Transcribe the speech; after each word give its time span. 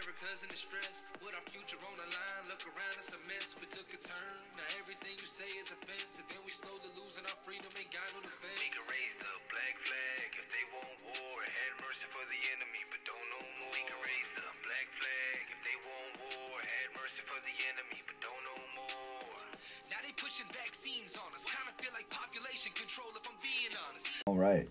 America's 0.00 0.40
in 0.40 0.48
distress. 0.48 1.04
With 1.20 1.36
our 1.36 1.44
future 1.52 1.76
on 1.76 1.92
the 1.92 2.08
line, 2.08 2.44
look 2.48 2.64
around, 2.72 2.96
it's 2.96 3.12
a 3.12 3.20
mess. 3.28 3.52
We 3.60 3.68
took 3.68 3.84
a 3.92 4.00
turn. 4.00 4.36
Now 4.56 4.64
everything 4.80 5.12
you 5.20 5.28
say 5.28 5.44
is 5.60 5.76
offensive. 5.76 6.24
Then 6.24 6.40
we 6.48 6.52
slowly 6.56 6.88
losing 6.96 7.28
our 7.28 7.36
freedom, 7.44 7.68
ain't 7.76 7.92
got 7.92 8.08
no 8.16 8.24
defense. 8.24 8.64
We 8.64 8.72
can 8.72 8.84
raise 8.88 9.20
the 9.20 9.28
black 9.52 9.76
flag 9.76 10.28
if 10.40 10.48
they 10.48 10.64
want 10.72 10.96
war. 11.04 11.36
Had 11.44 11.72
mercy 11.84 12.08
for 12.08 12.24
the 12.32 12.40
enemy, 12.48 12.80
but 12.88 13.00
don't 13.04 13.28
know 13.28 13.44
more. 13.44 13.72
We 13.76 13.82
can 13.84 14.00
raise 14.00 14.28
the 14.32 14.48
black 14.64 14.88
flag 14.88 15.40
if 15.52 15.60
they 15.68 15.76
want 15.84 16.12
war. 16.16 16.56
Had 16.64 16.88
mercy 16.96 17.22
for 17.28 17.40
the 17.44 17.54
enemy, 17.68 18.00
but 18.00 18.16
don't 18.24 18.42
know 18.48 18.60
more. 18.80 19.44
Now 19.92 20.00
they 20.00 20.16
pushing 20.16 20.48
vaccines 20.48 21.12
on 21.20 21.28
us. 21.36 21.44
Kinda 21.44 21.76
feel 21.76 21.92
like 21.92 22.08
population 22.08 22.72
control 22.72 23.12
if 23.12 23.28
I'm 23.28 23.36
being 23.44 23.76
honest. 23.84 24.24
All 24.24 24.40
right, 24.40 24.64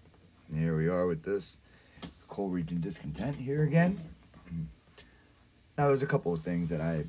here 0.50 0.74
we 0.74 0.90
are 0.90 1.06
with 1.06 1.22
this 1.22 1.62
coal 2.26 2.50
region 2.50 2.82
discontent 2.82 3.38
here 3.38 3.62
again. 3.62 3.94
Now, 5.80 5.88
there's 5.88 6.04
a 6.04 6.08
couple 6.08 6.34
of 6.34 6.42
things 6.42 6.68
that 6.72 6.82
I 6.82 7.06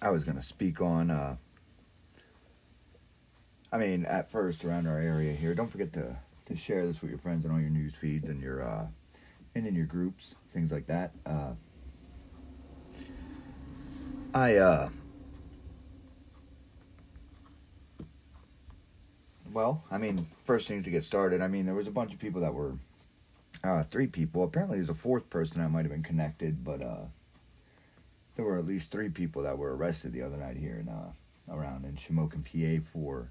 I 0.00 0.08
was 0.08 0.24
gonna 0.24 0.40
speak 0.40 0.80
on. 0.80 1.10
Uh, 1.10 1.36
I 3.70 3.76
mean, 3.76 4.06
at 4.06 4.30
first 4.30 4.64
around 4.64 4.86
our 4.86 4.98
area 4.98 5.34
here, 5.34 5.54
don't 5.54 5.70
forget 5.70 5.92
to 5.92 6.16
to 6.46 6.56
share 6.56 6.86
this 6.86 7.02
with 7.02 7.10
your 7.10 7.18
friends 7.18 7.44
and 7.44 7.52
all 7.52 7.60
your 7.60 7.68
news 7.68 7.94
feeds 7.94 8.30
and 8.30 8.40
your 8.40 8.62
uh, 8.62 8.86
and 9.54 9.66
in 9.66 9.74
your 9.74 9.84
groups, 9.84 10.36
things 10.54 10.72
like 10.72 10.86
that. 10.86 11.12
Uh, 11.26 11.52
I 14.32 14.56
uh, 14.56 14.88
well, 19.52 19.84
I 19.90 19.98
mean, 19.98 20.28
first 20.44 20.66
things 20.66 20.84
to 20.84 20.90
get 20.90 21.04
started. 21.04 21.42
I 21.42 21.48
mean, 21.48 21.66
there 21.66 21.74
was 21.74 21.88
a 21.88 21.90
bunch 21.90 22.14
of 22.14 22.18
people 22.18 22.40
that 22.40 22.54
were 22.54 22.72
uh, 23.62 23.82
three 23.82 24.06
people. 24.06 24.44
Apparently, 24.44 24.78
there's 24.78 24.88
a 24.88 24.94
fourth 24.94 25.28
person 25.28 25.60
that 25.60 25.68
might 25.68 25.82
have 25.82 25.92
been 25.92 26.02
connected, 26.02 26.64
but 26.64 26.80
uh, 26.80 27.04
there 28.36 28.44
were 28.44 28.58
at 28.58 28.66
least 28.66 28.90
three 28.90 29.08
people 29.08 29.42
that 29.42 29.58
were 29.58 29.74
arrested 29.74 30.12
the 30.12 30.22
other 30.22 30.36
night 30.36 30.58
here 30.58 30.76
in 30.76 30.88
uh, 30.88 31.12
around 31.50 31.84
in 31.84 31.96
Shamokin, 31.96 32.44
PA, 32.44 32.84
for 32.84 33.30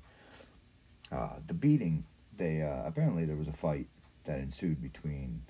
uh, 1.11 1.37
the 1.45 1.53
beating. 1.53 2.05
They 2.35 2.61
uh, 2.61 2.83
apparently 2.85 3.25
there 3.25 3.35
was 3.35 3.47
a 3.47 3.53
fight 3.53 3.87
that 4.25 4.39
ensued 4.39 4.81
between. 4.81 5.43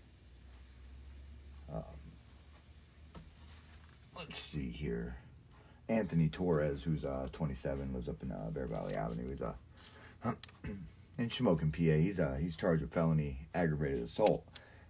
Um, 1.73 1.83
let's 4.15 4.37
see 4.37 4.69
here, 4.69 5.17
Anthony 5.89 6.29
Torres, 6.29 6.83
who's 6.83 7.03
uh, 7.03 7.27
27, 7.31 7.93
lives 7.93 8.07
up 8.07 8.21
in 8.21 8.31
uh, 8.31 8.49
Bear 8.51 8.67
Valley 8.67 8.93
Avenue. 8.93 9.29
He's 9.29 9.41
uh, 9.41 9.53
in 11.17 11.29
Shamokin, 11.29 11.71
PA. 11.71 11.97
He's 11.97 12.19
uh, 12.19 12.37
he's 12.39 12.57
charged 12.57 12.81
with 12.81 12.93
felony 12.93 13.47
aggravated 13.53 14.03
assault. 14.03 14.45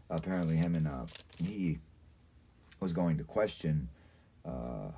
apparently, 0.10 0.58
him 0.58 0.76
and 0.76 0.90
he 1.38 1.78
was 2.80 2.94
going 2.94 3.18
to 3.20 3.24
question 3.24 3.90
uh, 4.46 4.92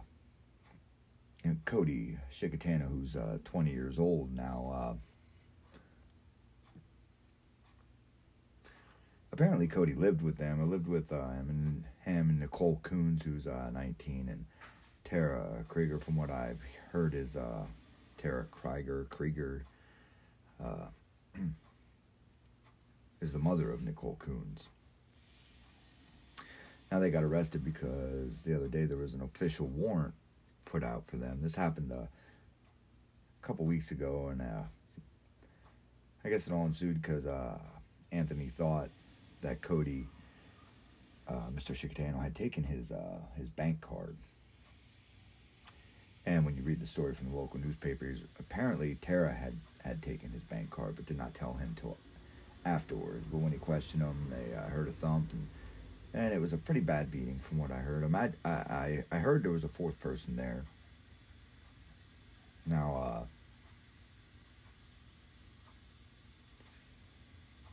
Cody 1.68 2.18
Shikatana, 2.32 2.88
who's 2.90 3.16
uh, 3.18 3.40
20 3.44 3.72
years 3.72 4.00
old 4.00 4.34
now. 4.34 4.72
Uh, 4.74 4.94
apparently, 9.34 9.68
Cody 9.68 9.94
lived 9.94 10.22
with 10.22 10.38
them. 10.38 10.62
I 10.62 10.64
lived 10.64 10.88
with 10.88 11.12
uh, 11.12 11.30
him 11.32 11.50
and 11.50 11.84
him 12.06 12.30
and 12.30 12.40
Nicole 12.40 12.80
Coons, 12.84 13.26
who's 13.26 13.48
uh, 13.48 13.70
19, 13.74 14.30
and 14.30 14.46
Tara 15.04 15.66
Krieger. 15.68 16.00
From 16.00 16.16
what 16.16 16.32
I've 16.32 16.62
heard, 16.92 17.14
is 17.14 17.36
uh, 17.36 17.66
Tara 18.18 18.46
Krieger 18.50 19.08
Krieger 19.10 19.66
is 23.22 23.34
the 23.34 23.40
mother 23.40 23.72
of 23.72 23.84
Nicole 23.84 24.16
Coons. 24.20 24.70
Now 26.92 27.00
they 27.00 27.10
got 27.10 27.24
arrested 27.24 27.64
because 27.64 28.42
the 28.42 28.56
other 28.56 28.68
day 28.68 28.86
there 28.86 28.98
was 28.98 29.14
an 29.14 29.22
official 29.22 29.68
warrant 29.68 30.14
put 30.66 30.84
out 30.84 31.06
for 31.08 31.18
them. 31.18 31.40
This 31.42 31.56
happened 31.56 31.92
uh, 31.92 31.96
a 31.96 33.46
couple 33.46 33.66
weeks 33.66 33.92
ago, 33.92 34.30
and 34.32 34.42
uh, 34.42 34.64
I 36.24 36.30
guess 36.30 36.48
it 36.48 36.54
all 36.54 36.66
ensued 36.66 37.02
because 37.02 37.26
uh, 37.26 37.60
Anthony 38.12 38.48
thought 38.48 38.90
that 39.42 39.62
Cody, 39.62 40.08
uh, 41.28 41.50
Mr. 41.54 41.74
Chicatano, 41.74 42.22
had 42.22 42.36
taken 42.36 42.64
his 42.64 42.92
uh, 42.92 43.20
his 43.36 43.50
bank 43.50 43.82
card. 43.82 44.16
And 46.26 46.46
when 46.46 46.58
you 46.58 46.64
read 46.64 46.82
the 46.82 46.88
story 46.88 47.14
from 47.14 47.30
the 47.32 47.38
local 47.38 47.58
newspapers, 47.58 48.20
apparently 48.38 48.96
Tara 48.96 49.34
had, 49.34 49.56
had 49.82 50.02
taken 50.02 50.30
his 50.30 50.42
bank 50.42 50.70
card, 50.70 50.98
but 50.98 51.06
did 51.06 51.18
not 51.18 51.34
tell 51.34 51.54
him 51.54 51.74
till 51.80 51.98
afterwards. 52.66 53.26
But 53.32 53.38
when 53.38 53.54
he 53.54 53.58
questioned 53.58 54.04
him, 54.04 54.28
they 54.30 54.54
uh, 54.54 54.64
heard 54.64 54.90
a 54.90 54.92
thump, 54.92 55.32
and, 55.32 55.48
and 56.14 56.34
it 56.34 56.42
was 56.42 56.54
a 56.54 56.58
pretty 56.58 56.80
bad 56.80 57.12
beating 57.12 57.40
from 57.40 57.58
what 57.60 57.72
I 57.72 57.78
heard. 57.78 58.04
I, 58.16 58.32
I, 58.50 59.04
I 59.12 59.18
heard 59.18 59.44
there 59.44 59.52
was 59.52 59.64
a 59.64 59.70
fourth 59.70 60.00
person 60.00 60.36
there. 60.36 60.64
Now, 62.66 62.96
uh, 62.96 63.24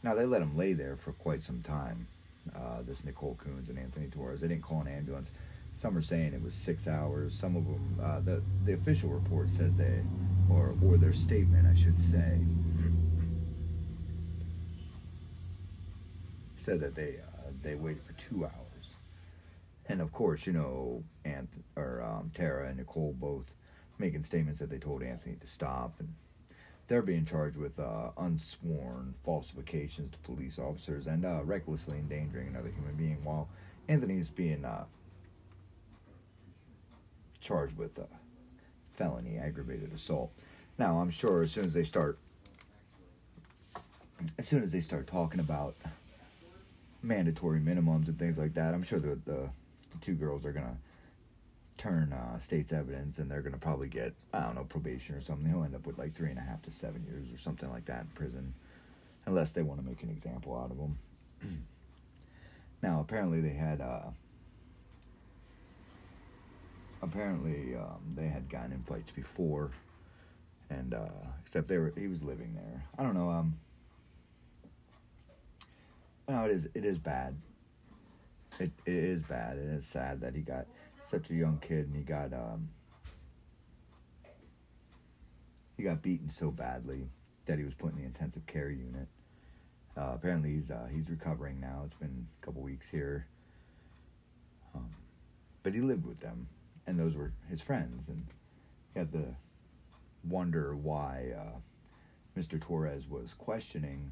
now 0.02 0.14
they 0.14 0.26
let 0.26 0.42
him 0.42 0.56
lay 0.56 0.72
there 0.72 0.96
for 0.96 1.12
quite 1.12 1.42
some 1.42 1.62
time. 1.62 2.06
Uh, 2.54 2.82
this 2.86 3.04
Nicole 3.04 3.38
Coons 3.42 3.70
and 3.70 3.78
Anthony 3.78 4.06
Torres. 4.08 4.40
They 4.40 4.48
didn't 4.48 4.62
call 4.62 4.82
an 4.82 4.88
ambulance. 4.88 5.32
Some 5.72 5.96
are 5.96 6.02
saying 6.02 6.34
it 6.34 6.42
was 6.42 6.52
six 6.52 6.86
hours. 6.86 7.34
Some 7.34 7.56
of 7.56 7.64
them, 7.64 7.98
uh, 8.02 8.20
the 8.20 8.42
the 8.66 8.74
official 8.74 9.08
report 9.08 9.48
says 9.48 9.78
they, 9.78 10.02
or 10.50 10.74
or 10.84 10.98
their 10.98 11.14
statement, 11.14 11.66
I 11.66 11.74
should 11.74 11.98
say, 12.00 12.38
said 16.56 16.80
that 16.80 16.94
they 16.94 17.16
uh, 17.16 17.33
they 17.64 17.74
waited 17.74 18.02
for 18.04 18.12
two 18.12 18.44
hours, 18.44 18.94
and 19.86 20.00
of 20.00 20.12
course, 20.12 20.46
you 20.46 20.52
know, 20.52 21.02
Anth- 21.24 21.62
or 21.76 22.02
um, 22.02 22.30
Tara 22.34 22.68
and 22.68 22.76
Nicole 22.76 23.14
both 23.18 23.52
making 23.98 24.22
statements 24.22 24.60
that 24.60 24.70
they 24.70 24.78
told 24.78 25.02
Anthony 25.02 25.36
to 25.36 25.46
stop, 25.46 25.94
and 25.98 26.14
they're 26.86 27.02
being 27.02 27.24
charged 27.24 27.56
with 27.56 27.80
uh, 27.80 28.10
unsworn 28.18 29.14
falsifications 29.24 30.10
to 30.10 30.18
police 30.18 30.58
officers 30.58 31.06
and 31.06 31.24
uh, 31.24 31.42
recklessly 31.42 31.98
endangering 31.98 32.48
another 32.48 32.68
human 32.70 32.94
being, 32.94 33.24
while 33.24 33.48
Anthony's 33.88 34.30
being 34.30 34.64
uh, 34.64 34.84
charged 37.40 37.76
with 37.76 37.98
uh, 37.98 38.02
felony 38.94 39.38
aggravated 39.38 39.92
assault. 39.92 40.30
Now, 40.78 40.98
I'm 40.98 41.10
sure 41.10 41.42
as 41.42 41.52
soon 41.52 41.64
as 41.64 41.72
they 41.72 41.84
start, 41.84 42.18
as 44.38 44.48
soon 44.48 44.62
as 44.62 44.72
they 44.72 44.80
start 44.80 45.06
talking 45.06 45.40
about 45.40 45.74
mandatory 47.04 47.60
minimums 47.60 48.08
and 48.08 48.18
things 48.18 48.38
like 48.38 48.54
that, 48.54 48.74
I'm 48.74 48.82
sure 48.82 48.98
the 48.98 49.18
the, 49.24 49.50
the 49.92 49.98
two 50.00 50.14
girls 50.14 50.44
are 50.46 50.52
gonna 50.52 50.76
turn 51.76 52.12
uh, 52.12 52.38
state's 52.38 52.72
evidence 52.72 53.18
and 53.18 53.30
they're 53.30 53.42
gonna 53.42 53.58
probably 53.58 53.88
get 53.88 54.14
I 54.32 54.40
don't 54.40 54.54
know 54.54 54.64
probation 54.64 55.14
or 55.14 55.20
something. 55.20 55.48
He'll 55.48 55.64
end 55.64 55.74
up 55.74 55.86
with 55.86 55.98
like 55.98 56.14
three 56.14 56.30
and 56.30 56.38
a 56.38 56.42
half 56.42 56.62
to 56.62 56.70
seven 56.70 57.04
years 57.04 57.32
or 57.32 57.38
something 57.38 57.70
like 57.70 57.86
that 57.86 58.02
in 58.02 58.06
prison, 58.14 58.54
unless 59.26 59.52
they 59.52 59.62
want 59.62 59.80
to 59.80 59.86
make 59.86 60.02
an 60.02 60.10
example 60.10 60.56
out 60.56 60.70
of 60.70 60.78
him. 60.78 60.98
now, 62.82 63.00
apparently 63.00 63.40
they 63.40 63.54
had. 63.54 63.80
Uh, 63.80 64.10
apparently 67.04 67.76
um, 67.76 68.00
they 68.16 68.28
had 68.28 68.48
gotten 68.48 68.72
in 68.72 68.82
fights 68.82 69.10
before, 69.10 69.70
and 70.70 70.94
uh, 70.94 71.06
except 71.42 71.68
they 71.68 71.78
were 71.78 71.92
he 71.96 72.08
was 72.08 72.22
living 72.22 72.54
there. 72.54 72.84
I 72.98 73.02
don't 73.02 73.14
know. 73.14 73.30
Um, 73.30 73.58
no, 76.28 76.44
it 76.44 76.50
is 76.50 76.68
it 76.74 76.84
is 76.84 76.98
bad. 76.98 77.36
It 78.58 78.72
it 78.86 78.94
is 78.94 79.20
bad. 79.22 79.56
and 79.56 79.72
It 79.72 79.78
is 79.78 79.86
sad 79.86 80.20
that 80.20 80.34
he 80.34 80.42
got 80.42 80.66
such 81.04 81.30
a 81.30 81.34
young 81.34 81.58
kid 81.58 81.86
and 81.86 81.96
he 81.96 82.02
got 82.02 82.32
um 82.32 82.68
he 85.76 85.82
got 85.82 86.02
beaten 86.02 86.30
so 86.30 86.50
badly 86.50 87.08
that 87.46 87.58
he 87.58 87.64
was 87.64 87.74
put 87.74 87.92
in 87.92 87.98
the 87.98 88.04
intensive 88.04 88.46
care 88.46 88.70
unit. 88.70 89.08
Uh, 89.96 90.12
apparently 90.14 90.52
he's 90.54 90.70
uh, 90.70 90.86
he's 90.90 91.10
recovering 91.10 91.60
now. 91.60 91.82
It's 91.86 91.96
been 91.96 92.26
a 92.42 92.46
couple 92.46 92.62
weeks 92.62 92.88
here. 92.88 93.26
Um, 94.74 94.90
but 95.62 95.74
he 95.74 95.80
lived 95.80 96.04
with 96.06 96.20
them, 96.20 96.48
and 96.86 96.98
those 96.98 97.16
were 97.16 97.32
his 97.48 97.60
friends, 97.60 98.08
and 98.08 98.26
he 98.92 98.98
had 98.98 99.12
to 99.12 99.36
wonder 100.28 100.74
why 100.74 101.32
uh, 101.36 102.38
Mr. 102.38 102.60
Torres 102.60 103.08
was 103.08 103.34
questioning 103.34 104.10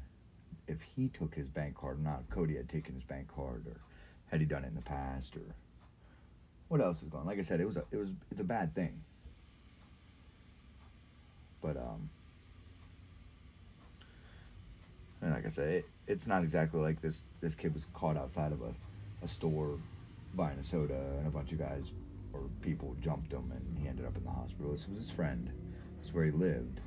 if 0.67 0.81
he 0.95 1.09
took 1.09 1.35
his 1.35 1.47
bank 1.47 1.75
card 1.75 1.99
or 1.99 2.03
not, 2.03 2.21
if 2.21 2.29
Cody 2.29 2.55
had 2.55 2.69
taken 2.69 2.95
his 2.95 3.03
bank 3.03 3.27
card, 3.33 3.65
or 3.67 3.77
had 4.31 4.39
he 4.39 4.45
done 4.45 4.63
it 4.63 4.67
in 4.67 4.75
the 4.75 4.81
past, 4.81 5.35
or 5.35 5.55
what 6.67 6.81
else 6.81 7.03
is 7.03 7.09
going. 7.09 7.21
on. 7.21 7.27
Like 7.27 7.39
I 7.39 7.43
said, 7.43 7.59
it 7.59 7.65
was 7.65 7.77
a, 7.77 7.83
it 7.91 7.97
was 7.97 8.09
it's 8.31 8.41
a 8.41 8.45
bad 8.45 8.73
thing, 8.73 9.01
but 11.61 11.77
um, 11.77 12.09
and 15.21 15.31
like 15.31 15.45
I 15.45 15.49
said, 15.49 15.69
it, 15.69 15.85
it's 16.07 16.27
not 16.27 16.43
exactly 16.43 16.79
like 16.79 17.01
this 17.01 17.21
this 17.41 17.55
kid 17.55 17.73
was 17.73 17.87
caught 17.93 18.17
outside 18.17 18.51
of 18.51 18.61
a, 18.61 18.73
a 19.23 19.27
store 19.27 19.77
buying 20.33 20.57
a 20.57 20.63
soda, 20.63 20.99
and 21.19 21.27
a 21.27 21.31
bunch 21.31 21.51
of 21.51 21.59
guys 21.59 21.91
or 22.31 22.41
people 22.61 22.95
jumped 22.99 23.31
him, 23.31 23.51
and 23.53 23.77
he 23.77 23.87
ended 23.87 24.05
up 24.05 24.17
in 24.17 24.23
the 24.23 24.31
hospital. 24.31 24.71
This 24.71 24.87
was 24.87 24.97
his 24.97 25.11
friend. 25.11 25.51
This 25.99 26.07
is 26.07 26.13
where 26.13 26.25
he 26.25 26.31
lived, 26.31 26.79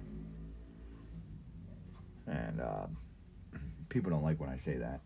and. 2.26 2.61
Uh, 2.61 2.87
people 3.96 4.10
don't 4.10 4.22
like 4.25 4.38
when 4.38 4.50
I 4.50 4.56
say 4.56 4.75
that. 4.76 5.00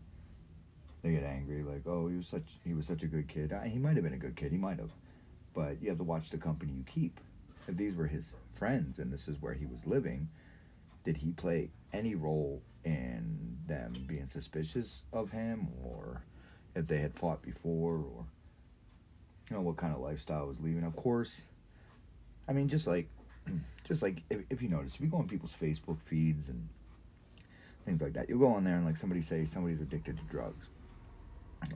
they 1.01 1.11
get 1.11 1.23
angry 1.23 1.63
like, 1.63 1.87
"Oh, 1.87 2.07
he 2.07 2.17
was 2.17 2.27
such 2.27 2.59
he 2.63 2.73
was 2.73 2.85
such 2.85 3.03
a 3.03 3.07
good 3.07 3.27
kid." 3.27 3.53
Uh, 3.53 3.61
He 3.61 3.79
might 3.79 3.95
have 3.95 4.03
been 4.03 4.13
a 4.13 4.17
good 4.17 4.35
kid. 4.35 4.51
He 4.51 4.57
might 4.57 4.77
have, 4.79 4.91
but 5.53 5.81
you 5.81 5.89
have 5.89 5.97
to 5.97 6.03
watch 6.03 6.29
the 6.29 6.37
company 6.37 6.73
you 6.73 6.83
keep. 6.83 7.19
If 7.67 7.77
these 7.77 7.95
were 7.95 8.07
his 8.07 8.31
friends 8.53 8.99
and 8.99 9.11
this 9.11 9.27
is 9.27 9.41
where 9.41 9.53
he 9.53 9.65
was 9.65 9.87
living, 9.87 10.29
did 11.03 11.17
he 11.17 11.31
play 11.31 11.71
any 11.93 12.15
role 12.15 12.61
in 12.83 13.57
them 13.65 13.93
being 14.07 14.27
suspicious 14.27 15.03
of 15.13 15.31
him, 15.31 15.67
or 15.83 16.23
if 16.75 16.87
they 16.87 16.99
had 16.99 17.15
fought 17.15 17.41
before, 17.41 17.95
or 17.95 18.25
you 19.49 19.55
know 19.55 19.61
what 19.61 19.77
kind 19.77 19.93
of 19.95 20.01
lifestyle 20.01 20.47
was 20.47 20.59
leaving? 20.59 20.83
Of 20.83 20.95
course, 20.95 21.43
I 22.47 22.53
mean, 22.53 22.67
just 22.67 22.87
like 22.87 23.07
just 23.87 24.01
like 24.01 24.21
if, 24.29 24.45
if 24.49 24.61
you 24.61 24.69
notice, 24.69 24.95
if 24.95 25.01
you 25.01 25.07
go 25.07 25.17
on 25.17 25.27
people's 25.27 25.55
Facebook 25.59 25.99
feeds 26.01 26.49
and 26.49 26.67
things 27.85 28.01
like 28.01 28.13
that, 28.13 28.29
you'll 28.29 28.39
go 28.39 28.47
on 28.53 28.63
there 28.63 28.75
and 28.75 28.85
like 28.85 28.97
somebody 28.97 29.21
say 29.21 29.45
somebody's 29.45 29.81
addicted 29.81 30.17
to 30.17 30.23
drugs 30.25 30.69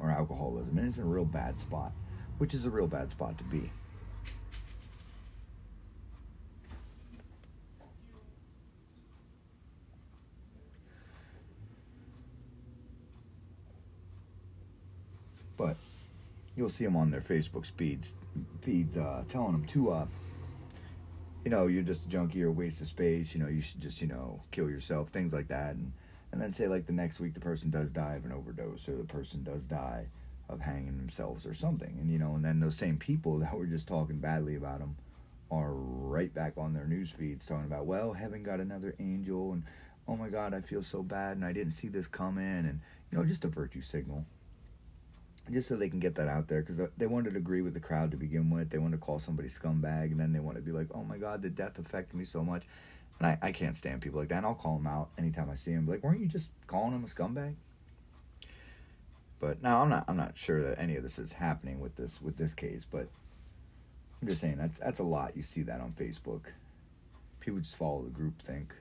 or 0.01 0.09
alcoholism, 0.11 0.77
and 0.77 0.87
it's 0.87 0.97
in 0.97 1.03
a 1.03 1.07
real 1.07 1.25
bad 1.25 1.59
spot, 1.59 1.91
which 2.37 2.53
is 2.53 2.65
a 2.65 2.69
real 2.69 2.87
bad 2.87 3.11
spot 3.11 3.37
to 3.37 3.43
be. 3.45 3.71
But 15.57 15.77
you'll 16.55 16.69
see 16.69 16.83
them 16.83 16.95
on 16.95 17.11
their 17.11 17.21
Facebook 17.21 17.65
speeds, 17.65 18.15
feeds, 18.61 18.97
uh, 18.97 19.23
telling 19.29 19.53
them 19.53 19.65
to, 19.67 19.91
uh, 19.91 20.05
you 21.45 21.51
know, 21.51 21.67
you're 21.67 21.83
just 21.83 22.05
a 22.05 22.09
junkie 22.09 22.43
or 22.43 22.47
a 22.47 22.51
waste 22.51 22.81
of 22.81 22.87
space. 22.87 23.35
You 23.35 23.43
know, 23.43 23.47
you 23.47 23.61
should 23.61 23.79
just, 23.79 24.01
you 24.01 24.07
know, 24.07 24.41
kill 24.49 24.67
yourself, 24.67 25.09
things 25.09 25.31
like 25.31 25.47
that. 25.49 25.75
And, 25.75 25.93
and 26.31 26.41
then 26.41 26.51
say, 26.51 26.67
like, 26.67 26.87
the 26.87 26.91
next 26.91 27.19
week 27.19 27.35
the 27.35 27.39
person 27.39 27.69
does 27.69 27.91
die 27.91 28.15
of 28.15 28.25
an 28.25 28.31
overdose 28.31 28.89
or 28.89 28.97
the 28.97 29.03
person 29.03 29.43
does 29.43 29.63
die 29.65 30.07
of 30.49 30.59
hanging 30.59 30.97
themselves 30.97 31.45
or 31.45 31.53
something. 31.53 31.97
And, 32.01 32.11
you 32.11 32.17
know, 32.17 32.33
and 32.33 32.43
then 32.43 32.59
those 32.59 32.75
same 32.75 32.97
people 32.97 33.37
that 33.39 33.55
were 33.55 33.67
just 33.67 33.87
talking 33.87 34.17
badly 34.17 34.55
about 34.55 34.79
them 34.79 34.97
are 35.51 35.71
right 35.71 36.33
back 36.33 36.53
on 36.57 36.73
their 36.73 36.87
news 36.87 37.11
feeds 37.11 37.45
talking 37.45 37.65
about, 37.65 37.85
well, 37.85 38.11
heaven 38.11 38.41
got 38.41 38.59
another 38.59 38.95
angel 38.99 39.53
and, 39.53 39.63
oh 40.07 40.15
my 40.15 40.29
God, 40.29 40.55
I 40.55 40.61
feel 40.61 40.81
so 40.81 41.03
bad 41.03 41.37
and 41.37 41.45
I 41.45 41.53
didn't 41.53 41.73
see 41.73 41.87
this 41.87 42.07
coming. 42.07 42.43
And, 42.43 42.81
you 43.11 43.19
know, 43.19 43.23
just 43.23 43.45
a 43.45 43.49
virtue 43.49 43.81
signal 43.81 44.25
just 45.51 45.67
so 45.67 45.75
they 45.75 45.89
can 45.89 45.99
get 45.99 46.15
that 46.15 46.27
out 46.27 46.47
there 46.47 46.61
because 46.61 46.89
they 46.97 47.07
wanted 47.07 47.31
to 47.31 47.37
agree 47.37 47.61
with 47.61 47.73
the 47.73 47.79
crowd 47.79 48.11
to 48.11 48.17
begin 48.17 48.49
with. 48.49 48.69
They 48.69 48.77
want 48.77 48.93
to 48.93 48.97
call 48.97 49.19
somebody 49.19 49.47
scumbag, 49.47 50.11
and 50.11 50.19
then 50.19 50.33
they 50.33 50.39
want 50.39 50.57
to 50.57 50.63
be 50.63 50.71
like, 50.71 50.87
"Oh 50.93 51.03
my 51.03 51.17
God, 51.17 51.41
the 51.41 51.49
death 51.49 51.77
affected 51.77 52.15
me 52.15 52.25
so 52.25 52.43
much," 52.43 52.63
and 53.19 53.27
I, 53.27 53.37
I 53.41 53.51
can't 53.51 53.75
stand 53.75 54.01
people 54.01 54.19
like 54.19 54.29
that. 54.29 54.37
And 54.37 54.45
I'll 54.45 54.55
call 54.55 54.77
them 54.77 54.87
out 54.87 55.09
anytime 55.17 55.49
I 55.49 55.55
see 55.55 55.73
them. 55.73 55.87
Like, 55.87 56.03
weren't 56.03 56.19
you 56.19 56.27
just 56.27 56.49
calling 56.67 56.93
him 56.93 57.03
a 57.03 57.07
scumbag? 57.07 57.55
But 59.39 59.61
now 59.61 59.81
I'm 59.81 59.89
not. 59.89 60.05
I'm 60.07 60.17
not 60.17 60.37
sure 60.37 60.61
that 60.63 60.79
any 60.79 60.95
of 60.95 61.03
this 61.03 61.19
is 61.19 61.33
happening 61.33 61.79
with 61.79 61.95
this 61.95 62.21
with 62.21 62.37
this 62.37 62.53
case. 62.53 62.85
But 62.89 63.07
I'm 64.21 64.27
just 64.27 64.41
saying 64.41 64.57
that's 64.57 64.79
that's 64.79 64.99
a 64.99 65.03
lot. 65.03 65.35
You 65.35 65.43
see 65.43 65.61
that 65.63 65.81
on 65.81 65.93
Facebook. 65.93 66.45
People 67.39 67.59
just 67.59 67.75
follow 67.75 68.03
the 68.03 68.09
group 68.09 68.41
think. 68.41 68.73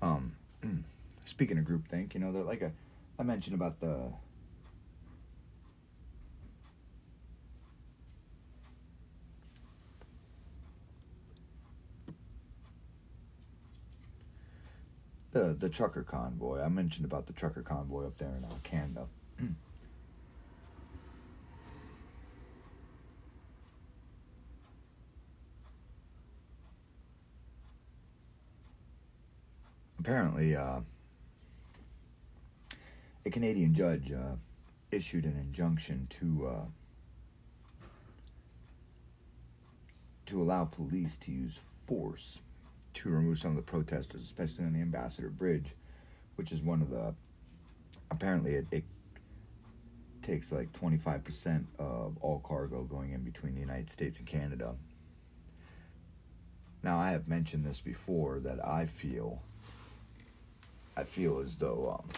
Um, 0.00 0.36
speaking 1.24 1.58
of 1.58 1.64
group 1.64 1.88
think, 1.88 2.14
you 2.14 2.20
know, 2.20 2.32
that 2.32 2.46
like 2.46 2.62
a, 2.62 2.72
I 3.18 3.22
mentioned 3.22 3.54
about 3.54 3.80
the 3.80 4.12
the 15.36 15.56
the 15.58 15.68
trucker 15.68 16.02
convoy. 16.02 16.62
I 16.62 16.68
mentioned 16.68 17.04
about 17.04 17.26
the 17.26 17.32
trucker 17.32 17.62
convoy 17.62 18.06
up 18.06 18.16
there 18.18 18.30
in 18.30 18.44
Canada. 18.62 19.06
Apparently, 29.98 30.54
uh, 30.56 30.80
a 33.24 33.30
Canadian 33.30 33.74
judge 33.74 34.12
uh, 34.12 34.36
issued 34.90 35.24
an 35.24 35.36
injunction 35.36 36.06
to 36.20 36.46
uh, 36.46 36.64
to 40.26 40.40
allow 40.40 40.64
police 40.64 41.16
to 41.18 41.30
use 41.30 41.58
force 41.86 42.40
to 42.96 43.10
remove 43.10 43.38
some 43.38 43.50
of 43.50 43.56
the 43.56 43.62
protesters, 43.62 44.22
especially 44.22 44.64
on 44.64 44.72
the 44.72 44.80
Ambassador 44.80 45.28
Bridge, 45.28 45.74
which 46.36 46.52
is 46.52 46.60
one 46.60 46.80
of 46.82 46.90
the. 46.90 47.14
Apparently, 48.10 48.54
it, 48.54 48.66
it 48.70 48.84
takes 50.22 50.50
like 50.50 50.72
25% 50.72 51.64
of 51.78 52.16
all 52.20 52.40
cargo 52.40 52.82
going 52.82 53.12
in 53.12 53.22
between 53.22 53.54
the 53.54 53.60
United 53.60 53.90
States 53.90 54.18
and 54.18 54.26
Canada. 54.26 54.74
Now, 56.82 56.98
I 56.98 57.10
have 57.10 57.28
mentioned 57.28 57.64
this 57.64 57.80
before 57.80 58.38
that 58.40 58.64
I 58.64 58.86
feel. 58.86 59.42
I 60.96 61.04
feel 61.04 61.40
as 61.40 61.56
though 61.56 62.00
um, 62.00 62.08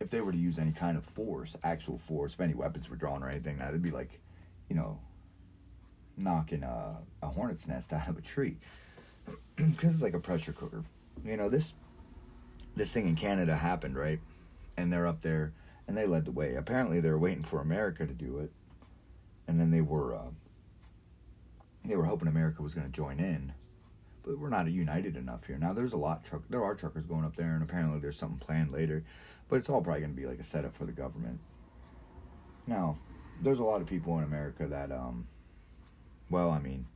if 0.00 0.10
they 0.10 0.20
were 0.20 0.32
to 0.32 0.38
use 0.38 0.58
any 0.58 0.72
kind 0.72 0.96
of 0.96 1.04
force, 1.04 1.56
actual 1.62 1.98
force, 1.98 2.34
if 2.34 2.40
any 2.40 2.54
weapons 2.54 2.90
were 2.90 2.96
drawn 2.96 3.22
or 3.22 3.28
anything, 3.28 3.58
that'd 3.58 3.82
be 3.82 3.90
like, 3.90 4.18
you 4.68 4.74
know, 4.76 4.98
knocking 6.16 6.62
a, 6.62 6.98
a 7.22 7.28
hornet's 7.28 7.66
nest 7.66 7.92
out 7.92 8.08
of 8.08 8.18
a 8.18 8.22
tree 8.22 8.56
because 9.56 9.94
it's 9.94 10.02
like 10.02 10.14
a 10.14 10.20
pressure 10.20 10.52
cooker. 10.52 10.84
You 11.24 11.36
know 11.36 11.48
this 11.48 11.74
this 12.76 12.92
thing 12.92 13.06
in 13.06 13.16
Canada 13.16 13.56
happened 13.56 13.96
right, 13.96 14.20
and 14.76 14.92
they're 14.92 15.06
up 15.06 15.22
there 15.22 15.52
and 15.86 15.96
they 15.96 16.06
led 16.06 16.24
the 16.24 16.32
way. 16.32 16.54
Apparently 16.54 17.00
they 17.00 17.10
were 17.10 17.18
waiting 17.18 17.44
for 17.44 17.60
America 17.60 18.06
to 18.06 18.12
do 18.12 18.38
it, 18.38 18.50
and 19.46 19.60
then 19.60 19.70
they 19.70 19.80
were 19.80 20.14
uh, 20.14 20.30
they 21.84 21.96
were 21.96 22.04
hoping 22.04 22.28
America 22.28 22.62
was 22.62 22.74
going 22.74 22.86
to 22.86 22.92
join 22.92 23.20
in, 23.20 23.52
but 24.22 24.38
we're 24.38 24.48
not 24.48 24.70
united 24.70 25.16
enough 25.16 25.46
here. 25.46 25.58
Now 25.58 25.72
there's 25.72 25.92
a 25.92 25.98
lot 25.98 26.24
truck 26.24 26.42
there 26.48 26.64
are 26.64 26.74
truckers 26.74 27.06
going 27.06 27.24
up 27.24 27.36
there, 27.36 27.54
and 27.54 27.62
apparently 27.62 28.00
there's 28.00 28.16
something 28.16 28.38
planned 28.38 28.72
later, 28.72 29.04
but 29.48 29.56
it's 29.56 29.68
all 29.68 29.82
probably 29.82 30.00
going 30.00 30.14
to 30.14 30.20
be 30.20 30.26
like 30.26 30.40
a 30.40 30.44
setup 30.44 30.74
for 30.74 30.84
the 30.84 30.92
government. 30.92 31.40
Now 32.66 32.96
there's 33.42 33.58
a 33.58 33.64
lot 33.64 33.80
of 33.80 33.86
people 33.86 34.16
in 34.18 34.24
America 34.24 34.66
that 34.66 34.90
um 34.92 35.26
well, 36.30 36.50
I 36.50 36.58
mean, 36.58 36.86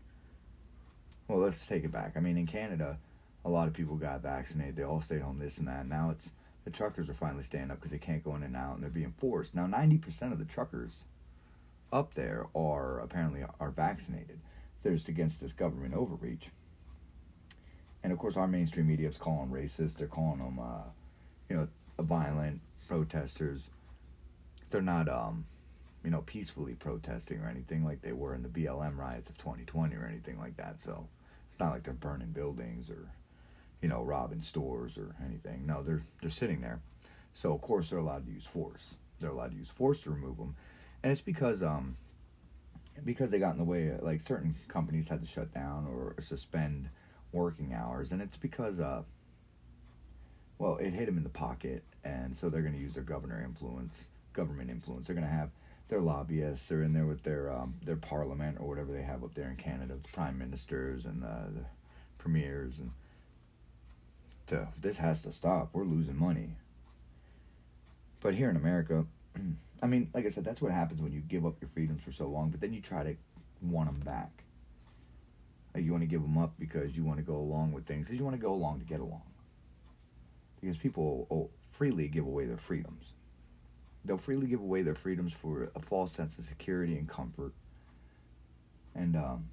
well, 1.26 1.38
let's 1.38 1.66
take 1.66 1.84
it 1.84 1.92
back. 1.92 2.12
I 2.16 2.20
mean, 2.20 2.36
in 2.36 2.46
Canada, 2.46 2.98
a 3.44 3.50
lot 3.50 3.68
of 3.68 3.74
people 3.74 3.96
got 3.96 4.22
vaccinated. 4.22 4.76
They 4.76 4.82
all 4.82 5.00
stayed 5.00 5.22
home, 5.22 5.38
this 5.38 5.58
and 5.58 5.68
that. 5.68 5.86
Now 5.86 6.10
it's 6.10 6.30
the 6.64 6.70
truckers 6.70 7.08
are 7.08 7.14
finally 7.14 7.42
standing 7.42 7.70
up 7.70 7.78
because 7.78 7.90
they 7.90 7.98
can't 7.98 8.24
go 8.24 8.34
in 8.36 8.42
and 8.42 8.56
out, 8.56 8.74
and 8.74 8.82
they're 8.82 8.90
being 8.90 9.14
forced. 9.18 9.54
Now, 9.54 9.66
ninety 9.66 9.98
percent 9.98 10.32
of 10.32 10.38
the 10.38 10.44
truckers 10.44 11.04
up 11.92 12.14
there 12.14 12.46
are 12.54 13.00
apparently 13.00 13.44
are 13.58 13.70
vaccinated. 13.70 14.40
They're 14.82 14.94
just 14.94 15.08
against 15.08 15.40
this 15.40 15.52
government 15.52 15.94
overreach. 15.94 16.50
And 18.02 18.12
of 18.12 18.18
course, 18.18 18.36
our 18.36 18.46
mainstream 18.46 18.86
media 18.86 19.08
is 19.08 19.18
calling 19.18 19.50
them 19.50 19.60
racist. 19.60 19.96
They're 19.96 20.06
calling 20.06 20.38
them, 20.38 20.58
uh, 20.58 20.88
you 21.48 21.56
know, 21.56 21.68
violent 21.98 22.60
protesters. 22.86 23.70
They're 24.70 24.82
not 24.82 25.08
um, 25.08 25.46
you 26.04 26.10
know, 26.10 26.22
peacefully 26.22 26.74
protesting 26.74 27.40
or 27.40 27.48
anything 27.48 27.84
like 27.84 28.02
they 28.02 28.12
were 28.12 28.34
in 28.34 28.42
the 28.42 28.48
BLM 28.48 28.96
riots 28.96 29.28
of 29.28 29.36
2020 29.38 29.94
or 29.96 30.06
anything 30.06 30.38
like 30.38 30.56
that. 30.56 30.80
So 30.80 31.08
it's 31.50 31.60
not 31.60 31.72
like 31.72 31.82
they're 31.82 31.92
burning 31.92 32.30
buildings 32.30 32.90
or, 32.90 33.10
you 33.82 33.88
know, 33.88 34.02
robbing 34.02 34.42
stores 34.42 34.96
or 34.96 35.16
anything. 35.24 35.66
No, 35.66 35.82
they're 35.82 36.02
they're 36.20 36.30
sitting 36.30 36.60
there. 36.60 36.80
So 37.32 37.52
of 37.52 37.60
course 37.60 37.90
they're 37.90 37.98
allowed 37.98 38.26
to 38.26 38.32
use 38.32 38.46
force. 38.46 38.94
They're 39.20 39.30
allowed 39.30 39.50
to 39.52 39.56
use 39.56 39.70
force 39.70 40.00
to 40.02 40.10
remove 40.10 40.36
them, 40.36 40.54
and 41.02 41.10
it's 41.10 41.20
because 41.20 41.62
um 41.62 41.96
because 43.04 43.30
they 43.30 43.38
got 43.38 43.52
in 43.52 43.58
the 43.58 43.64
way. 43.64 43.92
Like 44.00 44.20
certain 44.20 44.54
companies 44.68 45.08
had 45.08 45.20
to 45.20 45.26
shut 45.26 45.52
down 45.52 45.86
or 45.86 46.14
suspend 46.20 46.90
working 47.32 47.74
hours, 47.74 48.12
and 48.12 48.22
it's 48.22 48.36
because 48.36 48.80
uh 48.80 49.02
well 50.58 50.76
it 50.76 50.92
hit 50.92 51.06
them 51.06 51.16
in 51.16 51.24
the 51.24 51.28
pocket, 51.28 51.82
and 52.04 52.36
so 52.36 52.48
they're 52.48 52.62
going 52.62 52.74
to 52.74 52.80
use 52.80 52.94
their 52.94 53.02
governor 53.02 53.42
influence, 53.42 54.06
government 54.32 54.70
influence. 54.70 55.06
They're 55.06 55.16
going 55.16 55.26
to 55.26 55.32
have 55.32 55.50
their 55.88 56.00
lobbyists. 56.00 56.68
They're 56.68 56.82
in 56.82 56.92
there 56.92 57.06
with 57.06 57.22
their 57.22 57.52
um, 57.52 57.74
their 57.84 57.96
parliament 57.96 58.58
or 58.60 58.68
whatever 58.68 58.92
they 58.92 59.02
have 59.02 59.24
up 59.24 59.34
there 59.34 59.50
in 59.50 59.56
Canada, 59.56 59.94
the 60.02 60.08
prime 60.10 60.38
ministers 60.38 61.04
and 61.04 61.22
the, 61.22 61.52
the 61.54 61.64
premiers, 62.18 62.80
and 62.80 62.92
this 64.80 64.98
has 64.98 65.22
to 65.22 65.32
stop. 65.32 65.70
We're 65.72 65.84
losing 65.84 66.16
money. 66.18 66.56
But 68.20 68.34
here 68.34 68.50
in 68.50 68.56
America, 68.56 69.06
I 69.82 69.86
mean, 69.86 70.10
like 70.12 70.26
I 70.26 70.30
said, 70.30 70.44
that's 70.44 70.60
what 70.60 70.72
happens 70.72 71.00
when 71.00 71.12
you 71.12 71.20
give 71.20 71.46
up 71.46 71.56
your 71.60 71.68
freedoms 71.68 72.02
for 72.02 72.12
so 72.12 72.26
long, 72.28 72.50
but 72.50 72.60
then 72.60 72.72
you 72.72 72.80
try 72.80 73.04
to 73.04 73.16
want 73.62 73.88
them 73.88 74.00
back. 74.00 74.44
You 75.76 75.92
want 75.92 76.02
to 76.02 76.08
give 76.08 76.22
them 76.22 76.36
up 76.36 76.54
because 76.58 76.96
you 76.96 77.04
want 77.04 77.18
to 77.18 77.24
go 77.24 77.36
along 77.36 77.72
with 77.72 77.86
things, 77.86 78.08
because 78.08 78.18
you 78.18 78.24
want 78.24 78.36
to 78.36 78.42
go 78.42 78.52
along 78.52 78.80
to 78.80 78.84
get 78.84 78.98
along. 78.98 79.22
Because 80.60 80.76
people 80.76 81.26
will 81.30 81.50
freely 81.62 82.08
give 82.08 82.26
away 82.26 82.46
their 82.46 82.56
freedoms. 82.56 83.12
They'll 84.04 84.18
freely 84.18 84.46
give 84.46 84.60
away 84.60 84.82
their 84.82 84.94
freedoms 84.94 85.32
for 85.32 85.70
a 85.74 85.80
false 85.80 86.12
sense 86.12 86.38
of 86.38 86.44
security 86.44 86.96
and 86.96 87.08
comfort. 87.08 87.52
And 88.94 89.16
um, 89.16 89.48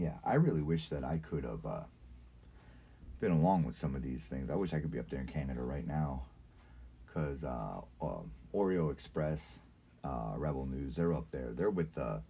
yeah, 0.00 0.14
I 0.24 0.34
really 0.34 0.62
wish 0.62 0.88
that 0.88 1.04
I 1.04 1.18
could 1.18 1.44
have 1.44 1.66
uh, 1.66 1.82
been 3.20 3.32
along 3.32 3.64
with 3.64 3.76
some 3.76 3.94
of 3.94 4.02
these 4.02 4.26
things. 4.26 4.50
I 4.50 4.54
wish 4.54 4.72
I 4.72 4.80
could 4.80 4.90
be 4.90 4.98
up 4.98 5.10
there 5.10 5.20
in 5.20 5.26
Canada 5.26 5.60
right 5.60 5.86
now, 5.86 6.22
because 7.06 7.44
uh, 7.44 7.80
um, 8.00 8.30
Oreo 8.54 8.90
Express, 8.90 9.58
uh, 10.02 10.32
Rebel 10.36 10.66
News, 10.66 10.96
they're 10.96 11.12
up 11.12 11.30
there. 11.30 11.50
They're 11.52 11.70
with 11.70 11.94
the, 11.94 12.22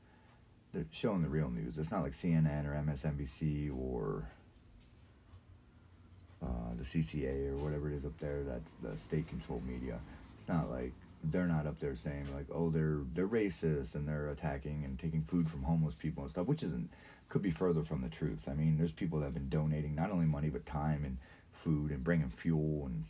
they're 0.75 0.87
showing 0.91 1.23
the 1.23 1.29
real 1.29 1.49
news. 1.49 1.79
It's 1.79 1.93
not 1.93 2.03
like 2.03 2.13
CNN 2.13 2.67
or 2.67 2.73
MSNBC 2.73 3.73
or 3.77 4.29
uh, 6.43 6.75
the 6.77 6.85
CCA 6.85 7.53
or 7.53 7.57
whatever 7.57 7.91
it 7.91 7.97
is 7.97 8.05
up 8.05 8.19
there. 8.19 8.43
That's 8.43 8.73
the 8.83 8.97
state-controlled 8.97 9.65
media. 9.67 10.01
Not 10.51 10.71
like 10.71 10.93
they're 11.23 11.47
not 11.47 11.67
up 11.67 11.79
there 11.81 11.95
saying 11.95 12.27
like, 12.35 12.47
oh, 12.53 12.71
they're 12.71 13.01
they're 13.15 13.29
racist 13.29 13.95
and 13.95 14.09
they're 14.09 14.29
attacking 14.29 14.85
and 14.85 14.99
taking 14.99 15.23
food 15.23 15.51
from 15.51 15.63
homeless 15.63 15.95
people 15.95 16.23
and 16.23 16.31
stuff, 16.31 16.47
which 16.47 16.63
isn't 16.63 16.91
could 17.29 17.43
be 17.43 17.51
further 17.51 17.83
from 17.83 18.03
the 18.03 18.09
truth. 18.09 18.49
I 18.49 18.55
mean, 18.55 18.77
there's 18.77 18.93
people 18.93 19.21
that 19.21 19.27
have 19.27 19.35
been 19.35 19.49
donating 19.49 19.95
not 19.95 20.11
only 20.11 20.27
money 20.27 20.49
but 20.49 20.67
time 20.67 21.05
and 21.05 21.19
food 21.53 21.91
and 21.91 22.03
bringing 22.03 22.31
fuel 22.31 22.87
and. 22.87 23.05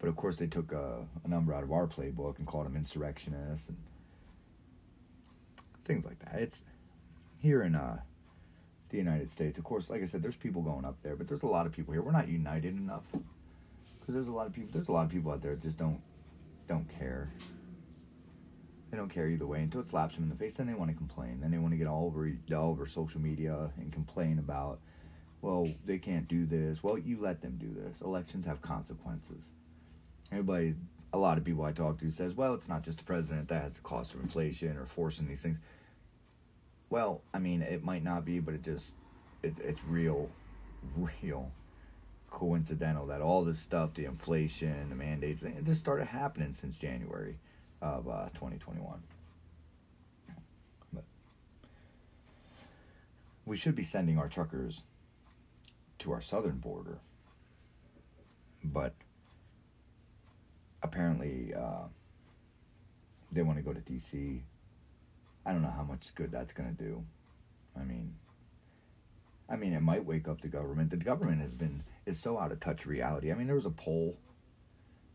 But 0.00 0.08
of 0.08 0.14
course, 0.14 0.36
they 0.36 0.46
took 0.46 0.70
a, 0.70 1.08
a 1.24 1.28
number 1.28 1.52
out 1.52 1.64
of 1.64 1.72
our 1.72 1.88
playbook 1.88 2.38
and 2.38 2.46
called 2.46 2.66
them 2.66 2.76
insurrectionists 2.76 3.68
and 3.68 3.76
things 5.82 6.04
like 6.04 6.20
that. 6.20 6.36
It's 6.36 6.62
here 7.40 7.62
in 7.62 7.74
uh, 7.74 7.98
the 8.90 8.96
United 8.96 9.28
States. 9.28 9.58
Of 9.58 9.64
course, 9.64 9.90
like 9.90 10.00
I 10.00 10.04
said, 10.04 10.22
there's 10.22 10.36
people 10.36 10.62
going 10.62 10.84
up 10.84 11.02
there, 11.02 11.16
but 11.16 11.26
there's 11.26 11.42
a 11.42 11.48
lot 11.48 11.66
of 11.66 11.72
people 11.72 11.92
here. 11.94 12.02
We're 12.02 12.12
not 12.12 12.28
united 12.28 12.76
enough 12.76 13.02
because 13.10 14.14
there's 14.14 14.28
a 14.28 14.32
lot 14.32 14.46
of 14.46 14.52
people. 14.52 14.70
There's 14.72 14.88
a 14.88 14.92
lot 14.92 15.04
of 15.06 15.10
people 15.10 15.32
out 15.32 15.42
there 15.42 15.56
that 15.56 15.62
just 15.62 15.78
don't 15.78 16.00
don't 16.68 16.88
care. 16.98 17.32
They 18.90 18.96
don't 18.96 19.08
care 19.08 19.28
either 19.28 19.46
way 19.46 19.62
until 19.62 19.80
it 19.80 19.88
slaps 19.88 20.14
them 20.14 20.24
in 20.24 20.30
the 20.30 20.36
face. 20.36 20.54
Then 20.54 20.66
they 20.66 20.74
want 20.74 20.90
to 20.90 20.96
complain. 20.96 21.40
Then 21.40 21.50
they 21.50 21.58
want 21.58 21.72
to 21.72 21.78
get 21.78 21.86
all 21.86 22.06
over 22.06 22.30
all 22.54 22.70
over 22.70 22.86
social 22.86 23.20
media 23.20 23.70
and 23.76 23.92
complain 23.92 24.38
about, 24.38 24.80
well, 25.42 25.68
they 25.84 25.98
can't 25.98 26.28
do 26.28 26.46
this. 26.46 26.82
Well, 26.82 26.98
you 26.98 27.18
let 27.20 27.42
them 27.42 27.58
do 27.58 27.68
this. 27.74 28.00
Elections 28.00 28.46
have 28.46 28.62
consequences. 28.62 29.44
Everybody, 30.30 30.74
a 31.12 31.18
lot 31.18 31.38
of 31.38 31.44
people 31.44 31.64
I 31.64 31.72
talk 31.72 31.98
to 32.00 32.10
says, 32.10 32.34
well, 32.34 32.54
it's 32.54 32.68
not 32.68 32.82
just 32.82 32.98
the 32.98 33.04
president 33.04 33.48
that 33.48 33.62
has 33.62 33.76
the 33.76 33.82
cost 33.82 34.14
of 34.14 34.20
inflation 34.20 34.76
or 34.76 34.84
forcing 34.84 35.26
these 35.26 35.42
things. 35.42 35.58
Well, 36.90 37.22
I 37.34 37.38
mean, 37.38 37.62
it 37.62 37.84
might 37.84 38.02
not 38.02 38.24
be, 38.24 38.40
but 38.40 38.54
it 38.54 38.62
just, 38.62 38.94
it, 39.42 39.58
it's 39.62 39.84
real, 39.84 40.30
real 41.22 41.50
coincidental 42.30 43.06
that 43.06 43.20
all 43.20 43.44
this 43.44 43.58
stuff, 43.58 43.94
the 43.94 44.04
inflation, 44.04 44.90
the 44.90 44.94
mandates, 44.94 45.42
it 45.42 45.64
just 45.64 45.80
started 45.80 46.06
happening 46.06 46.52
since 46.52 46.76
January 46.76 47.38
of 47.80 48.08
uh, 48.08 48.28
2021. 48.34 49.02
But 50.92 51.04
we 53.44 53.56
should 53.56 53.74
be 53.74 53.84
sending 53.84 54.18
our 54.18 54.28
truckers 54.28 54.82
to 56.00 56.12
our 56.12 56.20
southern 56.20 56.58
border, 56.58 56.98
but 58.64 58.94
apparently 60.82 61.54
uh, 61.54 61.86
they 63.32 63.42
want 63.42 63.58
to 63.58 63.64
go 63.64 63.72
to 63.72 63.80
DC. 63.80 64.40
I 65.44 65.52
don't 65.52 65.62
know 65.62 65.74
how 65.74 65.84
much 65.84 66.14
good 66.14 66.30
that's 66.30 66.52
going 66.52 66.74
to 66.74 66.82
do. 66.82 67.04
I 67.78 67.84
mean, 67.84 68.14
I 69.48 69.56
mean, 69.56 69.72
it 69.72 69.80
might 69.80 70.04
wake 70.04 70.28
up 70.28 70.40
the 70.40 70.48
government. 70.48 70.90
The 70.90 70.96
government 70.96 71.40
has 71.40 71.54
been 71.54 71.82
is 72.08 72.18
so 72.18 72.38
out 72.38 72.50
of 72.50 72.58
touch 72.58 72.86
reality. 72.86 73.30
I 73.30 73.34
mean, 73.34 73.46
there 73.46 73.56
was 73.56 73.66
a 73.66 73.70
poll 73.70 74.16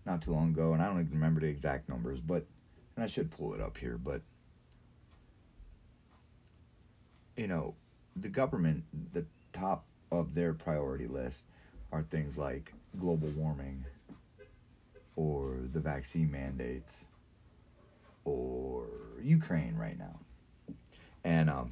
not 0.06 0.22
too 0.22 0.32
long 0.32 0.50
ago, 0.52 0.74
and 0.74 0.82
I 0.82 0.88
don't 0.88 1.00
even 1.00 1.14
remember 1.14 1.42
the 1.42 1.48
exact 1.48 1.90
numbers, 1.90 2.22
but 2.22 2.46
and 2.96 3.04
I 3.04 3.08
should 3.08 3.32
pull 3.32 3.56
it 3.56 3.62
up 3.62 3.78
here, 3.78 3.98
but 3.98 4.22
you 7.36 7.48
know, 7.48 7.74
the 8.16 8.30
government, 8.30 8.84
the 9.12 9.26
top 9.52 9.86
of 10.12 10.36
their 10.36 10.54
priority 10.54 11.08
list 11.08 11.46
are 11.92 12.04
things 12.04 12.38
like 12.38 12.74
global 13.00 13.30
warming 13.30 13.86
or 15.16 15.58
the 15.72 15.80
vaccine 15.80 16.30
mandates 16.30 17.06
or 18.24 18.86
Ukraine 19.20 19.76
right 19.76 19.98
now. 19.98 20.20
And 21.24 21.50
um, 21.50 21.72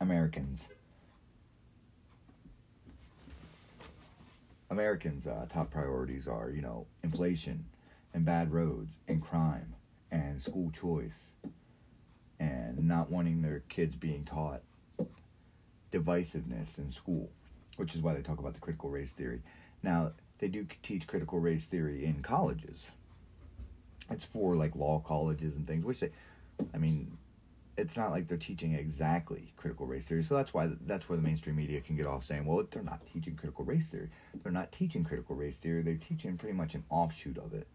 Americans 0.00 0.68
Americans' 4.72 5.26
uh, 5.26 5.44
top 5.50 5.70
priorities 5.70 6.26
are, 6.26 6.50
you 6.50 6.62
know, 6.62 6.86
inflation 7.02 7.66
and 8.14 8.24
bad 8.24 8.50
roads 8.50 8.96
and 9.06 9.20
crime 9.20 9.74
and 10.10 10.40
school 10.40 10.70
choice 10.70 11.32
and 12.40 12.88
not 12.88 13.10
wanting 13.10 13.42
their 13.42 13.60
kids 13.68 13.94
being 13.94 14.24
taught 14.24 14.62
divisiveness 15.92 16.78
in 16.78 16.90
school, 16.90 17.28
which 17.76 17.94
is 17.94 18.00
why 18.00 18.14
they 18.14 18.22
talk 18.22 18.38
about 18.38 18.54
the 18.54 18.60
critical 18.60 18.88
race 18.88 19.12
theory. 19.12 19.42
Now, 19.82 20.12
they 20.38 20.48
do 20.48 20.66
teach 20.82 21.06
critical 21.06 21.38
race 21.38 21.66
theory 21.66 22.06
in 22.06 22.22
colleges. 22.22 22.92
It's 24.10 24.24
for 24.24 24.56
like 24.56 24.74
law 24.74 25.00
colleges 25.00 25.54
and 25.54 25.66
things, 25.66 25.84
which 25.84 26.00
they, 26.00 26.12
I 26.72 26.78
mean, 26.78 27.18
it's 27.82 27.96
not 27.96 28.12
like 28.12 28.28
they're 28.28 28.38
teaching 28.38 28.74
exactly 28.74 29.52
critical 29.56 29.86
race 29.86 30.06
theory. 30.06 30.22
So 30.22 30.36
that's 30.36 30.54
why 30.54 30.70
that's 30.86 31.08
where 31.08 31.16
the 31.16 31.22
mainstream 31.22 31.56
media 31.56 31.80
can 31.80 31.96
get 31.96 32.06
off 32.06 32.24
saying, 32.24 32.46
well, 32.46 32.64
they're 32.70 32.82
not 32.82 33.04
teaching 33.04 33.34
critical 33.34 33.64
race 33.64 33.88
theory. 33.88 34.08
They're 34.40 34.52
not 34.52 34.70
teaching 34.70 35.02
critical 35.02 35.34
race 35.34 35.58
theory. 35.58 35.82
They're 35.82 35.96
teaching 35.96 36.38
pretty 36.38 36.54
much 36.54 36.76
an 36.76 36.84
offshoot 36.90 37.38
of 37.38 37.52
it. 37.52 37.66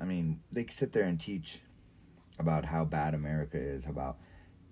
I 0.00 0.04
mean, 0.04 0.40
they 0.50 0.66
sit 0.70 0.92
there 0.92 1.04
and 1.04 1.20
teach 1.20 1.60
about 2.38 2.64
how 2.64 2.84
bad 2.84 3.14
America 3.14 3.58
is, 3.58 3.86
about 3.86 4.16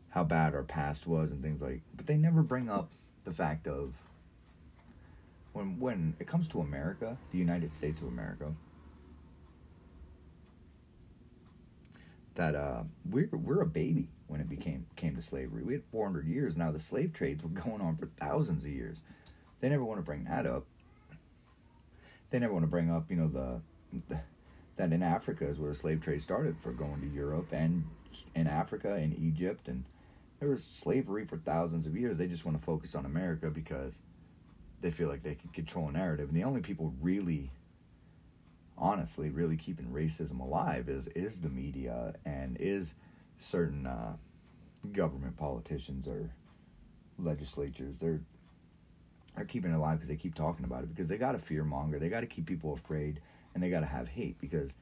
how 0.08 0.24
bad 0.24 0.52
our 0.52 0.64
past 0.64 1.06
was 1.06 1.30
and 1.30 1.40
things 1.40 1.62
like, 1.62 1.82
but 1.94 2.06
they 2.06 2.16
never 2.16 2.42
bring 2.42 2.68
up 2.68 2.90
the 3.24 3.32
fact 3.32 3.68
of 3.68 3.94
when 5.52 5.78
when 5.78 6.16
it 6.18 6.26
comes 6.26 6.48
to 6.48 6.60
America, 6.60 7.18
the 7.30 7.38
United 7.38 7.76
States 7.76 8.00
of 8.00 8.08
America, 8.08 8.52
that 12.38 12.54
uh, 12.54 12.84
we're 13.10 13.28
we're 13.32 13.60
a 13.60 13.66
baby 13.66 14.08
when 14.28 14.40
it 14.40 14.48
became 14.48 14.86
came 14.96 15.16
to 15.16 15.22
slavery. 15.22 15.62
We 15.64 15.74
had 15.74 15.82
400 15.90 16.26
years. 16.26 16.56
Now 16.56 16.70
the 16.70 16.78
slave 16.78 17.12
trades 17.12 17.42
were 17.42 17.50
going 17.50 17.80
on 17.80 17.96
for 17.96 18.06
thousands 18.06 18.64
of 18.64 18.70
years. 18.70 19.00
They 19.60 19.68
never 19.68 19.84
want 19.84 19.98
to 19.98 20.04
bring 20.04 20.24
that 20.24 20.46
up. 20.46 20.64
They 22.30 22.38
never 22.38 22.52
want 22.52 22.62
to 22.62 22.70
bring 22.70 22.90
up, 22.90 23.10
you 23.10 23.16
know, 23.16 23.28
the, 23.28 23.60
the 24.08 24.20
that 24.76 24.92
in 24.92 25.02
Africa 25.02 25.46
is 25.48 25.58
where 25.58 25.70
the 25.70 25.74
slave 25.74 26.00
trade 26.00 26.22
started 26.22 26.60
for 26.60 26.70
going 26.72 27.00
to 27.00 27.08
Europe 27.08 27.48
and 27.50 27.84
in 28.34 28.46
Africa 28.46 28.94
and 28.94 29.18
Egypt 29.18 29.66
and 29.66 29.84
there 30.38 30.48
was 30.48 30.62
slavery 30.62 31.24
for 31.24 31.38
thousands 31.38 31.84
of 31.84 31.96
years. 31.96 32.16
They 32.16 32.28
just 32.28 32.44
want 32.44 32.56
to 32.56 32.64
focus 32.64 32.94
on 32.94 33.04
America 33.04 33.50
because 33.50 33.98
they 34.80 34.92
feel 34.92 35.08
like 35.08 35.24
they 35.24 35.34
can 35.34 35.50
control 35.50 35.88
a 35.88 35.92
narrative. 35.92 36.28
And 36.28 36.36
the 36.36 36.44
only 36.44 36.60
people 36.60 36.94
really 37.00 37.50
honestly 38.78 39.30
really 39.30 39.56
keeping 39.56 39.86
racism 39.86 40.40
alive 40.40 40.88
is 40.88 41.08
is 41.08 41.40
the 41.40 41.48
media 41.48 42.14
and 42.24 42.56
is 42.60 42.94
certain 43.38 43.86
uh, 43.86 44.14
government 44.92 45.36
politicians 45.36 46.06
or 46.06 46.30
legislatures. 47.18 47.96
They're 47.98 48.20
they're 49.36 49.44
keeping 49.44 49.72
it 49.72 49.74
alive 49.74 49.98
because 49.98 50.08
they 50.08 50.16
keep 50.16 50.34
talking 50.34 50.64
about 50.64 50.82
it 50.82 50.88
because 50.88 51.08
they 51.08 51.16
got 51.18 51.32
to 51.32 51.38
fear 51.38 51.64
monger. 51.64 51.98
They 51.98 52.08
got 52.08 52.20
to 52.20 52.26
keep 52.26 52.46
people 52.46 52.72
afraid 52.72 53.20
and 53.54 53.62
they 53.62 53.70
got 53.70 53.80
to 53.80 53.86
have 53.86 54.08
hate 54.08 54.40
because 54.40 54.74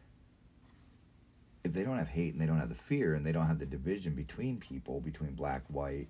if 1.64 1.72
they 1.72 1.82
don't 1.82 1.98
have 1.98 2.08
hate 2.08 2.32
and 2.32 2.40
they 2.40 2.46
don't 2.46 2.60
have 2.60 2.68
the 2.68 2.74
fear 2.74 3.14
and 3.14 3.26
they 3.26 3.32
don't 3.32 3.46
have 3.46 3.58
the 3.58 3.66
division 3.66 4.14
between 4.14 4.58
people 4.58 5.00
between 5.00 5.32
black 5.32 5.62
white 5.68 6.08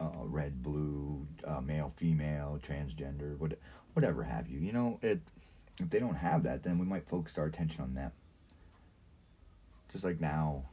uh, 0.00 0.08
red 0.24 0.62
blue 0.62 1.26
uh, 1.44 1.60
male 1.60 1.92
female 1.96 2.58
transgender 2.60 3.38
what, 3.38 3.52
whatever 3.92 4.24
have 4.24 4.48
you 4.48 4.58
you 4.58 4.72
know 4.72 4.98
it 5.00 5.20
if 5.80 5.90
they 5.90 5.98
don't 5.98 6.16
have 6.16 6.42
that, 6.44 6.62
then 6.62 6.78
we 6.78 6.86
might 6.86 7.08
focus 7.08 7.38
our 7.38 7.46
attention 7.46 7.82
on 7.82 7.94
them. 7.94 8.12
Just 9.90 10.04
like 10.04 10.20
now, 10.20 10.64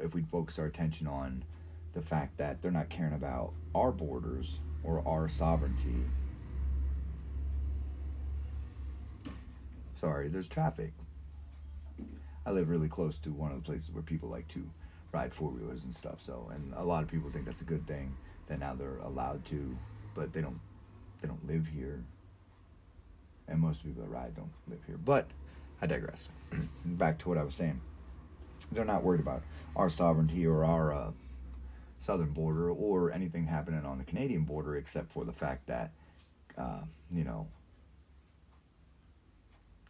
if 0.00 0.14
we 0.14 0.22
focus 0.22 0.58
our 0.58 0.66
attention 0.66 1.06
on 1.06 1.44
the 1.92 2.02
fact 2.02 2.38
that 2.38 2.60
they're 2.60 2.70
not 2.70 2.88
caring 2.88 3.14
about 3.14 3.52
our 3.74 3.92
borders 3.92 4.58
or 4.82 5.06
our 5.06 5.28
sovereignty. 5.28 6.04
Sorry, 9.94 10.28
there's 10.28 10.48
traffic. 10.48 10.92
I 12.44 12.50
live 12.50 12.68
really 12.68 12.88
close 12.88 13.18
to 13.20 13.30
one 13.30 13.52
of 13.52 13.56
the 13.56 13.64
places 13.64 13.90
where 13.92 14.02
people 14.02 14.28
like 14.28 14.48
to 14.48 14.68
ride 15.12 15.32
four 15.32 15.50
wheelers 15.50 15.84
and 15.84 15.94
stuff. 15.94 16.20
So, 16.20 16.50
and 16.52 16.74
a 16.76 16.84
lot 16.84 17.02
of 17.02 17.08
people 17.08 17.30
think 17.30 17.46
that's 17.46 17.62
a 17.62 17.66
good 17.66 17.86
thing 17.86 18.16
that 18.48 18.58
now 18.58 18.74
they're 18.74 18.98
allowed 18.98 19.44
to, 19.46 19.76
but 20.14 20.32
they 20.32 20.40
don't. 20.40 20.60
They 21.22 21.28
don't 21.28 21.46
live 21.46 21.66
here 21.66 22.04
and 23.48 23.60
most 23.60 23.84
people 23.84 24.02
that 24.02 24.10
ride 24.10 24.34
don't 24.34 24.52
live 24.68 24.80
here. 24.86 24.98
But 25.02 25.28
I 25.80 25.86
digress. 25.86 26.28
Back 26.84 27.18
to 27.18 27.28
what 27.28 27.38
I 27.38 27.42
was 27.42 27.54
saying. 27.54 27.80
They're 28.72 28.84
not 28.84 29.02
worried 29.02 29.20
about 29.20 29.42
our 29.76 29.90
sovereignty 29.90 30.46
or 30.46 30.64
our 30.64 30.92
uh, 30.92 31.10
southern 31.98 32.30
border 32.30 32.70
or 32.70 33.12
anything 33.12 33.46
happening 33.46 33.84
on 33.84 33.98
the 33.98 34.04
Canadian 34.04 34.44
border, 34.44 34.76
except 34.76 35.10
for 35.10 35.24
the 35.24 35.32
fact 35.32 35.66
that, 35.66 35.90
uh, 36.56 36.80
you 37.10 37.24
know, 37.24 37.48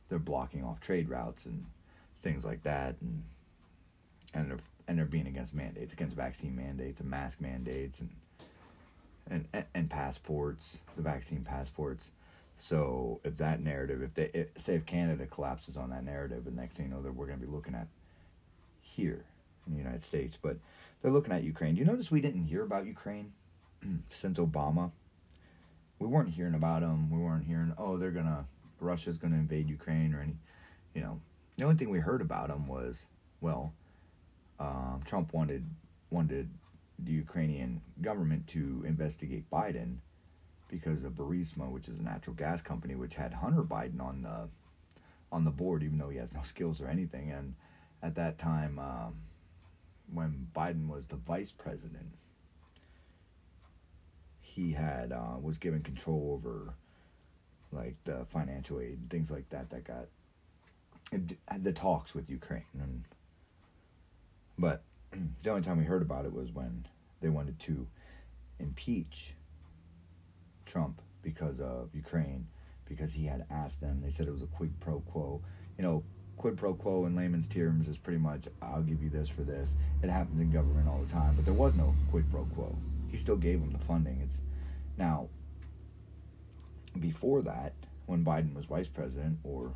they're 0.08 0.18
blocking 0.18 0.64
off 0.64 0.80
trade 0.80 1.08
routes 1.08 1.46
and 1.46 1.66
things 2.23 2.44
like 2.44 2.62
that, 2.62 2.96
and 3.00 3.23
and 4.32 4.50
they're 4.50 4.58
and 4.87 4.99
they're 4.99 5.06
being 5.06 5.26
against 5.26 5.54
mandates, 5.54 5.92
against 5.92 6.14
vaccine 6.14 6.54
mandates 6.54 7.00
and 7.00 7.11
mask 7.11 7.40
mandates 7.40 8.00
and 8.00 8.11
and, 9.28 9.46
and 9.52 9.64
and 9.75 9.90
passports, 9.90 10.78
the 10.96 11.02
vaccine 11.02 11.42
passports. 11.42 12.11
So 12.56 13.20
if 13.25 13.37
that 13.38 13.61
narrative, 13.61 14.02
if 14.02 14.14
they 14.14 14.30
if, 14.32 14.56
say 14.56 14.75
if 14.75 14.87
Canada 14.87 15.26
collapses 15.26 15.76
on 15.76 15.90
that 15.90 16.04
narrative, 16.04 16.44
the 16.44 16.50
next 16.50 16.76
thing 16.76 16.87
you 16.87 16.92
know 16.92 17.02
that 17.02 17.14
we're 17.14 17.26
going 17.26 17.40
to 17.40 17.46
be 17.46 17.52
looking 17.52 17.75
at 17.75 17.88
here 18.80 19.25
in 19.66 19.73
the 19.73 19.78
United 19.78 20.02
States, 20.02 20.38
but 20.40 20.56
they're 21.02 21.11
looking 21.11 21.32
at 21.32 21.42
Ukraine. 21.42 21.75
Do 21.75 21.80
you 21.80 21.87
notice 21.87 22.11
we 22.11 22.20
didn't 22.20 22.44
hear 22.44 22.62
about 22.62 22.87
Ukraine 22.87 23.32
since 24.11 24.38
Obama? 24.38 24.92
We 25.99 26.06
weren't 26.06 26.30
hearing 26.30 26.54
about 26.54 26.80
them. 26.80 27.11
We 27.11 27.18
weren't 27.18 27.46
hearing, 27.46 27.73
oh, 27.78 27.96
they're 27.96 28.11
gonna 28.11 28.46
Russia's 28.80 29.18
gonna 29.18 29.37
invade 29.37 29.68
Ukraine 29.68 30.14
or 30.14 30.20
any, 30.20 30.37
you 30.94 31.00
know. 31.00 31.20
The 31.56 31.64
only 31.64 31.76
thing 31.76 31.90
we 31.90 32.00
heard 32.00 32.20
about 32.20 32.49
them 32.49 32.66
was, 32.66 33.06
well, 33.40 33.73
um, 34.58 35.02
Trump 35.04 35.32
wanted 35.32 35.64
wanted 36.11 36.49
the 36.99 37.12
Ukrainian 37.12 37.80
government 38.00 38.46
to 38.49 38.84
investigate 38.87 39.50
Biden 39.50 39.96
because 40.74 41.04
of 41.04 41.12
Burisma, 41.12 41.70
which 41.70 41.86
is 41.86 42.00
a 42.00 42.02
natural 42.02 42.34
gas 42.34 42.60
company, 42.60 42.96
which 42.96 43.14
had 43.14 43.32
Hunter 43.32 43.62
Biden 43.62 44.00
on 44.00 44.22
the 44.22 44.48
on 45.30 45.44
the 45.44 45.50
board, 45.52 45.84
even 45.84 45.98
though 45.98 46.08
he 46.08 46.18
has 46.18 46.32
no 46.32 46.42
skills 46.52 46.80
or 46.80 46.88
anything. 46.88 47.30
And 47.30 47.54
at 48.02 48.16
that 48.16 48.38
time, 48.38 48.80
um, 48.80 49.14
when 50.12 50.48
Biden 50.54 50.88
was 50.88 51.06
the 51.06 51.16
vice 51.16 51.52
president, 51.52 52.16
he 54.40 54.72
had 54.72 55.12
uh, 55.12 55.38
was 55.40 55.58
given 55.58 55.80
control 55.82 56.32
over 56.34 56.74
like 57.70 57.94
the 58.02 58.24
financial 58.26 58.80
aid 58.80 58.98
and 58.98 59.10
things 59.10 59.30
like 59.30 59.48
that 59.50 59.70
that 59.70 59.84
got 59.84 60.06
the 61.58 61.72
talks 61.72 62.14
with 62.14 62.30
Ukraine 62.30 62.62
and 62.80 63.04
but 64.58 64.82
the 65.42 65.50
only 65.50 65.62
time 65.62 65.78
we 65.78 65.84
heard 65.84 66.02
about 66.02 66.24
it 66.24 66.32
was 66.32 66.52
when 66.52 66.86
they 67.20 67.28
wanted 67.28 67.58
to 67.60 67.88
impeach 68.60 69.34
Trump 70.64 71.00
because 71.23 71.61
of 71.61 71.90
Ukraine 71.94 72.49
because 72.87 73.12
he 73.14 73.26
had 73.26 73.47
asked 73.50 73.80
them. 73.80 74.02
They 74.02 74.11
said 74.11 74.26
it 74.26 74.33
was 74.33 74.42
a 74.42 74.47
quid 74.47 74.78
pro 74.80 75.00
quo. 75.00 75.42
You 75.78 75.85
know 75.85 76.04
quid 76.37 76.56
pro 76.56 76.75
quo 76.75 77.06
in 77.06 77.14
layman's 77.14 77.47
terms 77.47 77.87
is 77.87 77.97
pretty 77.97 78.18
much 78.18 78.47
I'll 78.61 78.83
give 78.83 79.02
you 79.02 79.11
this 79.11 79.28
for 79.28 79.42
this. 79.42 79.75
It 80.02 80.11
happens 80.11 80.40
in 80.40 80.50
government 80.50 80.88
all 80.88 81.00
the 81.00 81.12
time 81.12 81.35
but 81.37 81.44
there 81.44 81.54
was 81.54 81.75
no 81.75 81.94
quid 82.11 82.30
pro 82.30 82.44
quo. 82.54 82.76
He 83.11 83.16
still 83.16 83.37
gave 83.37 83.61
them 83.61 83.73
the 83.73 83.78
funding. 83.78 84.21
It's 84.23 84.40
now 84.97 85.28
before 86.99 87.42
that 87.42 87.73
when 88.06 88.25
Biden 88.25 88.54
was 88.54 88.66
vice 88.66 88.88
president 88.88 89.38
or 89.44 89.73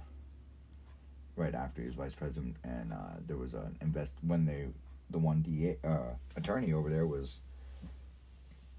right 1.36 1.54
after 1.54 1.80
he 1.80 1.86
was 1.86 1.96
vice 1.96 2.14
president 2.14 2.56
and 2.64 2.92
uh, 2.92 3.16
there 3.26 3.36
was 3.36 3.54
an 3.54 3.76
invest 3.80 4.12
when 4.22 4.44
they 4.44 4.66
the 5.10 5.18
one 5.18 5.40
DA 5.40 5.78
uh, 5.84 6.14
attorney 6.36 6.72
over 6.72 6.90
there 6.90 7.06
was 7.06 7.40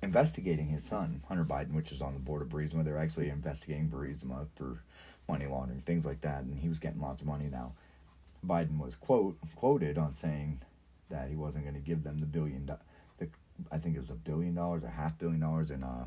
investigating 0.01 0.67
his 0.67 0.83
son 0.83 1.21
Hunter 1.27 1.43
Biden, 1.43 1.73
which 1.73 1.91
is 1.91 2.01
on 2.01 2.13
the 2.13 2.19
board 2.19 2.41
of 2.41 2.49
Burisma. 2.49 2.83
They're 2.83 2.97
actually 2.97 3.29
investigating 3.29 3.89
Burisma 3.89 4.47
for 4.55 4.83
money 5.27 5.45
laundering, 5.45 5.81
things 5.81 6.05
like 6.05 6.21
that, 6.21 6.43
and 6.43 6.57
he 6.59 6.69
was 6.69 6.79
getting 6.79 7.01
lots 7.01 7.21
of 7.21 7.27
money. 7.27 7.49
Now, 7.51 7.73
Biden 8.45 8.79
was 8.79 8.95
quote 8.95 9.37
quoted 9.55 9.97
on 9.97 10.15
saying 10.15 10.61
that 11.09 11.29
he 11.29 11.35
wasn't 11.35 11.65
going 11.65 11.75
to 11.75 11.81
give 11.81 12.03
them 12.03 12.19
the 12.19 12.25
billion, 12.25 12.65
the 13.17 13.27
I 13.71 13.77
think 13.77 13.95
it 13.95 13.99
was 13.99 14.09
a 14.09 14.15
billion 14.15 14.55
dollars, 14.55 14.83
a 14.83 14.89
half 14.89 15.17
billion 15.17 15.41
dollars 15.41 15.71
in 15.71 15.83
uh 15.83 16.05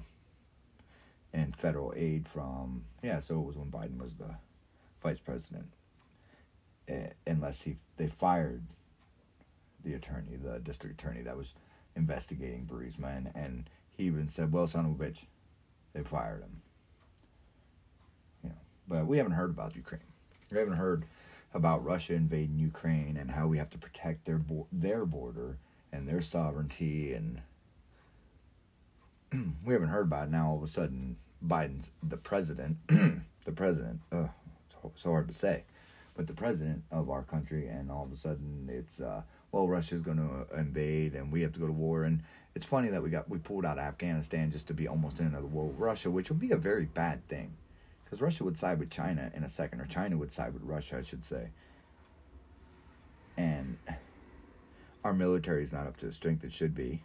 in 1.33 1.53
federal 1.53 1.93
aid 1.97 2.29
from 2.29 2.85
yeah. 3.03 3.21
So 3.21 3.41
it 3.41 3.47
was 3.47 3.57
when 3.57 3.71
Biden 3.71 4.01
was 4.01 4.15
the 4.15 4.37
vice 5.03 5.21
president, 5.21 5.67
uh, 6.91 7.11
unless 7.27 7.63
he 7.63 7.77
they 7.97 8.09
fired 8.09 8.63
the 9.85 9.95
attorney, 9.95 10.37
the 10.37 10.59
district 10.59 11.01
attorney 11.01 11.23
that 11.23 11.37
was 11.37 11.55
investigating 11.95 12.67
Burisma, 12.67 13.17
and, 13.17 13.31
and 13.35 13.71
he 13.97 14.05
even 14.05 14.29
said, 14.29 14.53
"Well, 14.53 14.67
son 14.67 14.87
of 14.87 14.93
a 14.93 15.05
bitch, 15.05 15.19
they 15.93 16.03
fired 16.03 16.43
him." 16.43 16.63
You 18.43 18.49
know, 18.51 18.57
but 18.89 19.07
we 19.07 19.19
haven't 19.19 19.33
heard 19.33 19.51
about 19.51 19.77
Ukraine. 19.77 20.01
We 20.51 20.59
haven't 20.59 20.75
heard 20.77 21.05
about 21.55 21.85
Russia 21.85 22.15
invading 22.15 22.59
Ukraine 22.59 23.17
and 23.17 23.31
how 23.31 23.47
we 23.47 23.59
have 23.59 23.71
to 23.71 23.79
protect 23.79 24.25
their 24.25 24.39
bo- 24.39 24.67
their 24.73 25.05
border 25.05 25.59
and 25.93 26.09
their 26.09 26.23
sovereignty, 26.23 27.13
and 27.13 27.43
we 29.65 29.73
haven't 29.73 29.89
heard 29.89 30.07
about 30.07 30.29
it. 30.29 30.31
Now 30.31 30.51
all 30.51 30.57
of 30.57 30.63
a 30.63 30.69
sudden, 30.69 31.17
Biden's 31.47 31.91
the 32.03 32.17
president, 32.17 32.79
the 32.89 33.53
president. 33.55 34.01
It's 34.11 35.03
so 35.03 35.11
hard 35.11 35.29
to 35.29 35.35
say, 35.35 35.65
but 36.17 36.27
the 36.27 36.33
president 36.33 36.85
of 36.91 37.11
our 37.11 37.23
country, 37.23 37.69
and 37.69 37.91
all 37.91 38.05
of 38.05 38.13
a 38.13 38.17
sudden 38.17 38.69
it's 38.73 39.01
uh, 39.01 39.23
well, 39.53 39.69
Russia's 39.69 40.01
going 40.01 40.17
to 40.17 40.59
invade 40.59 41.15
and 41.15 41.31
we 41.31 41.43
have 41.43 41.53
to 41.53 41.61
go 41.61 41.67
to 41.67 41.73
war. 41.73 42.05
And 42.05 42.23
it's 42.55 42.67
funny 42.67 42.89
that 42.89 43.03
we 43.03 43.11
got 43.11 43.29
we 43.29 43.39
pulled 43.39 43.67
out 43.67 43.79
of 43.79 43.85
Afghanistan 43.85 44.51
just 44.51 44.67
to 44.69 44.75
be 44.75 44.89
almost 44.89 45.21
in 45.21 45.27
another 45.27 45.47
war 45.47 45.67
with 45.67 45.79
Russia, 45.79 46.11
which 46.11 46.31
would 46.31 46.41
be 46.41 46.51
a 46.51 46.57
very 46.57 46.87
bad 46.87 47.29
thing, 47.29 47.53
because 48.05 48.21
Russia 48.21 48.45
would 48.45 48.59
side 48.59 48.79
with 48.79 48.91
China 48.91 49.31
in 49.35 49.45
a 49.45 49.49
second, 49.49 49.81
or 49.81 49.87
China 49.87 50.17
would 50.17 50.33
side 50.33 50.55
with 50.55 50.63
Russia, 50.63 50.97
I 50.99 51.03
should 51.03 51.23
say. 51.23 51.51
And 53.37 53.77
our 55.05 55.13
military 55.13 55.63
is 55.63 55.73
not 55.73 55.87
up 55.87 55.99
to 55.99 56.07
the 56.07 56.13
strength 56.13 56.45
it 56.45 56.53
should 56.53 56.75
be, 56.75 57.03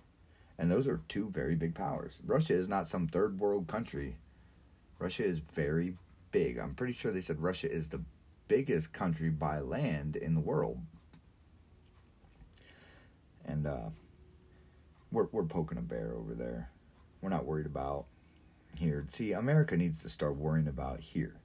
and 0.57 0.71
those 0.71 0.87
are 0.87 1.01
two 1.09 1.29
very 1.29 1.55
big 1.55 1.75
powers. 1.75 2.19
Russia 2.25 2.53
is 2.53 2.69
not 2.69 2.87
some 2.87 3.07
third 3.07 3.39
world 3.39 3.67
country. 3.67 4.17
Russia 4.99 5.25
is 5.25 5.39
very 5.39 5.95
big. 6.31 6.57
I'm 6.57 6.75
pretty 6.75 6.93
sure 6.93 7.11
they 7.11 7.21
said 7.21 7.41
Russia 7.41 7.71
is 7.71 7.89
the 7.89 8.01
biggest 8.47 8.93
country 8.93 9.29
by 9.29 9.59
land 9.59 10.15
in 10.15 10.33
the 10.33 10.39
world 10.39 10.79
and 13.47 13.65
uh, 13.65 13.89
we're 15.11 15.27
we're 15.31 15.43
poking 15.43 15.77
a 15.77 15.81
bear 15.81 16.13
over 16.15 16.33
there. 16.33 16.69
We're 17.21 17.29
not 17.29 17.45
worried 17.45 17.65
about 17.65 18.05
here. 18.77 19.05
See, 19.09 19.31
America 19.31 19.75
needs 19.75 20.01
to 20.03 20.09
start 20.09 20.35
worrying 20.35 20.67
about 20.67 20.99
here. 20.99 21.35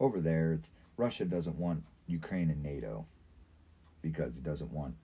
Over 0.00 0.20
there, 0.20 0.52
it's 0.54 0.70
Russia 0.96 1.24
doesn't 1.24 1.58
want 1.58 1.84
Ukraine 2.06 2.50
and 2.50 2.62
NATO 2.62 3.06
because 4.02 4.36
it 4.36 4.42
doesn't 4.42 4.72
want 4.72 4.94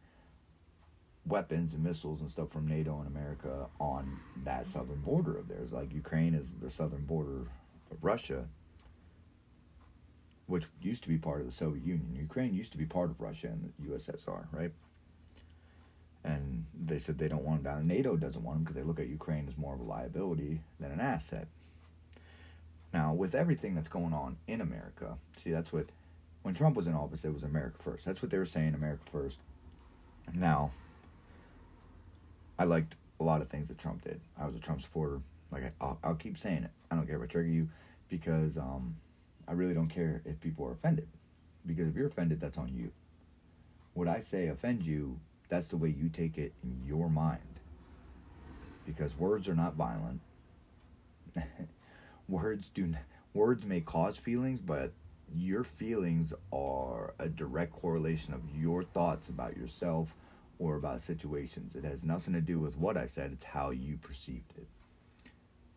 weapons 1.25 1.73
and 1.75 1.85
missiles 1.85 2.21
and 2.21 2.31
stuff 2.31 2.51
from 2.51 2.67
NATO 2.67 2.99
and 2.99 3.07
America 3.07 3.67
on 3.79 4.19
that 4.45 4.67
southern 4.67 5.01
border 5.01 5.37
of 5.37 5.49
theirs. 5.49 5.73
Like 5.73 5.93
Ukraine 5.93 6.35
is 6.35 6.55
the 6.61 6.71
southern 6.71 7.05
border 7.05 7.43
of 7.91 8.03
Russia, 8.03 8.47
which 10.47 10.67
used 10.81 11.03
to 11.05 11.09
be 11.09 11.19
part 11.19 11.41
of 11.41 11.47
the 11.47 11.53
Soviet 11.53 11.85
Union. 11.85 12.17
Ukraine 12.19 12.55
used 12.55 12.73
to 12.73 12.79
be 12.79 12.87
part 12.87 13.11
of 13.11 13.21
Russia 13.21 13.49
and 13.49 13.73
the 13.79 13.91
USSR, 13.91 14.47
right? 14.51 14.73
And 16.25 16.67
they 16.75 16.99
said 16.99 17.19
they 17.19 17.29
don't 17.29 17.45
want 17.45 17.65
them 17.65 17.75
down. 17.75 17.87
NATO 17.87 18.17
doesn't 18.17 18.43
want 18.43 18.57
them 18.57 18.65
because 18.65 18.77
they 18.77 18.87
look 18.87 19.01
at 19.01 19.09
Ukraine 19.09 19.49
as 19.49 19.57
more 19.57 19.75
of 19.75 19.81
a 19.81 19.85
liability 19.85 20.61
than 20.79 20.93
an 20.93 21.01
asset. 21.01 21.49
Now, 22.93 23.13
with 23.15 23.35
everything 23.35 23.75
that's 23.75 23.89
going 23.89 24.13
on 24.13 24.37
in 24.47 24.61
America, 24.61 25.17
see, 25.37 25.51
that's 25.51 25.73
what, 25.73 25.87
when 26.43 26.55
Trump 26.55 26.77
was 26.77 26.87
in 26.87 26.95
office, 26.95 27.25
it 27.25 27.33
was 27.33 27.43
America 27.43 27.79
first. 27.81 28.05
That's 28.05 28.23
what 28.23 28.31
they 28.31 28.39
were 28.39 28.45
saying, 28.45 28.75
America 28.75 29.03
first. 29.11 29.41
Now, 30.35 30.73
I 32.59 32.65
liked 32.65 32.97
a 33.19 33.25
lot 33.25 33.41
of 33.41 33.49
things 33.49 33.69
that 33.69 33.79
Trump 33.79 34.05
did. 34.05 34.21
I 34.39 34.47
was 34.47 34.55
a 34.55 34.61
Trump 34.61 34.83
supporter. 34.83 35.23
Like, 35.51 35.73
I'll, 35.81 35.99
I'll 36.05 36.15
keep 36.15 36.39
saying 36.39 36.65
it. 36.65 36.71
I 36.91 36.97
don't 36.97 37.07
care 37.07 37.17
if 37.17 37.23
I 37.23 37.27
trigger 37.27 37.49
you 37.49 37.69
because 38.09 38.57
um, 38.59 38.97
I 39.49 39.53
really 39.53 39.75
don't 39.75 39.89
care 39.89 40.23
if 40.25 40.41
people 40.41 40.67
are 40.67 40.73
offended. 40.73 41.09
Because 41.67 41.89
if 41.89 41.97
you're 41.97 42.09
offended, 42.09 42.41
that's 42.41 42.59
on 42.59 42.75
you. 42.75 42.93
What 43.95 44.09
I 44.09 44.19
say 44.21 44.49
offends 44.49 44.87
you 44.87 45.19
that's 45.53 45.67
the 45.67 45.77
way 45.77 45.91
you 45.91 46.09
take 46.09 46.39
it 46.39 46.55
in 46.63 46.83
your 46.87 47.11
mind. 47.11 47.61
Because 48.87 49.15
words 49.19 49.51
are 49.51 49.55
not 49.55 49.75
violent. 49.75 50.23
words 52.29 52.71
do 52.71 52.95
words 53.35 53.63
may 53.63 53.83
cause 53.83 54.17
feelings, 54.17 54.61
but 54.61 54.93
your 55.35 55.63
feelings 55.63 56.33
are 56.55 57.13
a 57.19 57.29
direct 57.29 57.75
correlation 57.75 58.33
of 58.33 58.41
your 58.59 58.83
thoughts 58.83 59.29
about 59.29 59.55
yourself 59.55 60.15
or 60.59 60.77
about 60.77 61.03
situations. 61.03 61.77
It 61.77 61.85
has 61.85 62.03
nothing 62.03 62.33
to 62.33 62.41
do 62.41 62.59
with 62.59 62.79
what 62.79 62.97
I 62.97 63.05
said, 63.05 63.31
it's 63.33 63.45
how 63.45 63.73
you 63.73 63.99
perceived 63.99 64.55
it. 64.57 64.67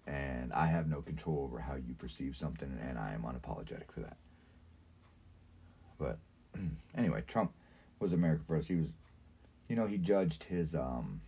And 0.08 0.54
I 0.54 0.68
have 0.68 0.88
no 0.88 1.02
control 1.02 1.44
over 1.44 1.60
how 1.60 1.76
you 1.76 1.96
perceive 1.96 2.38
something, 2.38 2.80
and 2.88 2.98
I 2.98 3.14
am 3.14 3.24
unapologetic 3.24 3.92
for 3.92 4.00
that. 4.00 4.16
But 6.00 6.18
anyway, 6.96 7.26
Trump 7.28 7.52
was 8.00 8.14
America 8.14 8.44
first. 8.48 8.70
He 8.70 8.76
was 8.76 8.94
you 9.68 9.76
know, 9.76 9.86
he 9.88 9.98
judged 9.98 10.46
his 10.46 10.76
um, 10.76 11.22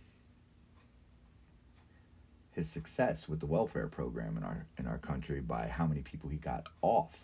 his 2.52 2.68
success 2.68 3.28
with 3.28 3.40
the 3.40 3.46
welfare 3.46 3.86
program 3.86 4.36
in 4.36 4.44
our 4.44 4.66
in 4.78 4.86
our 4.86 4.98
country 4.98 5.40
by 5.40 5.68
how 5.68 5.86
many 5.86 6.00
people 6.02 6.28
he 6.30 6.36
got 6.36 6.68
off 6.82 7.18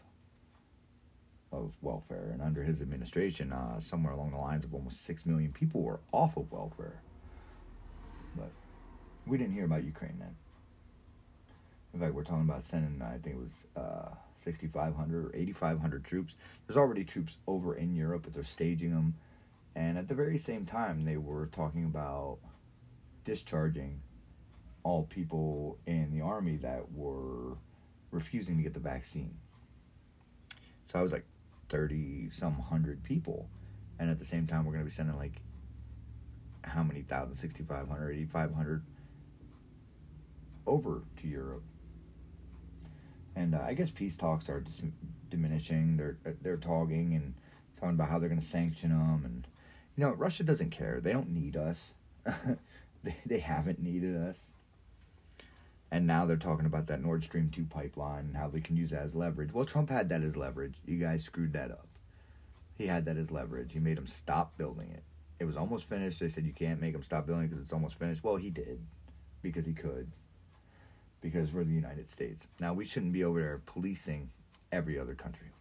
of 1.52 1.72
welfare. 1.82 2.30
And 2.32 2.42
under 2.42 2.62
his 2.62 2.82
administration, 2.82 3.52
uh, 3.52 3.78
somewhere 3.78 4.12
along 4.12 4.32
the 4.32 4.38
lines 4.38 4.64
of 4.64 4.74
almost 4.74 5.04
six 5.04 5.24
million 5.24 5.52
people 5.52 5.82
were 5.82 6.00
off 6.12 6.36
of 6.36 6.50
welfare. 6.52 7.00
But 8.36 8.50
we 9.26 9.38
didn't 9.38 9.54
hear 9.54 9.64
about 9.64 9.84
Ukraine 9.84 10.16
then. 10.18 10.36
In 11.92 12.00
fact, 12.00 12.14
we're 12.14 12.24
talking 12.24 12.42
about 12.42 12.64
sending, 12.64 13.00
I 13.02 13.18
think 13.18 13.36
it 13.36 13.40
was 13.40 13.68
uh, 13.76 14.14
6,500 14.36 15.26
or 15.26 15.30
8,500 15.32 16.04
troops. 16.04 16.34
There's 16.66 16.76
already 16.76 17.04
troops 17.04 17.36
over 17.46 17.76
in 17.76 17.94
Europe, 17.94 18.22
but 18.24 18.34
they're 18.34 18.42
staging 18.42 18.90
them 18.90 19.14
and 19.76 19.98
at 19.98 20.08
the 20.08 20.14
very 20.14 20.38
same 20.38 20.66
time, 20.66 21.04
they 21.04 21.16
were 21.16 21.46
talking 21.46 21.84
about 21.84 22.38
discharging 23.24 24.00
all 24.82 25.04
people 25.04 25.78
in 25.86 26.12
the 26.12 26.20
army 26.20 26.56
that 26.58 26.92
were 26.92 27.56
refusing 28.10 28.56
to 28.56 28.62
get 28.62 28.74
the 28.74 28.80
vaccine. 28.80 29.34
So 30.84 30.98
I 30.98 31.02
was 31.02 31.12
like 31.12 31.24
30 31.68 32.30
some 32.30 32.54
hundred 32.54 33.02
people. 33.02 33.48
And 33.98 34.10
at 34.10 34.18
the 34.18 34.24
same 34.24 34.46
time, 34.46 34.64
we're 34.64 34.72
going 34.72 34.84
to 34.84 34.88
be 34.88 34.90
sending 34.90 35.16
like 35.16 35.40
how 36.62 36.82
many 36.82 37.02
thousand, 37.02 37.34
6,500, 37.34 38.16
8,500 38.16 38.82
over 40.66 41.02
to 41.20 41.28
Europe. 41.28 41.62
And 43.36 43.54
uh, 43.54 43.62
I 43.66 43.74
guess 43.74 43.90
peace 43.90 44.16
talks 44.16 44.48
are 44.48 44.60
dis- 44.60 44.82
diminishing. 45.30 45.96
They're 45.96 46.16
they're 46.42 46.56
talking 46.56 47.14
and 47.14 47.34
talking 47.76 47.94
about 47.94 48.08
how 48.08 48.18
they're 48.18 48.28
going 48.28 48.40
to 48.40 48.46
sanction 48.46 48.90
them. 48.90 49.22
And 49.24 49.46
you 49.96 50.04
know, 50.04 50.12
Russia 50.12 50.42
doesn't 50.42 50.70
care. 50.70 51.00
They 51.00 51.12
don't 51.12 51.30
need 51.30 51.56
us. 51.56 51.94
they 53.02 53.16
they 53.26 53.38
haven't 53.38 53.80
needed 53.80 54.16
us. 54.16 54.50
And 55.90 56.06
now 56.06 56.26
they're 56.26 56.36
talking 56.36 56.66
about 56.66 56.88
that 56.88 57.02
Nord 57.02 57.22
Stream 57.22 57.50
two 57.50 57.66
pipeline 57.66 58.24
and 58.24 58.36
how 58.36 58.48
they 58.48 58.60
can 58.60 58.76
use 58.76 58.90
that 58.90 59.02
as 59.02 59.14
leverage. 59.14 59.52
Well, 59.52 59.64
Trump 59.64 59.90
had 59.90 60.08
that 60.08 60.22
as 60.22 60.36
leverage. 60.36 60.74
You 60.86 60.98
guys 60.98 61.22
screwed 61.22 61.52
that 61.52 61.70
up. 61.70 61.86
He 62.76 62.88
had 62.88 63.04
that 63.04 63.16
as 63.16 63.30
leverage. 63.30 63.72
He 63.72 63.78
made 63.78 63.96
them 63.96 64.08
stop 64.08 64.58
building 64.58 64.90
it. 64.92 65.04
It 65.38 65.44
was 65.44 65.56
almost 65.56 65.88
finished. 65.88 66.18
They 66.18 66.28
said 66.28 66.46
you 66.46 66.52
can't 66.52 66.80
make 66.80 66.94
them 66.94 67.02
stop 67.02 67.26
building 67.26 67.46
because 67.46 67.62
it's 67.62 67.72
almost 67.72 67.98
finished. 67.98 68.24
Well, 68.24 68.36
he 68.36 68.50
did 68.50 68.80
because 69.42 69.66
he 69.66 69.72
could 69.72 70.10
because 71.20 71.52
we're 71.52 71.64
the 71.64 71.72
United 71.72 72.10
States. 72.10 72.48
Now, 72.60 72.74
we 72.74 72.84
shouldn't 72.84 73.12
be 73.12 73.24
over 73.24 73.40
there 73.40 73.62
policing 73.64 74.30
every 74.70 74.98
other 74.98 75.14
country. 75.14 75.53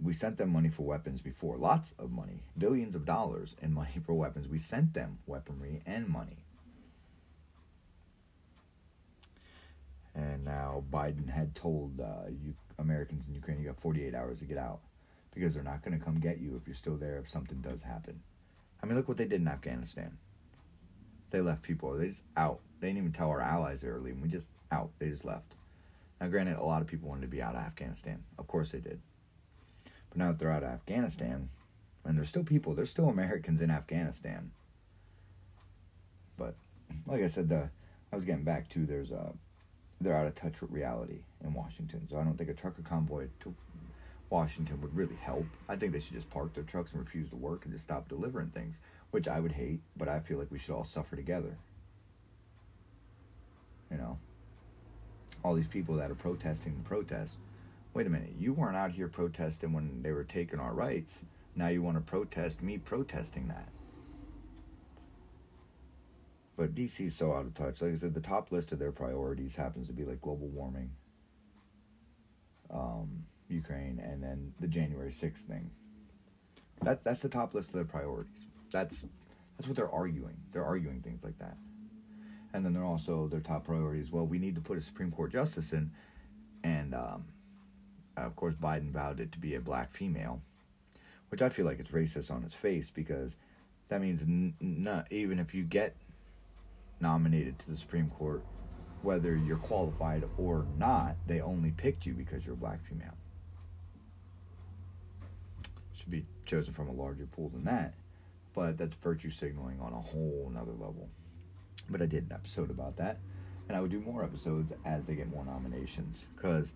We 0.00 0.12
sent 0.12 0.36
them 0.36 0.50
money 0.50 0.68
for 0.68 0.84
weapons 0.84 1.20
before, 1.20 1.56
lots 1.56 1.92
of 1.98 2.12
money, 2.12 2.44
billions 2.56 2.94
of 2.94 3.04
dollars 3.04 3.56
in 3.60 3.74
money 3.74 4.00
for 4.04 4.14
weapons. 4.14 4.48
We 4.48 4.58
sent 4.58 4.94
them 4.94 5.18
weaponry 5.26 5.82
and 5.86 6.08
money. 6.08 6.44
And 10.14 10.44
now 10.44 10.84
Biden 10.90 11.28
had 11.28 11.54
told 11.54 12.00
uh, 12.00 12.28
you 12.28 12.54
Americans 12.78 13.24
in 13.28 13.34
Ukraine, 13.34 13.58
you 13.58 13.66
got 13.66 13.80
48 13.80 14.14
hours 14.14 14.38
to 14.38 14.44
get 14.44 14.58
out 14.58 14.80
because 15.34 15.54
they're 15.54 15.62
not 15.62 15.84
going 15.84 15.98
to 15.98 16.04
come 16.04 16.20
get 16.20 16.38
you 16.38 16.56
if 16.60 16.66
you're 16.66 16.74
still 16.74 16.96
there 16.96 17.18
if 17.18 17.28
something 17.28 17.60
does 17.60 17.82
happen. 17.82 18.20
I 18.82 18.86
mean, 18.86 18.96
look 18.96 19.08
what 19.08 19.16
they 19.16 19.26
did 19.26 19.40
in 19.40 19.48
Afghanistan. 19.48 20.18
They 21.30 21.40
left 21.40 21.62
people. 21.62 21.92
They 21.92 22.08
just 22.08 22.22
out. 22.36 22.60
They 22.80 22.88
didn't 22.88 22.98
even 22.98 23.12
tell 23.12 23.28
our 23.28 23.40
allies 23.40 23.80
they 23.80 23.88
were 23.88 24.00
leaving. 24.00 24.20
We 24.20 24.28
just 24.28 24.52
out. 24.70 24.90
They 24.98 25.08
just 25.08 25.24
left. 25.24 25.54
Now, 26.20 26.28
granted, 26.28 26.56
a 26.56 26.64
lot 26.64 26.80
of 26.82 26.88
people 26.88 27.08
wanted 27.08 27.22
to 27.22 27.28
be 27.28 27.42
out 27.42 27.54
of 27.54 27.60
Afghanistan. 27.60 28.24
Of 28.38 28.46
course 28.46 28.70
they 28.70 28.78
did. 28.78 29.00
Now 30.18 30.32
that 30.32 30.40
they're 30.40 30.50
out 30.50 30.64
of 30.64 30.70
Afghanistan, 30.70 31.48
and 32.04 32.18
there's 32.18 32.28
still 32.28 32.42
people, 32.42 32.74
there's 32.74 32.90
still 32.90 33.08
Americans 33.08 33.60
in 33.60 33.70
Afghanistan. 33.70 34.50
But 36.36 36.56
like 37.06 37.22
I 37.22 37.28
said, 37.28 37.48
the 37.48 37.70
I 38.12 38.16
was 38.16 38.24
getting 38.24 38.42
back 38.42 38.68
to 38.70 38.84
there's 38.84 39.12
a 39.12 39.32
they're 40.00 40.16
out 40.16 40.26
of 40.26 40.34
touch 40.34 40.60
with 40.60 40.72
reality 40.72 41.20
in 41.44 41.54
Washington. 41.54 42.08
So 42.10 42.18
I 42.18 42.24
don't 42.24 42.36
think 42.36 42.50
a 42.50 42.54
trucker 42.54 42.82
convoy 42.82 43.28
to 43.40 43.54
Washington 44.28 44.80
would 44.80 44.96
really 44.96 45.14
help. 45.14 45.46
I 45.68 45.76
think 45.76 45.92
they 45.92 46.00
should 46.00 46.14
just 46.14 46.30
park 46.30 46.52
their 46.52 46.64
trucks 46.64 46.92
and 46.92 47.00
refuse 47.00 47.30
to 47.30 47.36
work 47.36 47.64
and 47.64 47.72
just 47.72 47.84
stop 47.84 48.08
delivering 48.08 48.48
things, 48.48 48.80
which 49.12 49.28
I 49.28 49.38
would 49.38 49.52
hate, 49.52 49.80
but 49.96 50.08
I 50.08 50.18
feel 50.18 50.38
like 50.38 50.50
we 50.50 50.58
should 50.58 50.74
all 50.74 50.84
suffer 50.84 51.14
together. 51.14 51.56
You 53.88 53.98
know, 53.98 54.18
all 55.44 55.54
these 55.54 55.68
people 55.68 55.94
that 55.96 56.10
are 56.10 56.16
protesting 56.16 56.74
the 56.76 56.88
protest. 56.88 57.36
Wait 57.98 58.06
a 58.06 58.10
minute, 58.10 58.34
you 58.38 58.52
weren't 58.52 58.76
out 58.76 58.92
here 58.92 59.08
protesting 59.08 59.72
when 59.72 60.02
they 60.04 60.12
were 60.12 60.22
taking 60.22 60.60
our 60.60 60.72
rights. 60.72 61.22
Now 61.56 61.66
you 61.66 61.82
want 61.82 61.96
to 61.96 62.00
protest 62.00 62.62
me 62.62 62.78
protesting 62.78 63.48
that. 63.48 63.70
But 66.56 66.76
DC 66.76 67.06
is 67.06 67.16
so 67.16 67.32
out 67.32 67.44
of 67.44 67.54
touch. 67.54 67.82
Like 67.82 67.90
I 67.90 67.96
said, 67.96 68.14
the 68.14 68.20
top 68.20 68.52
list 68.52 68.70
of 68.70 68.78
their 68.78 68.92
priorities 68.92 69.56
happens 69.56 69.88
to 69.88 69.92
be 69.92 70.04
like 70.04 70.20
global 70.20 70.46
warming, 70.46 70.92
um, 72.72 73.24
Ukraine, 73.48 73.98
and 73.98 74.22
then 74.22 74.52
the 74.60 74.68
January 74.68 75.10
sixth 75.10 75.42
thing. 75.46 75.68
That 76.82 77.02
that's 77.02 77.22
the 77.22 77.28
top 77.28 77.52
list 77.52 77.70
of 77.70 77.74
their 77.74 77.84
priorities. 77.84 78.46
That's 78.70 79.04
that's 79.56 79.66
what 79.66 79.76
they're 79.76 79.90
arguing. 79.90 80.36
They're 80.52 80.64
arguing 80.64 81.00
things 81.00 81.24
like 81.24 81.40
that. 81.40 81.56
And 82.54 82.64
then 82.64 82.74
they're 82.74 82.84
also 82.84 83.26
their 83.26 83.40
top 83.40 83.64
priorities. 83.64 84.12
Well, 84.12 84.24
we 84.24 84.38
need 84.38 84.54
to 84.54 84.60
put 84.60 84.78
a 84.78 84.80
Supreme 84.80 85.10
Court 85.10 85.32
justice 85.32 85.72
in, 85.72 85.90
and 86.62 86.94
um, 86.94 87.24
Uh, 88.18 88.26
of 88.26 88.36
course 88.36 88.54
Biden 88.54 88.90
vowed 88.90 89.20
it 89.20 89.32
to 89.32 89.38
be 89.38 89.54
a 89.54 89.60
black 89.60 89.92
female, 89.92 90.40
which 91.28 91.42
I 91.42 91.48
feel 91.48 91.66
like 91.66 91.78
it's 91.78 91.90
racist 91.90 92.30
on 92.30 92.42
its 92.44 92.54
face 92.54 92.90
because 92.90 93.36
that 93.88 94.00
means 94.00 94.22
n- 94.22 94.54
not 94.60 95.10
even 95.10 95.38
if 95.38 95.54
you 95.54 95.62
get 95.62 95.94
nominated 97.00 97.58
to 97.60 97.70
the 97.70 97.76
Supreme 97.76 98.10
Court, 98.10 98.42
whether 99.02 99.36
you're 99.36 99.56
qualified 99.56 100.24
or 100.36 100.66
not, 100.76 101.16
they 101.26 101.40
only 101.40 101.70
picked 101.70 102.06
you 102.06 102.14
because 102.14 102.44
you're 102.44 102.54
a 102.54 102.58
black 102.58 102.84
female. 102.84 103.14
Should 105.94 106.10
be 106.10 106.26
chosen 106.44 106.72
from 106.72 106.88
a 106.88 106.92
larger 106.92 107.26
pool 107.26 107.50
than 107.50 107.64
that, 107.64 107.94
but 108.54 108.78
that's 108.78 108.94
virtue 108.96 109.30
signaling 109.30 109.80
on 109.80 109.92
a 109.92 110.00
whole 110.00 110.50
nother 110.52 110.72
level. 110.72 111.08
But 111.88 112.02
I 112.02 112.06
did 112.06 112.24
an 112.24 112.32
episode 112.32 112.70
about 112.70 112.96
that, 112.96 113.18
and 113.68 113.76
I 113.76 113.80
would 113.80 113.90
do 113.90 114.00
more 114.00 114.24
episodes 114.24 114.72
as 114.84 115.04
they 115.04 115.14
get 115.14 115.30
more 115.30 115.44
nominations 115.44 116.26
because 116.34 116.72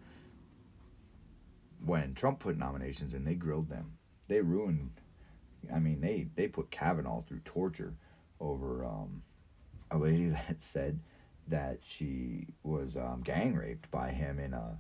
when 1.85 2.15
Trump 2.15 2.41
put 2.41 2.57
nominations 2.57 3.15
in, 3.15 3.25
they 3.25 3.35
grilled 3.35 3.69
them. 3.69 3.99
They 4.29 4.41
ruined. 4.41 5.01
I 5.73 5.79
mean, 5.79 6.01
they 6.01 6.29
they 6.35 6.49
put 6.49 6.71
Kavanaugh 6.71 7.23
through 7.23 7.41
torture 7.45 7.95
over 8.41 8.85
um, 8.85 9.23
a 9.91 9.99
lady 9.99 10.29
that 10.49 10.63
said 10.63 11.01
that 11.49 11.81
she 11.85 12.47
was 12.63 12.97
um, 12.97 13.23
gang 13.23 13.55
raped 13.55 13.91
by 13.91 14.11
him 14.11 14.39
in 14.39 14.55
uh, 14.55 14.77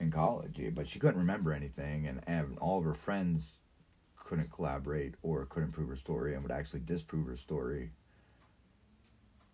in 0.00 0.10
college, 0.10 0.60
but 0.74 0.88
she 0.88 0.98
couldn't 0.98 1.20
remember 1.20 1.52
anything, 1.52 2.06
and, 2.06 2.20
and 2.26 2.58
all 2.58 2.78
of 2.78 2.84
her 2.84 2.94
friends 2.94 3.52
couldn't 4.16 4.50
collaborate 4.50 5.14
or 5.22 5.46
couldn't 5.46 5.72
prove 5.72 5.88
her 5.88 5.96
story 5.96 6.34
and 6.34 6.42
would 6.42 6.52
actually 6.52 6.80
disprove 6.80 7.26
her 7.26 7.36
story. 7.36 7.92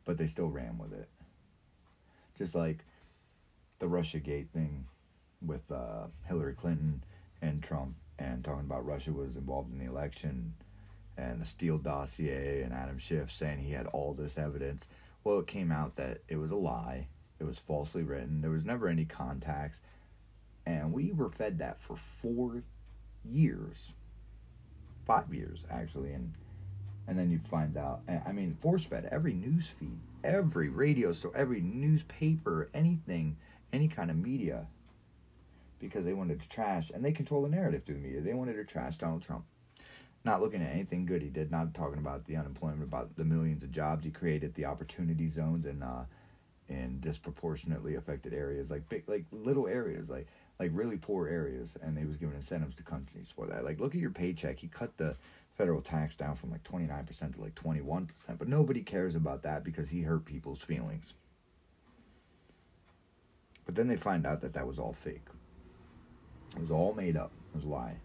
But 0.05 0.16
they 0.16 0.27
still 0.27 0.48
ran 0.48 0.79
with 0.79 0.92
it. 0.92 1.09
Just 2.37 2.55
like 2.55 2.85
the 3.79 3.88
Russia 3.88 4.20
Gate 4.20 4.48
thing 4.55 4.87
with 5.44 5.70
uh, 5.70 6.07
Hillary 6.27 6.55
Clinton 6.55 7.03
and 7.40 7.62
Trump, 7.62 7.94
and 8.18 8.44
talking 8.44 8.66
about 8.66 8.85
Russia 8.87 9.12
was 9.12 9.37
involved 9.37 9.72
in 9.72 9.79
the 9.79 9.90
election 9.90 10.55
and 11.16 11.40
the 11.40 11.46
Steele 11.46 11.79
dossier 11.79 12.62
and 12.62 12.72
Adam 12.72 12.98
Schiff 12.98 13.31
saying 13.33 13.59
he 13.59 13.72
had 13.72 13.87
all 13.88 14.14
this 14.14 14.38
evidence. 14.38 14.88
Well, 15.24 15.40
it 15.40 15.46
came 15.46 15.72
out 15.72 15.96
that 15.96 16.18
it 16.29 16.37
was 16.37 16.53
a 16.53 16.57
lie. 16.57 17.09
It 17.40 17.44
was 17.44 17.59
falsely 17.59 18.03
written. 18.03 18.40
There 18.40 18.51
was 18.51 18.64
never 18.64 18.88
any 18.88 19.05
contacts. 19.05 19.81
And 20.64 20.92
we 20.92 21.12
were 21.12 21.31
fed 21.31 21.59
that 21.59 21.81
for 21.81 21.96
four 21.96 22.62
years. 23.24 23.92
Five 25.05 25.33
years, 25.35 25.64
actually. 25.70 26.12
And 26.12 26.35
and 27.07 27.18
then 27.18 27.31
you 27.31 27.40
find 27.51 27.79
out, 27.79 28.03
I 28.27 28.33
mean, 28.33 28.55
force 28.61 28.85
fed 28.85 29.09
every 29.11 29.33
news 29.33 29.66
feed, 29.66 29.98
every 30.22 30.68
radio 30.68 31.12
store, 31.12 31.33
every 31.35 31.62
newspaper, 31.62 32.68
anything, 32.74 33.38
any 33.72 33.88
kind 33.88 34.11
of 34.11 34.18
media, 34.18 34.66
because 35.78 36.04
they 36.04 36.14
wanted 36.14 36.40
to 36.40 36.48
trash, 36.48 36.90
and 36.94 37.04
they 37.04 37.12
control 37.12 37.42
the 37.42 37.48
narrative 37.48 37.84
through 37.84 37.96
the 37.96 38.00
media. 38.00 38.20
They 38.20 38.34
wanted 38.34 38.54
to 38.54 38.64
trash 38.64 38.96
Donald 38.96 39.22
Trump 39.22 39.44
not 40.24 40.42
looking 40.42 40.62
at 40.62 40.72
anything 40.72 41.06
good 41.06 41.22
he 41.22 41.28
did, 41.28 41.50
not 41.50 41.74
talking 41.74 41.98
about 41.98 42.24
the 42.26 42.36
unemployment, 42.36 42.82
about 42.82 43.16
the 43.16 43.24
millions 43.24 43.62
of 43.62 43.70
jobs 43.70 44.04
he 44.04 44.10
created, 44.10 44.54
the 44.54 44.64
opportunity 44.64 45.28
zones, 45.28 45.64
and 45.64 45.82
uh, 45.82 46.02
in 46.68 47.00
disproportionately 47.00 47.94
affected 47.94 48.34
areas, 48.34 48.70
like 48.70 48.88
big, 48.88 49.08
like 49.08 49.24
little 49.32 49.66
areas, 49.66 50.10
like 50.10 50.26
like 50.58 50.70
really 50.74 50.96
poor 50.96 51.28
areas, 51.28 51.76
and 51.80 51.96
they 51.96 52.04
was 52.04 52.16
giving 52.16 52.34
incentives 52.34 52.74
to 52.76 52.82
companies 52.82 53.28
for 53.34 53.46
that. 53.46 53.64
Like, 53.64 53.78
look 53.78 53.94
at 53.94 54.00
your 54.00 54.10
paycheck. 54.10 54.58
He 54.58 54.66
cut 54.66 54.96
the 54.96 55.16
federal 55.56 55.80
tax 55.80 56.16
down 56.16 56.34
from 56.34 56.50
like 56.50 56.64
twenty 56.64 56.86
nine 56.86 57.06
percent 57.06 57.34
to 57.34 57.40
like 57.40 57.54
twenty 57.54 57.80
one 57.80 58.06
percent, 58.06 58.38
but 58.38 58.48
nobody 58.48 58.82
cares 58.82 59.14
about 59.14 59.42
that 59.44 59.64
because 59.64 59.90
he 59.90 60.02
hurt 60.02 60.24
people's 60.24 60.60
feelings. 60.60 61.14
But 63.64 63.76
then 63.76 63.88
they 63.88 63.96
find 63.96 64.26
out 64.26 64.40
that 64.40 64.54
that 64.54 64.66
was 64.66 64.78
all 64.78 64.94
fake. 64.94 65.28
It 66.54 66.61
was 66.61 66.70
all 66.70 66.94
made 66.94 67.16
up. 67.16 67.30
It 67.52 67.56
was 67.56 67.64
a 67.64 67.68
lie 67.68 67.96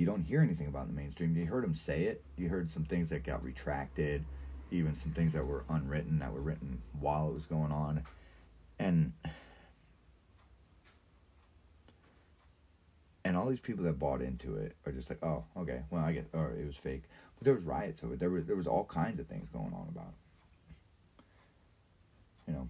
you 0.00 0.06
don't 0.06 0.22
hear 0.22 0.40
anything 0.40 0.66
about 0.66 0.86
the 0.86 0.94
mainstream. 0.94 1.36
You 1.36 1.44
heard 1.44 1.62
him 1.62 1.74
say 1.74 2.04
it. 2.04 2.22
You 2.38 2.48
heard 2.48 2.70
some 2.70 2.84
things 2.84 3.10
that 3.10 3.22
got 3.22 3.44
retracted, 3.44 4.24
even 4.70 4.96
some 4.96 5.12
things 5.12 5.34
that 5.34 5.46
were 5.46 5.64
unwritten 5.68 6.20
that 6.20 6.32
were 6.32 6.40
written 6.40 6.80
while 6.98 7.28
it 7.28 7.34
was 7.34 7.44
going 7.44 7.70
on, 7.70 8.04
and 8.78 9.12
and 13.26 13.36
all 13.36 13.46
these 13.46 13.60
people 13.60 13.84
that 13.84 13.98
bought 13.98 14.22
into 14.22 14.56
it 14.56 14.74
are 14.86 14.92
just 14.92 15.10
like, 15.10 15.22
oh, 15.22 15.44
okay, 15.58 15.82
well, 15.90 16.02
I 16.02 16.12
guess, 16.12 16.24
or 16.32 16.52
oh, 16.56 16.58
it 16.58 16.66
was 16.66 16.76
fake. 16.76 17.02
But 17.38 17.44
there 17.44 17.54
was 17.54 17.64
riots 17.64 18.02
over 18.02 18.14
it. 18.14 18.20
There 18.20 18.30
was 18.30 18.46
there 18.46 18.56
was 18.56 18.66
all 18.66 18.84
kinds 18.84 19.20
of 19.20 19.26
things 19.26 19.50
going 19.50 19.74
on 19.74 19.86
about 19.90 20.08
it. 20.08 21.22
You 22.46 22.54
know. 22.54 22.68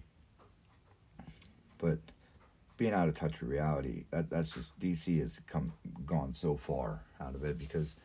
But 1.77 1.99
being 2.81 2.93
out 2.95 3.07
of 3.07 3.13
touch 3.13 3.39
with 3.39 3.47
reality. 3.47 4.05
That 4.09 4.31
that's 4.31 4.55
just 4.55 4.79
DC 4.79 5.19
has 5.19 5.39
come 5.45 5.73
gone 6.03 6.33
so 6.33 6.57
far 6.57 7.03
out 7.19 7.35
of 7.35 7.43
it 7.43 7.59
because 7.59 7.95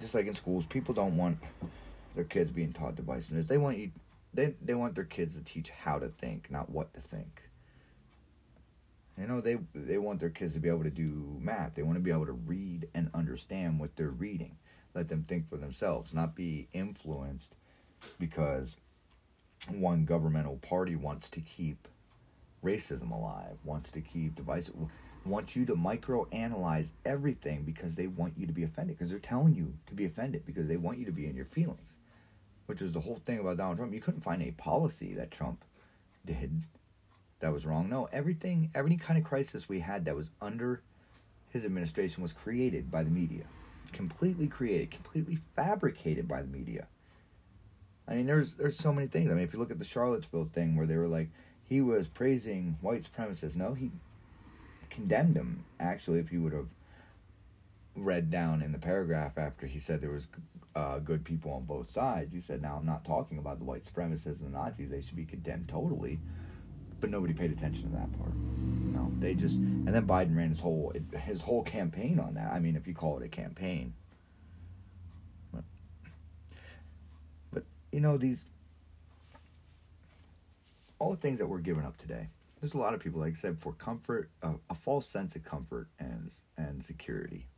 just 0.00 0.12
like 0.16 0.26
in 0.26 0.34
schools, 0.34 0.66
people 0.66 0.92
don't 0.92 1.16
want 1.16 1.38
their 2.16 2.24
kids 2.24 2.50
being 2.50 2.72
taught 2.72 2.96
divisiveness. 2.96 3.46
They 3.46 3.58
want 3.58 3.78
you 3.78 3.92
they 4.34 4.54
they 4.60 4.74
want 4.74 4.96
their 4.96 5.04
kids 5.04 5.36
to 5.36 5.44
teach 5.44 5.70
how 5.70 6.00
to 6.00 6.08
think, 6.08 6.50
not 6.50 6.68
what 6.68 6.92
to 6.94 7.00
think. 7.00 7.42
You 9.16 9.28
know, 9.28 9.40
they 9.40 9.58
they 9.72 9.98
want 9.98 10.18
their 10.18 10.28
kids 10.28 10.54
to 10.54 10.58
be 10.58 10.68
able 10.68 10.82
to 10.82 10.90
do 10.90 11.38
math. 11.40 11.76
They 11.76 11.84
want 11.84 11.98
to 11.98 12.02
be 12.02 12.10
able 12.10 12.26
to 12.26 12.32
read 12.32 12.88
and 12.92 13.08
understand 13.14 13.78
what 13.78 13.94
they're 13.94 14.08
reading. 14.08 14.56
Let 14.96 15.08
them 15.08 15.22
think 15.22 15.48
for 15.48 15.58
themselves, 15.58 16.12
not 16.12 16.34
be 16.34 16.66
influenced 16.72 17.54
because 18.18 18.78
one 19.70 20.06
governmental 20.06 20.56
party 20.56 20.96
wants 20.96 21.30
to 21.30 21.40
keep 21.40 21.86
racism 22.64 23.10
alive, 23.10 23.56
wants 23.64 23.90
to 23.92 24.00
keep 24.00 24.34
divisive, 24.34 24.74
wants 25.24 25.54
you 25.54 25.64
to 25.66 25.74
microanalyze 25.74 26.90
everything 27.04 27.62
because 27.62 27.94
they 27.94 28.06
want 28.06 28.34
you 28.36 28.46
to 28.46 28.52
be 28.52 28.62
offended, 28.62 28.96
because 28.96 29.10
they're 29.10 29.18
telling 29.18 29.54
you 29.54 29.74
to 29.86 29.94
be 29.94 30.04
offended, 30.04 30.44
because 30.46 30.66
they 30.66 30.76
want 30.76 30.98
you 30.98 31.04
to 31.04 31.12
be 31.12 31.26
in 31.26 31.34
your 31.34 31.44
feelings, 31.44 31.96
which 32.66 32.82
is 32.82 32.92
the 32.92 33.00
whole 33.00 33.20
thing 33.24 33.38
about 33.38 33.56
Donald 33.56 33.76
Trump. 33.76 33.92
You 33.92 34.00
couldn't 34.00 34.22
find 34.22 34.42
a 34.42 34.52
policy 34.52 35.14
that 35.14 35.30
Trump 35.30 35.64
did 36.24 36.64
that 37.40 37.52
was 37.52 37.66
wrong. 37.66 37.88
No, 37.88 38.08
everything, 38.12 38.70
every 38.74 38.96
kind 38.96 39.18
of 39.18 39.24
crisis 39.24 39.68
we 39.68 39.80
had 39.80 40.04
that 40.04 40.16
was 40.16 40.30
under 40.40 40.82
his 41.50 41.64
administration 41.64 42.22
was 42.22 42.32
created 42.32 42.90
by 42.90 43.02
the 43.02 43.10
media, 43.10 43.44
completely 43.92 44.46
created, 44.46 44.90
completely 44.90 45.36
fabricated 45.54 46.26
by 46.26 46.40
the 46.40 46.48
media. 46.48 46.86
I 48.08 48.14
mean, 48.14 48.26
there's 48.26 48.54
there's 48.54 48.76
so 48.76 48.92
many 48.92 49.06
things. 49.06 49.30
I 49.30 49.34
mean, 49.34 49.44
if 49.44 49.52
you 49.52 49.58
look 49.58 49.70
at 49.70 49.78
the 49.78 49.84
Charlottesville 49.84 50.50
thing 50.52 50.76
where 50.76 50.86
they 50.86 50.96
were 50.96 51.08
like, 51.08 51.28
he 51.72 51.80
was 51.80 52.06
praising 52.06 52.76
white 52.82 53.02
supremacists. 53.02 53.56
No, 53.56 53.72
he 53.72 53.90
condemned 54.90 55.34
them. 55.34 55.64
Actually, 55.80 56.18
if 56.18 56.30
you 56.30 56.42
would 56.42 56.52
have 56.52 56.68
read 57.96 58.30
down 58.30 58.60
in 58.60 58.72
the 58.72 58.78
paragraph 58.78 59.38
after 59.38 59.66
he 59.66 59.78
said 59.78 60.02
there 60.02 60.10
was 60.10 60.26
uh, 60.76 60.98
good 60.98 61.24
people 61.24 61.50
on 61.50 61.64
both 61.64 61.90
sides, 61.90 62.34
he 62.34 62.40
said, 62.40 62.60
"Now 62.60 62.76
I'm 62.78 62.84
not 62.84 63.06
talking 63.06 63.38
about 63.38 63.58
the 63.58 63.64
white 63.64 63.84
supremacists 63.84 64.40
and 64.40 64.52
the 64.52 64.58
Nazis. 64.58 64.90
They 64.90 65.00
should 65.00 65.16
be 65.16 65.24
condemned 65.24 65.68
totally." 65.68 66.20
But 67.00 67.08
nobody 67.08 67.32
paid 67.32 67.50
attention 67.50 67.84
to 67.84 67.96
that 67.96 68.18
part. 68.18 68.34
No, 68.34 69.10
they 69.18 69.34
just 69.34 69.56
and 69.56 69.88
then 69.88 70.06
Biden 70.06 70.36
ran 70.36 70.50
his 70.50 70.60
whole 70.60 70.92
his 71.24 71.40
whole 71.40 71.62
campaign 71.62 72.20
on 72.20 72.34
that. 72.34 72.52
I 72.52 72.58
mean, 72.58 72.76
if 72.76 72.86
you 72.86 72.92
call 72.92 73.18
it 73.18 73.24
a 73.24 73.28
campaign. 73.28 73.94
But, 75.54 75.64
but 77.50 77.64
you 77.90 78.00
know 78.00 78.18
these 78.18 78.44
all 81.02 81.10
the 81.10 81.16
things 81.16 81.40
that 81.40 81.48
we're 81.48 81.58
giving 81.58 81.84
up 81.84 81.96
today. 81.96 82.28
There's 82.60 82.74
a 82.74 82.78
lot 82.78 82.94
of 82.94 83.00
people, 83.00 83.20
like 83.20 83.32
I 83.32 83.34
said, 83.34 83.58
for 83.58 83.72
comfort, 83.72 84.30
uh, 84.40 84.52
a 84.70 84.74
false 84.74 85.04
sense 85.04 85.34
of 85.34 85.42
comfort 85.42 85.88
and 85.98 86.32
and 86.56 86.84
security. 86.84 87.48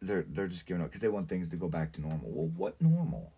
They're 0.00 0.24
they're 0.26 0.48
just 0.48 0.64
giving 0.64 0.82
up 0.82 0.88
because 0.88 1.02
they 1.02 1.08
want 1.08 1.28
things 1.28 1.50
to 1.50 1.56
go 1.56 1.68
back 1.68 1.92
to 1.92 2.00
normal. 2.00 2.30
Well, 2.30 2.50
what 2.56 2.80
normal? 2.80 3.30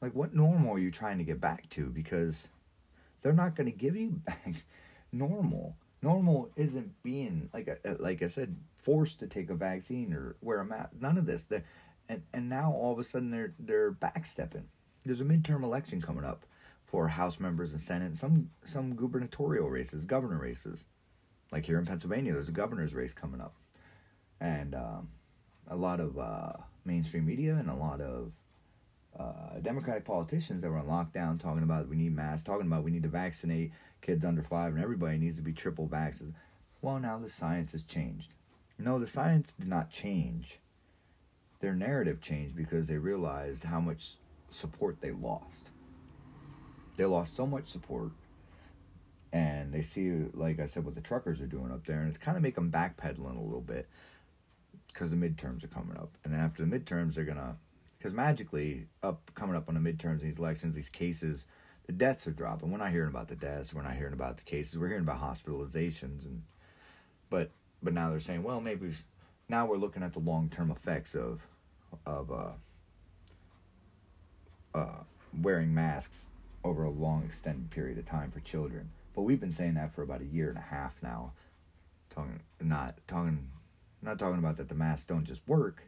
Like 0.00 0.14
what 0.14 0.32
normal 0.32 0.74
are 0.74 0.78
you 0.78 0.92
trying 0.92 1.18
to 1.18 1.24
get 1.24 1.40
back 1.40 1.68
to? 1.70 1.86
Because 1.86 2.46
they're 3.20 3.32
not 3.32 3.56
going 3.56 3.70
to 3.70 3.76
give 3.76 3.96
you 3.96 4.10
back 4.24 4.64
normal. 5.10 5.74
Normal 6.02 6.50
isn't 6.54 7.02
being 7.02 7.48
like 7.52 7.68
I, 7.68 7.96
like 7.98 8.22
I 8.22 8.28
said, 8.28 8.54
forced 8.76 9.18
to 9.18 9.26
take 9.26 9.50
a 9.50 9.54
vaccine 9.54 10.12
or 10.12 10.36
wear 10.40 10.60
a 10.60 10.64
mask. 10.64 10.90
None 11.00 11.18
of 11.18 11.26
this. 11.26 11.42
They're, 11.42 11.64
and 12.08 12.22
and 12.32 12.48
now 12.48 12.70
all 12.70 12.92
of 12.92 13.00
a 13.00 13.04
sudden 13.04 13.32
they're 13.32 13.54
they're 13.58 13.90
backstepping. 13.90 14.66
There's 15.04 15.20
a 15.20 15.24
midterm 15.24 15.62
election 15.64 16.00
coming 16.00 16.24
up 16.24 16.44
for 16.86 17.08
House 17.08 17.40
members 17.40 17.72
and 17.72 17.80
Senate, 17.80 18.16
some 18.16 18.50
some 18.64 18.94
gubernatorial 18.94 19.68
races, 19.68 20.04
governor 20.04 20.38
races. 20.38 20.84
Like 21.50 21.66
here 21.66 21.78
in 21.78 21.86
Pennsylvania, 21.86 22.32
there's 22.32 22.48
a 22.48 22.52
governor's 22.52 22.94
race 22.94 23.12
coming 23.12 23.40
up, 23.40 23.54
and 24.40 24.74
um, 24.74 25.08
a 25.68 25.76
lot 25.76 26.00
of 26.00 26.18
uh, 26.18 26.52
mainstream 26.84 27.26
media 27.26 27.54
and 27.54 27.68
a 27.68 27.74
lot 27.74 28.00
of 28.00 28.32
uh, 29.18 29.58
Democratic 29.60 30.04
politicians 30.04 30.62
that 30.62 30.70
were 30.70 30.78
on 30.78 30.86
lockdown 30.86 31.40
talking 31.40 31.62
about 31.62 31.88
we 31.88 31.96
need 31.96 32.14
masks, 32.14 32.42
talking 32.42 32.66
about 32.66 32.84
we 32.84 32.90
need 32.90 33.02
to 33.02 33.08
vaccinate 33.08 33.72
kids 34.00 34.24
under 34.24 34.42
five, 34.42 34.74
and 34.74 34.82
everybody 34.82 35.18
needs 35.18 35.36
to 35.36 35.42
be 35.42 35.52
triple 35.52 35.86
vaccinated. 35.86 36.34
Well, 36.80 36.98
now 36.98 37.18
the 37.18 37.28
science 37.28 37.72
has 37.72 37.82
changed. 37.82 38.32
No, 38.78 38.98
the 38.98 39.06
science 39.06 39.52
did 39.52 39.68
not 39.68 39.90
change. 39.90 40.58
Their 41.60 41.74
narrative 41.74 42.20
changed 42.20 42.56
because 42.56 42.88
they 42.88 42.98
realized 42.98 43.64
how 43.64 43.80
much 43.80 44.16
support 44.54 45.00
they 45.00 45.10
lost. 45.10 45.70
They 46.96 47.04
lost 47.04 47.34
so 47.34 47.46
much 47.46 47.68
support, 47.68 48.10
and 49.32 49.72
they 49.72 49.82
see, 49.82 50.12
like 50.34 50.60
I 50.60 50.66
said, 50.66 50.84
what 50.84 50.94
the 50.94 51.00
truckers 51.00 51.40
are 51.40 51.46
doing 51.46 51.72
up 51.72 51.86
there, 51.86 52.00
and 52.00 52.08
it's 52.08 52.18
kind 52.18 52.36
of 52.36 52.42
make 52.42 52.54
them 52.54 52.70
backpedaling 52.70 53.36
a 53.36 53.42
little 53.42 53.62
bit 53.62 53.88
because 54.88 55.10
the 55.10 55.16
midterms 55.16 55.64
are 55.64 55.68
coming 55.68 55.96
up, 55.96 56.10
and 56.24 56.34
after 56.34 56.64
the 56.64 56.78
midterms, 56.78 57.14
they're 57.14 57.24
gonna, 57.24 57.56
because 57.98 58.12
magically, 58.12 58.86
up 59.02 59.30
coming 59.34 59.56
up 59.56 59.68
on 59.68 59.82
the 59.82 59.92
midterms, 59.92 60.20
these 60.20 60.38
elections, 60.38 60.74
these 60.74 60.90
cases, 60.90 61.46
the 61.86 61.92
deaths 61.92 62.26
are 62.26 62.32
dropping. 62.32 62.70
We're 62.70 62.78
not 62.78 62.90
hearing 62.92 63.08
about 63.08 63.28
the 63.28 63.36
deaths. 63.36 63.72
We're 63.72 63.82
not 63.82 63.96
hearing 63.96 64.12
about 64.12 64.36
the 64.36 64.44
cases. 64.44 64.78
We're 64.78 64.88
hearing 64.88 65.02
about 65.02 65.20
hospitalizations, 65.20 66.24
and 66.26 66.42
but 67.30 67.50
but 67.82 67.94
now 67.94 68.10
they're 68.10 68.20
saying, 68.20 68.42
well, 68.42 68.60
maybe 68.60 68.92
now 69.48 69.66
we're 69.66 69.78
looking 69.78 70.02
at 70.02 70.12
the 70.12 70.20
long 70.20 70.50
term 70.50 70.70
effects 70.70 71.14
of 71.14 71.46
of 72.06 72.30
uh, 72.30 72.52
uh, 74.74 75.04
wearing 75.40 75.74
masks 75.74 76.28
over 76.64 76.84
a 76.84 76.90
long 76.90 77.24
extended 77.24 77.70
period 77.70 77.98
of 77.98 78.04
time 78.04 78.30
for 78.30 78.40
children. 78.40 78.90
But 79.14 79.22
we've 79.22 79.40
been 79.40 79.52
saying 79.52 79.74
that 79.74 79.94
for 79.94 80.02
about 80.02 80.22
a 80.22 80.26
year 80.26 80.48
and 80.48 80.58
a 80.58 80.62
half 80.62 80.94
now. 81.02 81.32
Talking 82.10 82.40
not 82.60 82.98
talking 83.06 83.50
not 84.02 84.18
talking 84.18 84.38
about 84.38 84.56
that 84.58 84.68
the 84.68 84.74
masks 84.74 85.06
don't 85.06 85.24
just 85.24 85.46
work, 85.46 85.84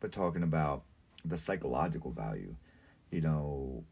but 0.00 0.12
talking 0.12 0.42
about 0.42 0.82
the 1.24 1.36
psychological 1.36 2.10
value. 2.10 2.54
You 3.10 3.20
know, 3.20 3.84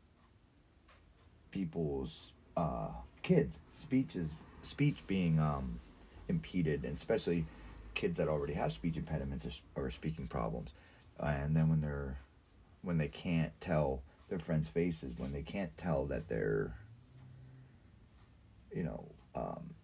people's 1.50 2.32
uh, 2.56 2.88
kids 3.22 3.58
speech 3.70 4.16
is 4.16 4.30
speech 4.62 5.06
being 5.06 5.38
um, 5.38 5.80
impeded, 6.28 6.84
and 6.84 6.96
especially 6.96 7.44
kids 7.94 8.16
that 8.16 8.28
already 8.28 8.54
have 8.54 8.72
speech 8.72 8.96
impediments 8.96 9.62
or, 9.76 9.84
or 9.84 9.90
speaking 9.90 10.26
problems, 10.26 10.72
and 11.18 11.54
then 11.54 11.68
when 11.68 11.80
they're 11.80 12.18
when 12.82 12.98
they 12.98 13.08
can't 13.08 13.52
tell 13.60 14.02
their 14.28 14.38
friends' 14.38 14.68
faces, 14.68 15.18
when 15.18 15.32
they 15.32 15.42
can't 15.42 15.76
tell 15.76 16.06
that 16.06 16.28
they're, 16.28 16.72
you 18.74 18.84
know, 18.84 19.04
um, 19.34 19.74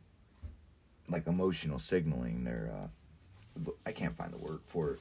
like 1.11 1.27
emotional 1.27 1.79
signaling. 1.79 2.45
They're, 2.45 2.73
uh, 2.73 3.71
I 3.85 3.93
can't 3.93 4.17
find 4.17 4.33
the 4.33 4.39
word 4.39 4.61
for 4.65 4.93
it, 4.93 4.99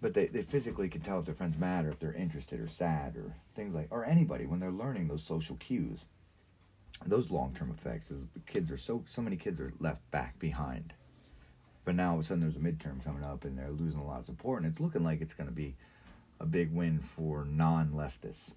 but 0.00 0.14
they, 0.14 0.26
they 0.26 0.42
physically 0.42 0.88
can 0.88 1.00
tell 1.00 1.18
if 1.18 1.26
their 1.26 1.34
friends 1.34 1.58
mad 1.58 1.86
or 1.86 1.90
if 1.90 1.98
they're 1.98 2.12
interested 2.12 2.60
or 2.60 2.68
sad 2.68 3.16
or 3.16 3.34
things 3.54 3.74
like, 3.74 3.88
or 3.90 4.04
anybody 4.04 4.46
when 4.46 4.60
they're 4.60 4.70
learning 4.70 5.08
those 5.08 5.22
social 5.22 5.56
cues. 5.56 6.04
Those 7.06 7.30
long 7.30 7.54
term 7.54 7.74
effects 7.76 8.10
is 8.10 8.24
kids 8.46 8.70
are 8.70 8.76
so 8.76 9.02
so 9.06 9.22
many 9.22 9.36
kids 9.36 9.58
are 9.58 9.72
left 9.80 10.08
back 10.10 10.38
behind. 10.38 10.92
But 11.84 11.96
now 11.96 12.10
all 12.10 12.14
of 12.18 12.20
a 12.20 12.22
sudden 12.22 12.42
there's 12.42 12.54
a 12.54 12.60
midterm 12.60 13.02
coming 13.02 13.24
up 13.24 13.44
and 13.44 13.58
they're 13.58 13.70
losing 13.70 13.98
a 13.98 14.06
lot 14.06 14.20
of 14.20 14.26
support 14.26 14.62
and 14.62 14.70
it's 14.70 14.80
looking 14.80 15.02
like 15.02 15.20
it's 15.20 15.34
going 15.34 15.48
to 15.48 15.54
be 15.54 15.74
a 16.42 16.46
big 16.46 16.74
win 16.74 16.98
for 16.98 17.46
non 17.48 17.90
leftists. 17.90 18.52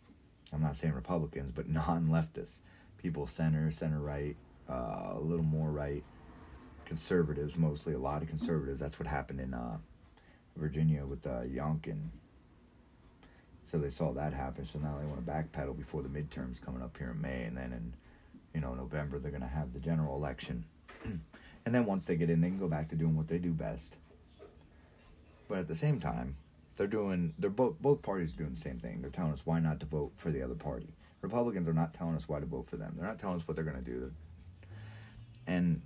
I'm 0.52 0.62
not 0.62 0.76
saying 0.76 0.94
Republicans, 0.94 1.52
but 1.52 1.70
non 1.70 2.08
leftists. 2.08 2.60
People 2.98 3.28
center, 3.28 3.70
center 3.72 4.00
right, 4.00 4.36
uh, 4.70 5.14
a 5.14 5.20
little 5.22 5.46
more 5.46 5.70
right. 5.70 6.04
Conservatives, 6.86 7.56
mostly 7.56 7.94
a 7.94 8.00
lot 8.00 8.22
of 8.22 8.28
conservatives. 8.28 8.80
That's 8.80 9.00
what 9.00 9.08
happened 9.08 9.40
in 9.40 9.54
uh, 9.54 9.78
Virginia 10.56 11.06
with 11.06 11.26
uh, 11.26 11.42
Youngkin. 11.42 12.10
So 13.66 13.80
they 13.80 13.90
saw 13.90 14.12
that 14.14 14.34
happen. 14.34 14.66
So 14.66 14.80
now 14.80 14.96
they 15.00 15.06
want 15.06 15.26
to 15.26 15.32
backpedal 15.32 15.78
before 15.78 16.04
the 16.04 16.10
midterms 16.10 16.62
coming 16.62 16.82
up 16.82 16.98
here 16.98 17.12
in 17.12 17.22
May, 17.22 17.44
and 17.44 17.56
then 17.56 17.72
in 17.72 17.94
you 18.54 18.62
know 18.62 18.74
November 18.74 19.20
they're 19.20 19.32
going 19.32 19.42
to 19.42 19.48
have 19.48 19.74
the 19.74 19.80
general 19.80 20.16
election. 20.16 20.66
and 21.04 21.76
then 21.76 21.86
once 21.86 22.06
they 22.06 22.16
get 22.16 22.30
in, 22.30 22.42
they 22.42 22.50
can 22.50 22.60
go 22.60 22.68
back 22.68 22.90
to 22.90 22.96
doing 22.96 23.16
what 23.16 23.28
they 23.28 23.38
do 23.38 23.52
best. 23.52 23.98
But 25.48 25.60
at 25.60 25.68
the 25.68 25.76
same 25.76 26.00
time, 26.00 26.36
they're 26.76 26.88
doing 26.88 27.34
they're 27.40 27.50
both 27.50 27.80
both 27.82 28.02
parties 28.02 28.34
are 28.34 28.38
doing 28.38 28.54
the 28.54 28.62
same 28.62 28.80
thing. 28.80 29.02
They're 29.02 29.10
telling 29.10 29.34
us 29.34 29.46
why 29.46 29.60
not 29.60 29.80
to 29.82 29.86
vote 29.86 30.14
for 30.16 30.32
the 30.32 30.42
other 30.42 30.56
party. 30.56 30.90
Republicans 31.22 31.68
are 31.68 31.74
not 31.74 31.94
telling 31.94 32.16
us 32.16 32.28
why 32.28 32.40
to 32.40 32.46
vote 32.46 32.70
for 32.70 32.78
them. 32.78 32.94
They're 32.96 33.08
not 33.08 33.20
telling 33.20 33.38
us 33.38 33.48
what 33.48 33.56
they're 33.56 33.66
going 33.66 33.84
to 33.84 33.92
do. 33.92 34.12
And 35.48 35.82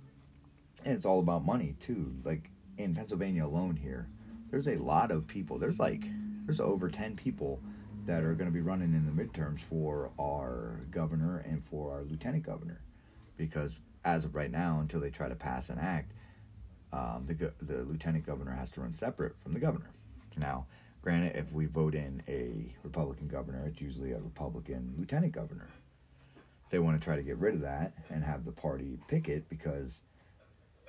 and 0.84 0.94
it's 0.94 1.06
all 1.06 1.20
about 1.20 1.44
money 1.44 1.76
too. 1.80 2.14
Like 2.24 2.50
in 2.78 2.94
Pennsylvania 2.94 3.46
alone 3.46 3.76
here, 3.76 4.08
there's 4.50 4.68
a 4.68 4.76
lot 4.76 5.10
of 5.10 5.26
people. 5.26 5.58
There's 5.58 5.78
like 5.78 6.02
there's 6.46 6.60
over 6.60 6.88
10 6.88 7.16
people 7.16 7.60
that 8.06 8.24
are 8.24 8.34
going 8.34 8.48
to 8.48 8.52
be 8.54 8.60
running 8.60 8.94
in 8.94 9.06
the 9.06 9.12
midterms 9.12 9.60
for 9.60 10.10
our 10.18 10.80
governor 10.90 11.38
and 11.46 11.64
for 11.64 11.92
our 11.92 12.02
lieutenant 12.02 12.44
governor 12.44 12.80
because 13.36 13.78
as 14.04 14.24
of 14.24 14.34
right 14.34 14.50
now 14.50 14.78
until 14.80 15.00
they 15.00 15.10
try 15.10 15.28
to 15.28 15.34
pass 15.34 15.68
an 15.68 15.78
act 15.78 16.12
um, 16.92 17.24
the, 17.28 17.52
the 17.62 17.84
lieutenant 17.84 18.26
governor 18.26 18.52
has 18.52 18.70
to 18.70 18.80
run 18.80 18.94
separate 18.94 19.34
from 19.42 19.52
the 19.52 19.60
governor 19.60 19.90
now 20.38 20.66
Granted, 21.02 21.36
if 21.36 21.52
we 21.52 21.66
vote 21.66 21.94
in 21.94 22.22
a 22.28 22.74
Republican 22.82 23.28
governor, 23.28 23.64
it's 23.66 23.80
usually 23.80 24.12
a 24.12 24.18
Republican 24.18 24.94
lieutenant 24.98 25.32
governor. 25.32 25.68
They 26.70 26.78
want 26.78 27.00
to 27.00 27.04
try 27.04 27.16
to 27.16 27.22
get 27.22 27.38
rid 27.38 27.54
of 27.54 27.62
that 27.62 27.94
and 28.10 28.22
have 28.22 28.44
the 28.44 28.52
party 28.52 28.98
pick 29.08 29.28
it 29.28 29.48
because 29.48 30.02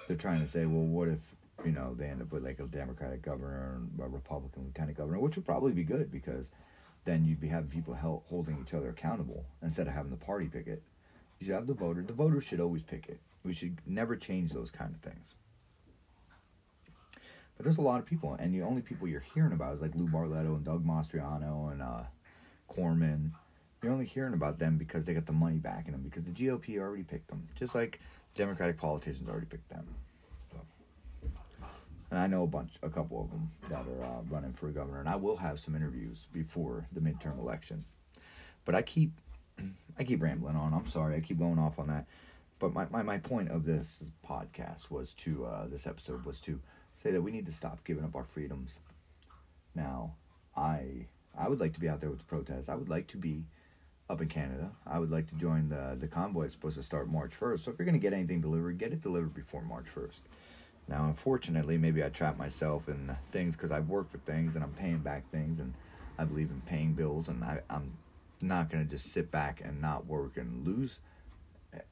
they're 0.08 0.18
trying 0.18 0.42
to 0.42 0.48
say, 0.48 0.66
well, 0.66 0.86
what 0.86 1.08
if 1.08 1.36
you 1.66 1.72
know, 1.72 1.94
they 1.94 2.08
end 2.08 2.22
up 2.22 2.32
with 2.32 2.44
like 2.44 2.60
a 2.60 2.64
Democratic 2.64 3.22
governor 3.22 3.76
and 3.76 4.00
a 4.00 4.08
Republican 4.08 4.66
lieutenant 4.66 4.98
governor, 4.98 5.20
which 5.20 5.36
would 5.36 5.46
probably 5.46 5.72
be 5.72 5.84
good 5.84 6.12
because 6.12 6.52
then 7.06 7.26
you'd 7.26 7.42
be 7.42 7.48
having 7.48 7.70
people 7.70 7.96
holding 8.30 8.58
each 8.62 8.74
other 8.74 8.90
accountable 8.90 9.46
instead 9.62 9.88
of 9.88 9.94
having 9.94 10.12
the 10.12 10.18
party 10.18 10.48
pick 10.48 10.68
it. 10.68 10.82
You 11.40 11.48
should 11.48 11.56
have 11.56 11.68
the 11.68 11.74
voter. 11.74 12.02
The 12.02 12.14
voters 12.14 12.44
should 12.44 12.60
always 12.60 12.84
pick 12.84 13.08
it. 13.08 13.20
We 13.44 13.54
should 13.54 13.78
never 13.86 14.16
change 14.16 14.52
those 14.52 14.70
kind 14.70 14.94
of 14.94 15.02
things. 15.02 15.34
But 17.62 17.66
there's 17.66 17.78
a 17.78 17.82
lot 17.82 18.00
of 18.00 18.08
people, 18.08 18.36
and 18.40 18.52
the 18.52 18.64
only 18.64 18.82
people 18.82 19.08
you're 19.08 19.20
hearing 19.36 19.52
about 19.52 19.76
is 19.76 19.82
like 19.82 19.94
Lou 19.94 20.08
Barletta 20.08 20.48
and 20.48 20.66
Doug 20.66 20.84
Mastriano 20.84 21.72
and 21.72 21.80
uh, 21.80 22.02
Corman. 22.68 23.36
You're 23.84 23.92
only 23.92 24.08
hearing 24.08 24.34
about 24.34 24.58
them 24.58 24.80
because 24.80 25.06
they 25.06 25.14
got 25.14 25.28
the 25.28 25.32
money 25.32 25.58
backing 25.58 25.92
them 25.92 26.02
because 26.02 26.24
the 26.24 26.32
GOP 26.32 26.80
already 26.80 27.04
picked 27.04 27.28
them, 27.28 27.48
just 27.54 27.76
like 27.76 28.00
Democratic 28.34 28.80
politicians 28.80 29.30
already 29.30 29.46
picked 29.46 29.70
them. 29.70 29.86
So, 30.52 30.58
and 32.10 32.20
I 32.20 32.26
know 32.26 32.46
a 32.46 32.48
bunch, 32.48 32.72
a 32.82 32.90
couple 32.90 33.22
of 33.22 33.30
them 33.30 33.52
that 33.70 33.86
are 33.86 34.06
uh, 34.06 34.22
running 34.28 34.54
for 34.54 34.68
governor, 34.70 35.00
and 35.00 35.08
I 35.08 35.18
will 35.18 35.38
have 35.38 35.60
some 35.60 35.76
interviews 35.76 36.26
before 36.34 36.88
the 36.92 37.00
midterm 37.00 37.38
election. 37.38 37.86
But 38.66 38.74
I 38.74 38.82
keep, 38.82 39.12
I 40.00 40.04
keep 40.04 40.24
rambling 40.24 40.56
on. 40.56 40.74
I'm 40.74 40.90
sorry, 40.90 41.16
I 41.16 41.20
keep 41.20 41.38
going 41.38 41.60
off 41.60 41.78
on 41.78 41.90
that. 41.90 42.08
But 42.58 42.74
my, 42.74 42.88
my, 42.90 43.04
my 43.04 43.20
point 43.20 43.50
of 43.50 43.66
this 43.66 44.04
podcast 44.28 44.90
was 44.90 45.14
to 45.14 45.46
uh, 45.46 45.68
this 45.68 45.86
episode 45.86 46.26
was 46.26 46.40
to 46.40 46.60
say 47.02 47.12
that 47.12 47.22
we 47.22 47.32
need 47.32 47.46
to 47.46 47.52
stop 47.52 47.84
giving 47.84 48.04
up 48.04 48.16
our 48.16 48.24
freedoms. 48.24 48.80
Now, 49.76 50.16
I 50.56 51.08
I 51.38 51.48
would 51.48 51.60
like 51.60 51.74
to 51.74 51.80
be 51.80 51.90
out 51.90 52.02
there 52.02 52.10
with 52.10 52.20
the 52.20 52.26
protests. 52.26 52.70
I 52.70 52.76
would 52.76 52.90
like 52.90 53.08
to 53.08 53.18
be 53.18 53.46
up 54.10 54.22
in 54.22 54.28
Canada. 54.28 54.72
I 54.86 55.00
would 55.00 55.10
like 55.10 55.28
to 55.28 55.36
join 55.36 55.70
the 55.70 55.98
the 56.00 56.08
convoy. 56.08 56.44
It's 56.44 56.54
supposed 56.54 56.78
to 56.78 56.84
start 56.84 57.10
March 57.10 57.34
first. 57.34 57.64
So 57.64 57.72
if 57.72 57.80
you're 57.80 57.86
gonna 57.86 57.98
get 57.98 58.14
anything 58.14 58.42
delivered, 58.42 58.78
get 58.78 58.94
it 58.94 59.02
delivered 59.02 59.34
before 59.34 59.62
March 59.62 59.88
first. 59.88 60.28
Now, 60.88 61.06
unfortunately, 61.06 61.78
maybe 61.78 62.04
I 62.04 62.10
trap 62.10 62.38
myself 62.38 62.90
in 62.90 63.16
things 63.28 63.56
because 63.56 63.72
I've 63.72 63.88
worked 63.88 64.10
for 64.10 64.18
things 64.18 64.56
and 64.56 64.64
I'm 64.64 64.74
paying 64.74 65.00
back 65.00 65.30
things, 65.32 65.60
and 65.60 65.74
I 66.18 66.26
believe 66.26 66.50
in 66.52 66.62
paying 66.62 66.94
bills, 66.94 67.30
and 67.30 67.44
I, 67.44 67.62
I'm 67.70 67.98
not 68.42 68.70
gonna 68.70 68.86
just 68.86 69.06
sit 69.06 69.32
back 69.32 69.62
and 69.64 69.82
not 69.82 70.06
work 70.06 70.38
and 70.38 70.68
lose 70.68 71.00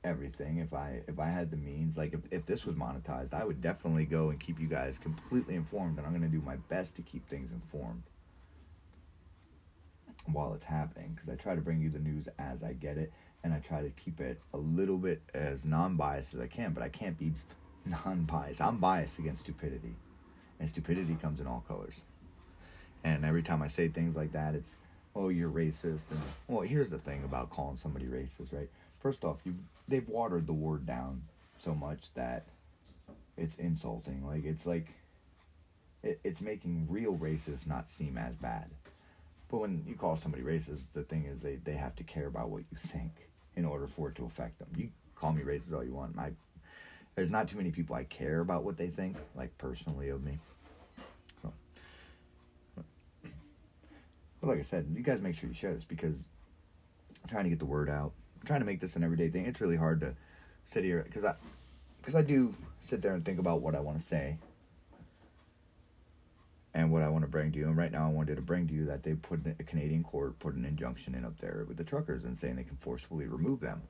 everything 0.04 0.58
if 0.58 0.74
i 0.74 1.02
if 1.08 1.20
i 1.20 1.28
had 1.28 1.52
the 1.52 1.58
means 1.58 1.98
like 1.98 2.14
if, 2.14 2.20
if 2.32 2.46
this 2.46 2.66
was 2.66 2.76
monetized 2.76 3.34
i 3.34 3.44
would 3.44 3.62
definitely 3.62 4.06
go 4.06 4.30
and 4.30 4.40
keep 4.40 4.60
you 4.60 4.68
guys 4.68 4.98
completely 4.98 5.56
informed 5.56 5.98
and 5.98 6.06
i'm 6.06 6.12
going 6.12 6.30
to 6.30 6.38
do 6.38 6.44
my 6.44 6.58
best 6.68 6.96
to 6.96 7.02
keep 7.02 7.28
things 7.30 7.52
informed 7.52 8.04
while 10.28 10.54
it's 10.54 10.66
happening 10.66 11.12
because 11.16 11.30
i 11.30 11.36
try 11.36 11.56
to 11.56 11.62
bring 11.62 11.82
you 11.82 11.90
the 11.90 12.00
news 12.00 12.28
as 12.40 12.62
i 12.62 12.74
get 12.74 12.98
it 12.98 13.12
and 13.44 13.54
i 13.54 13.60
try 13.60 13.82
to 13.82 13.90
keep 13.92 14.20
it 14.20 14.42
a 14.54 14.58
little 14.58 14.98
bit 14.98 15.22
as 15.34 15.66
non-biased 15.66 16.34
as 16.34 16.40
i 16.42 16.48
can 16.48 16.74
but 16.74 16.84
i 16.84 16.90
can't 16.90 17.18
be 17.18 17.32
non-biased. 18.06 18.62
I'm 18.62 18.78
biased 18.78 19.20
against 19.20 19.42
stupidity 19.42 19.96
and 20.60 20.70
stupidity 20.70 21.16
comes 21.16 21.40
in 21.40 21.48
all 21.48 21.64
colors. 21.68 22.02
And 23.04 23.24
every 23.24 23.44
time 23.44 23.62
i 23.62 23.68
say 23.68 23.88
things 23.88 24.16
like 24.16 24.34
that 24.34 24.56
it's 24.56 24.76
oh 25.16 25.30
you're 25.30 25.50
racist 25.50 26.12
and 26.12 26.20
well 26.48 26.62
here's 26.62 26.90
the 26.90 26.98
thing 26.98 27.24
about 27.24 27.50
calling 27.50 27.78
somebody 27.78 28.06
racist 28.06 28.54
right 28.54 28.70
first 29.00 29.24
off, 29.24 29.38
you 29.46 29.56
they've 29.88 30.08
watered 30.08 30.48
the 30.48 30.54
word 30.54 30.86
down 30.86 31.24
so 31.60 31.74
much 31.74 32.14
that 32.14 32.46
it's 33.38 33.56
insulting. 33.58 34.26
Like 34.26 34.46
it's 34.46 34.66
like 34.66 34.88
it, 36.04 36.20
it's 36.24 36.42
making 36.42 36.88
real 36.90 37.16
racists 37.16 37.68
not 37.68 37.88
seem 37.88 38.18
as 38.18 38.36
bad. 38.36 38.70
But 39.50 39.62
when 39.62 39.84
you 39.88 39.96
call 39.96 40.16
somebody 40.16 40.44
racist, 40.44 40.84
the 40.94 41.02
thing 41.02 41.26
is 41.26 41.42
they, 41.42 41.56
they 41.56 41.74
have 41.74 41.96
to 41.96 42.04
care 42.04 42.28
about 42.28 42.50
what 42.50 42.64
you 42.72 42.78
think 42.78 43.12
in 43.56 43.66
order 43.66 43.88
for 43.88 44.10
it 44.10 44.16
to 44.16 44.26
affect 44.26 44.60
them. 44.60 44.68
You 44.78 44.90
call 45.16 45.34
me 45.34 45.42
racist 45.42 45.74
all 45.74 45.84
you 45.84 45.94
want. 45.94 46.18
I 46.18 46.34
there's 47.16 47.32
not 47.32 47.50
too 47.50 47.58
many 47.58 47.72
people 47.72 47.96
I 47.96 48.06
care 48.06 48.40
about 48.40 48.64
what 48.64 48.78
they 48.78 48.88
think, 48.88 49.18
like 49.36 49.58
personally 49.58 50.10
of 50.10 50.24
me. 50.24 50.40
So, 51.42 51.52
but 54.40 54.48
like 54.48 54.60
I 54.60 54.62
said, 54.62 54.86
you 54.94 55.04
guys 55.04 55.20
make 55.20 55.36
sure 55.36 55.50
you 55.50 55.56
share 55.56 55.74
this 55.74 55.84
because 55.84 56.26
I'm 57.22 57.30
trying 57.30 57.44
to 57.44 57.50
get 57.50 57.60
the 57.60 57.66
word 57.66 57.90
out. 57.90 58.14
I'm 58.40 58.48
trying 58.48 58.60
to 58.60 58.66
make 58.66 58.80
this 58.80 58.96
an 58.96 59.04
everyday 59.04 59.30
thing. 59.30 59.46
It's 59.46 59.62
really 59.62 59.78
hard 59.78 60.00
to 60.02 60.16
sit 60.66 60.84
here 60.84 61.04
because 61.04 61.26
I 61.26 61.36
because 62.00 62.16
I 62.16 62.22
do 62.22 62.56
sit 62.80 63.02
there 63.02 63.14
and 63.14 63.24
think 63.24 63.40
about 63.40 63.62
what 63.62 63.76
I 63.76 63.80
want 63.80 64.00
to 64.00 64.04
say 64.04 64.38
and 66.74 66.92
what 66.92 67.02
I 67.02 67.10
want 67.10 67.24
to 67.24 67.30
bring 67.30 67.52
to 67.52 67.60
you. 67.60 67.68
And 67.68 67.78
right 67.78 67.92
now, 67.92 68.06
I 68.06 68.10
wanted 68.10 68.36
to 68.36 68.42
bring 68.42 68.68
to 68.68 68.74
you 68.74 68.86
that 68.86 69.04
they 69.04 69.14
put 69.14 69.42
a 69.46 69.64
Canadian 69.64 70.04
court 70.04 70.40
put 70.40 70.54
an 70.54 70.66
injunction 70.66 71.16
in 71.16 71.26
up 71.26 71.40
there 71.40 71.66
with 71.68 71.78
the 71.78 71.84
truckers 71.84 72.24
and 72.24 72.38
saying 72.38 72.56
they 72.56 72.64
can 72.64 72.78
forcefully 72.78 73.26
remove 73.26 73.60
them. 73.60 73.82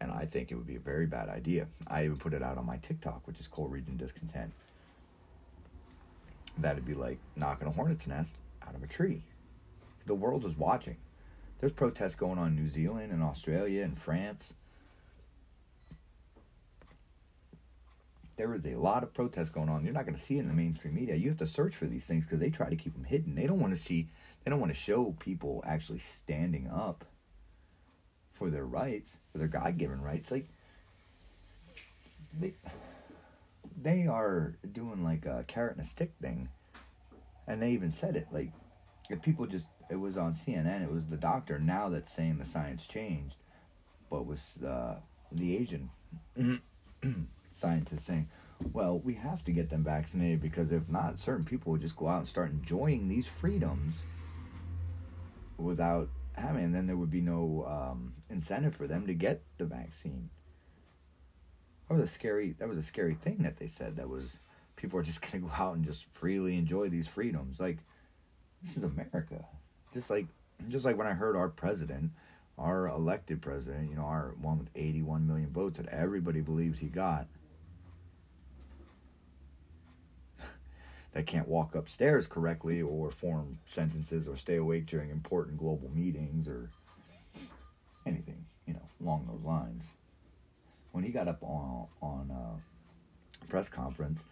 And 0.00 0.12
I 0.12 0.26
think 0.26 0.50
it 0.50 0.54
would 0.54 0.66
be 0.66 0.76
a 0.76 0.80
very 0.80 1.06
bad 1.06 1.28
idea. 1.28 1.66
I 1.86 2.04
even 2.04 2.18
put 2.18 2.34
it 2.34 2.42
out 2.42 2.58
on 2.58 2.66
my 2.66 2.76
TikTok, 2.76 3.26
which 3.26 3.40
is 3.40 3.48
Coal 3.48 3.66
Region 3.66 3.96
Discontent. 3.96 4.52
That'd 6.56 6.86
be 6.86 6.94
like 6.94 7.18
knocking 7.36 7.66
a 7.66 7.72
hornet's 7.72 8.06
nest 8.06 8.36
out 8.66 8.74
of 8.74 8.82
a 8.82 8.86
tree. 8.86 9.22
The 10.06 10.14
world 10.14 10.44
is 10.44 10.56
watching. 10.56 10.96
There's 11.58 11.72
protests 11.72 12.14
going 12.14 12.38
on 12.38 12.48
in 12.48 12.56
New 12.56 12.68
Zealand 12.68 13.12
and 13.12 13.22
Australia 13.22 13.82
and 13.82 13.98
France. 13.98 14.54
There 18.36 18.54
is 18.54 18.64
a 18.66 18.76
lot 18.76 19.02
of 19.02 19.12
protests 19.12 19.50
going 19.50 19.68
on. 19.68 19.84
You're 19.84 19.92
not 19.92 20.04
going 20.04 20.14
to 20.14 20.20
see 20.20 20.36
it 20.36 20.40
in 20.40 20.48
the 20.48 20.54
mainstream 20.54 20.94
media. 20.94 21.16
You 21.16 21.30
have 21.30 21.38
to 21.38 21.46
search 21.46 21.74
for 21.74 21.86
these 21.86 22.06
things 22.06 22.24
because 22.24 22.38
they 22.38 22.50
try 22.50 22.70
to 22.70 22.76
keep 22.76 22.94
them 22.94 23.04
hidden. 23.04 23.34
They 23.34 23.48
don't 23.48 23.58
want 23.58 23.74
to 23.74 23.78
see, 23.78 24.08
they 24.44 24.50
don't 24.50 24.60
want 24.60 24.72
to 24.72 24.78
show 24.78 25.16
people 25.18 25.64
actually 25.66 25.98
standing 25.98 26.68
up 26.68 27.04
for 28.32 28.50
their 28.50 28.64
rights, 28.64 29.16
for 29.32 29.38
their 29.38 29.48
God 29.48 29.76
given 29.76 30.00
rights. 30.00 30.30
Like, 30.30 30.46
they, 32.38 32.54
they 33.76 34.06
are 34.06 34.54
doing 34.70 35.02
like 35.02 35.26
a 35.26 35.44
carrot 35.48 35.76
and 35.76 35.84
a 35.84 35.88
stick 35.88 36.12
thing. 36.22 36.50
And 37.48 37.60
they 37.60 37.72
even 37.72 37.90
said 37.90 38.14
it. 38.14 38.28
Like, 38.30 38.52
if 39.08 39.22
people 39.22 39.46
just 39.46 39.66
it 39.90 39.96
was 39.96 40.16
on 40.16 40.34
CNN. 40.34 40.82
It 40.82 40.92
was 40.92 41.06
the 41.06 41.16
doctor 41.16 41.58
now 41.58 41.88
that's 41.88 42.12
saying 42.12 42.38
the 42.38 42.46
science 42.46 42.86
changed, 42.86 43.36
but 44.10 44.26
was 44.26 44.58
uh, 44.62 44.96
the 45.32 45.56
Asian 45.56 45.90
scientist 47.54 48.04
saying, 48.04 48.28
"Well, 48.72 48.98
we 48.98 49.14
have 49.14 49.44
to 49.44 49.52
get 49.52 49.70
them 49.70 49.84
vaccinated 49.84 50.42
because 50.42 50.72
if 50.72 50.88
not, 50.88 51.18
certain 51.18 51.44
people 51.44 51.72
will 51.72 51.78
just 51.78 51.96
go 51.96 52.08
out 52.08 52.18
and 52.18 52.28
start 52.28 52.50
enjoying 52.50 53.08
these 53.08 53.26
freedoms 53.26 54.02
without 55.56 56.08
having, 56.34 56.64
and 56.64 56.74
then 56.74 56.86
there 56.86 56.96
would 56.96 57.10
be 57.10 57.20
no 57.20 57.64
um, 57.66 58.14
incentive 58.30 58.76
for 58.76 58.86
them 58.86 59.06
to 59.06 59.14
get 59.14 59.42
the 59.56 59.64
vaccine." 59.64 60.30
That 61.88 61.94
was 61.94 62.04
a 62.04 62.08
scary. 62.08 62.54
That 62.58 62.68
was 62.68 62.76
a 62.76 62.82
scary 62.82 63.14
thing 63.14 63.38
that 63.44 63.56
they 63.56 63.68
said. 63.68 63.96
That 63.96 64.10
was 64.10 64.38
people 64.76 64.98
are 64.98 65.02
just 65.02 65.22
going 65.32 65.42
to 65.42 65.48
go 65.48 65.54
out 65.54 65.76
and 65.76 65.84
just 65.84 66.04
freely 66.12 66.58
enjoy 66.58 66.90
these 66.90 67.08
freedoms. 67.08 67.58
Like 67.58 67.78
this 68.62 68.76
is 68.76 68.82
America. 68.82 69.44
Just 69.92 70.10
like 70.10 70.26
just 70.68 70.84
like 70.84 70.98
when 70.98 71.06
I 71.06 71.12
heard 71.12 71.36
our 71.36 71.48
president, 71.48 72.10
our 72.58 72.88
elected 72.88 73.40
president, 73.40 73.90
you 73.90 73.96
know, 73.96 74.02
our 74.02 74.34
one 74.40 74.58
with 74.58 74.70
81 74.74 75.26
million 75.26 75.50
votes 75.50 75.78
that 75.78 75.86
everybody 75.88 76.40
believes 76.40 76.80
he 76.80 76.88
got, 76.88 77.26
that 81.12 81.26
can't 81.26 81.46
walk 81.46 81.74
upstairs 81.74 82.26
correctly 82.26 82.82
or 82.82 83.10
form 83.10 83.58
sentences 83.66 84.26
or 84.26 84.36
stay 84.36 84.56
awake 84.56 84.86
during 84.86 85.10
important 85.10 85.58
global 85.58 85.90
meetings 85.94 86.48
or 86.48 86.70
anything, 88.04 88.44
you 88.66 88.74
know, 88.74 88.88
along 89.00 89.26
those 89.30 89.44
lines. 89.44 89.84
When 90.90 91.04
he 91.04 91.10
got 91.10 91.28
up 91.28 91.42
on 91.42 91.86
on 92.02 92.30
a 92.30 93.46
press 93.48 93.68
conference 93.68 94.24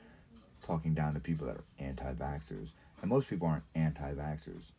talking 0.67 0.95
down 0.95 1.15
to 1.15 1.21
people 1.21 1.47
that 1.47 1.57
are 1.57 1.65
anti-vaxxers, 1.79 2.71
and 3.01 3.11
most 3.11 3.29
people 3.29 3.49
aren't 3.49 3.65
anti-vaxxers. 3.75 4.71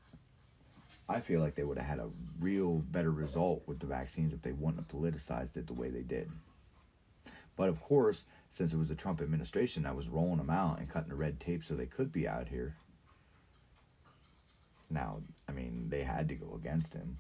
I 1.09 1.19
feel 1.19 1.41
like 1.41 1.55
they 1.55 1.63
would 1.63 1.77
have 1.77 1.87
had 1.87 1.99
a 1.99 2.09
real 2.39 2.83
better 2.91 3.11
result 3.11 3.63
with 3.65 3.79
the 3.79 3.85
vaccines 3.85 4.33
if 4.33 4.41
they 4.41 4.51
wouldn't 4.51 4.77
have 4.77 4.87
politicized 4.87 5.57
it 5.57 5.67
the 5.67 5.73
way 5.73 5.89
they 5.89 6.01
did. 6.01 6.29
But 7.55 7.69
of 7.69 7.81
course, 7.81 8.25
since 8.49 8.73
it 8.73 8.77
was 8.77 8.89
the 8.89 8.95
Trump 8.95 9.21
administration 9.21 9.83
that 9.83 9.95
was 9.95 10.07
rolling 10.07 10.37
them 10.37 10.49
out 10.49 10.79
and 10.79 10.89
cutting 10.89 11.09
the 11.09 11.15
red 11.15 11.39
tape 11.39 11.63
so 11.63 11.73
they 11.73 11.85
could 11.85 12.11
be 12.11 12.27
out 12.27 12.47
here, 12.49 12.75
now, 14.89 15.21
I 15.49 15.51
mean, 15.51 15.87
they 15.89 16.03
had 16.03 16.29
to 16.29 16.35
go 16.35 16.55
against 16.55 16.93
him. 16.93 17.19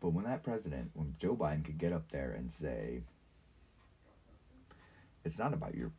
But 0.00 0.10
when 0.10 0.24
that 0.24 0.42
president, 0.42 0.90
when 0.94 1.14
Joe 1.18 1.36
Biden 1.36 1.64
could 1.64 1.78
get 1.78 1.92
up 1.92 2.10
there 2.10 2.32
and 2.32 2.50
say, 2.50 3.02
it's 5.24 5.38
not 5.38 5.52
about 5.52 5.74
your 5.74 5.92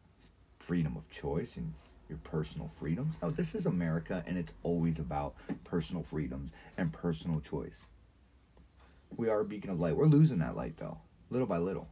freedom 0.59 0.97
of 0.97 1.09
choice 1.09 1.55
and 1.55 1.73
your 2.11 2.19
personal 2.19 2.69
freedoms. 2.77 3.15
Now, 3.21 3.29
this 3.29 3.55
is 3.55 3.65
America 3.65 4.23
and 4.27 4.37
it's 4.37 4.53
always 4.61 4.99
about 4.99 5.33
personal 5.63 6.03
freedoms 6.03 6.51
and 6.77 6.91
personal 6.91 7.39
choice. 7.39 7.85
We 9.15 9.29
are 9.29 9.39
a 9.39 9.45
beacon 9.45 9.71
of 9.71 9.79
light. 9.79 9.95
We're 9.95 10.05
losing 10.05 10.39
that 10.39 10.55
light 10.55 10.77
though, 10.77 10.99
little 11.29 11.47
by 11.47 11.57
little. 11.57 11.87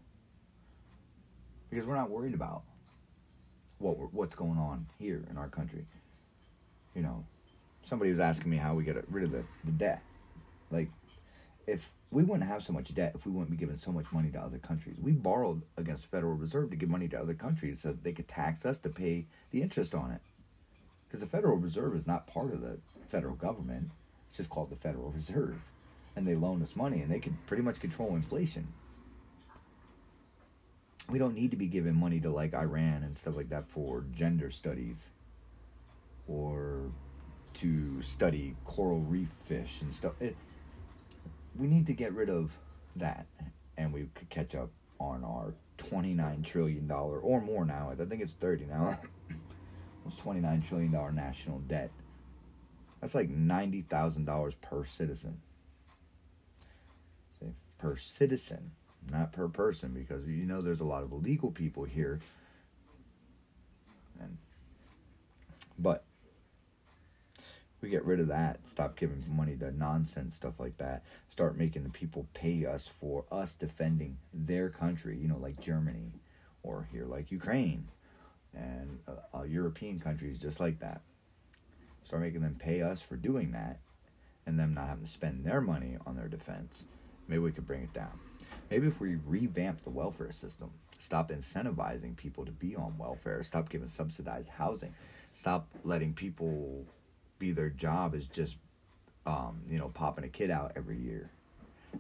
Because 1.70 1.86
we're 1.86 1.96
not 1.96 2.10
worried 2.10 2.34
about 2.34 2.64
what 3.78 4.14
what's 4.14 4.36
going 4.36 4.58
on 4.58 4.88
here 5.00 5.24
in 5.30 5.38
our 5.38 5.48
country. 5.48 5.86
You 6.94 7.02
know, 7.02 7.26
somebody 7.86 8.12
was 8.12 8.20
asking 8.20 8.52
me 8.52 8.58
how 8.58 8.74
we 8.76 8.84
get 8.84 9.04
rid 9.10 9.24
of 9.24 9.32
the, 9.32 9.44
the 9.64 9.72
debt. 9.72 10.02
Like, 10.70 10.90
if 11.70 11.92
we 12.12 12.24
wouldn't 12.24 12.50
have 12.50 12.64
so 12.64 12.74
much 12.74 12.94
debt 12.96 13.14
if 13.14 13.26
we 13.26 13.32
wouldn't 13.32 13.52
be 13.52 13.58
giving 13.58 13.78
so 13.78 13.92
much 13.92 14.12
money 14.12 14.32
to 14.32 14.40
other 14.40 14.58
countries. 14.58 14.98
We 15.00 15.12
borrowed 15.12 15.62
against 15.78 16.04
the 16.04 16.10
Federal 16.10 16.34
Reserve 16.34 16.72
to 16.72 16.76
give 16.76 16.90
money 16.90 17.08
to 17.10 17.20
other 17.20 17.36
countries 17.36 17.82
so 17.82 17.94
they 17.94 18.14
could 18.14 18.28
tax 18.28 18.66
us 18.66 18.80
to 18.80 18.90
pay 18.90 19.28
the 19.52 19.62
interest 19.62 19.94
on 19.94 20.12
it. 20.12 20.22
Because 21.08 21.20
the 21.22 21.28
Federal 21.28 21.58
Reserve 21.58 21.96
is 21.96 22.08
not 22.08 22.28
part 22.28 22.52
of 22.54 22.62
the 22.62 22.80
federal 23.08 23.36
government. 23.36 23.92
It's 24.30 24.38
just 24.38 24.50
called 24.50 24.72
the 24.72 24.76
Federal 24.76 25.12
Reserve. 25.12 25.62
And 26.16 26.26
they 26.26 26.36
loan 26.36 26.62
us 26.64 26.76
money 26.76 27.02
and 27.02 27.12
they 27.12 27.20
can 27.20 27.38
pretty 27.46 27.64
much 27.64 27.80
control 27.80 28.16
inflation. 28.16 28.68
We 31.10 31.20
don't 31.20 31.36
need 31.36 31.52
to 31.52 31.58
be 31.58 31.68
giving 31.68 31.96
money 31.96 32.20
to 32.22 32.30
like 32.30 32.54
Iran 32.54 33.04
and 33.04 33.18
stuff 33.18 33.36
like 33.36 33.50
that 33.50 33.66
for 33.66 34.06
gender 34.16 34.52
studies 34.52 35.10
or 36.28 36.92
to 37.56 38.02
study 38.02 38.56
coral 38.64 39.00
reef 39.00 39.30
fish 39.48 39.82
and 39.82 39.94
stuff. 39.94 40.14
It, 40.20 40.36
we 41.60 41.68
need 41.68 41.86
to 41.88 41.94
get 41.94 42.14
rid 42.14 42.30
of 42.30 42.52
that 42.96 43.28
and 43.78 43.94
we 43.94 44.10
could 44.16 44.30
catch 44.30 44.56
up 44.56 44.70
on 45.00 45.24
our 45.24 45.54
29 45.78 46.44
trillion 46.44 46.88
dollar 46.88 47.20
or 47.20 47.42
more 47.42 47.66
now. 47.66 47.92
I 47.92 48.06
think 48.06 48.22
it's 48.22 48.34
30 48.34 48.66
now. 48.66 49.00
it's 50.08 50.18
29 50.18 50.62
trillion 50.62 50.92
dollar 50.92 51.12
national 51.12 51.60
debt. 51.60 51.92
That's 53.02 53.16
like 53.16 53.30
$90,000 53.30 54.62
per 54.62 54.84
citizen. 54.84 55.42
See, 57.40 57.54
per 57.78 57.96
citizen, 57.96 58.72
not 59.10 59.32
per 59.32 59.48
person 59.48 59.94
because 59.94 60.28
you 60.28 60.46
know 60.46 60.62
there's 60.62 60.82
a 60.82 60.86
lot 60.86 61.04
of 61.04 61.12
illegal 61.12 61.52
people 61.52 61.84
here. 61.84 62.20
And 64.20 64.38
but 65.78 66.04
we 67.82 67.90
get 67.90 68.06
rid 68.06 68.20
of 68.20 68.28
that, 68.28 68.60
stop 68.66 68.98
giving 68.98 69.24
money 69.30 69.56
to 69.58 69.72
nonsense 69.72 70.36
stuff 70.36 70.60
like 70.60 70.78
that, 70.78 71.04
start 71.30 71.58
making 71.58 71.84
the 71.84 71.90
people 71.90 72.28
pay 72.34 72.66
us 72.66 72.88
for 72.88 73.26
us 73.32 73.54
defending 73.54 74.18
their 74.34 74.70
country, 74.70 75.18
you 75.18 75.28
know, 75.28 75.38
like 75.38 75.60
Germany 75.60 76.12
or 76.64 76.88
here 76.92 77.06
like 77.06 77.32
Ukraine 77.32 77.88
and 78.54 79.00
uh, 79.08 79.38
uh, 79.38 79.44
European 79.44 80.00
countries 80.00 80.40
just 80.40 80.60
like 80.60 80.80
that. 80.80 81.02
Start 82.04 82.22
making 82.22 82.42
them 82.42 82.56
pay 82.60 82.82
us 82.82 83.02
for 83.02 83.16
doing 83.16 83.52
that 83.52 83.80
and 84.46 84.60
them 84.60 84.74
not 84.74 84.88
having 84.88 85.06
to 85.06 85.10
spend 85.10 85.46
their 85.46 85.62
money 85.62 85.98
on 86.06 86.16
their 86.16 86.28
defense. 86.28 86.86
Maybe 87.28 87.40
we 87.40 87.52
could 87.52 87.68
bring 87.68 87.84
it 87.84 87.94
down. 87.94 88.20
Maybe 88.72 88.88
if 88.88 89.00
we 89.00 89.16
revamp 89.28 89.84
the 89.84 89.90
welfare 89.90 90.32
system, 90.32 90.72
stop 90.98 91.32
incentivizing 91.32 92.18
people 92.18 92.46
to 92.46 92.52
be 92.52 92.76
on 92.76 92.98
welfare, 92.98 93.44
stop 93.44 93.70
giving 93.70 93.90
subsidized 93.90 94.50
housing, 94.50 94.94
stop 95.34 95.68
letting 95.84 96.14
people 96.14 96.86
be 97.40 97.52
their 97.52 97.70
job 97.70 98.14
is 98.14 98.28
just 98.28 98.58
um, 99.26 99.62
you 99.70 99.78
know 99.78 99.90
popping 99.90 100.24
a 100.24 100.30
kid 100.30 100.50
out 100.52 100.74
every 100.76 100.98
year 100.98 101.30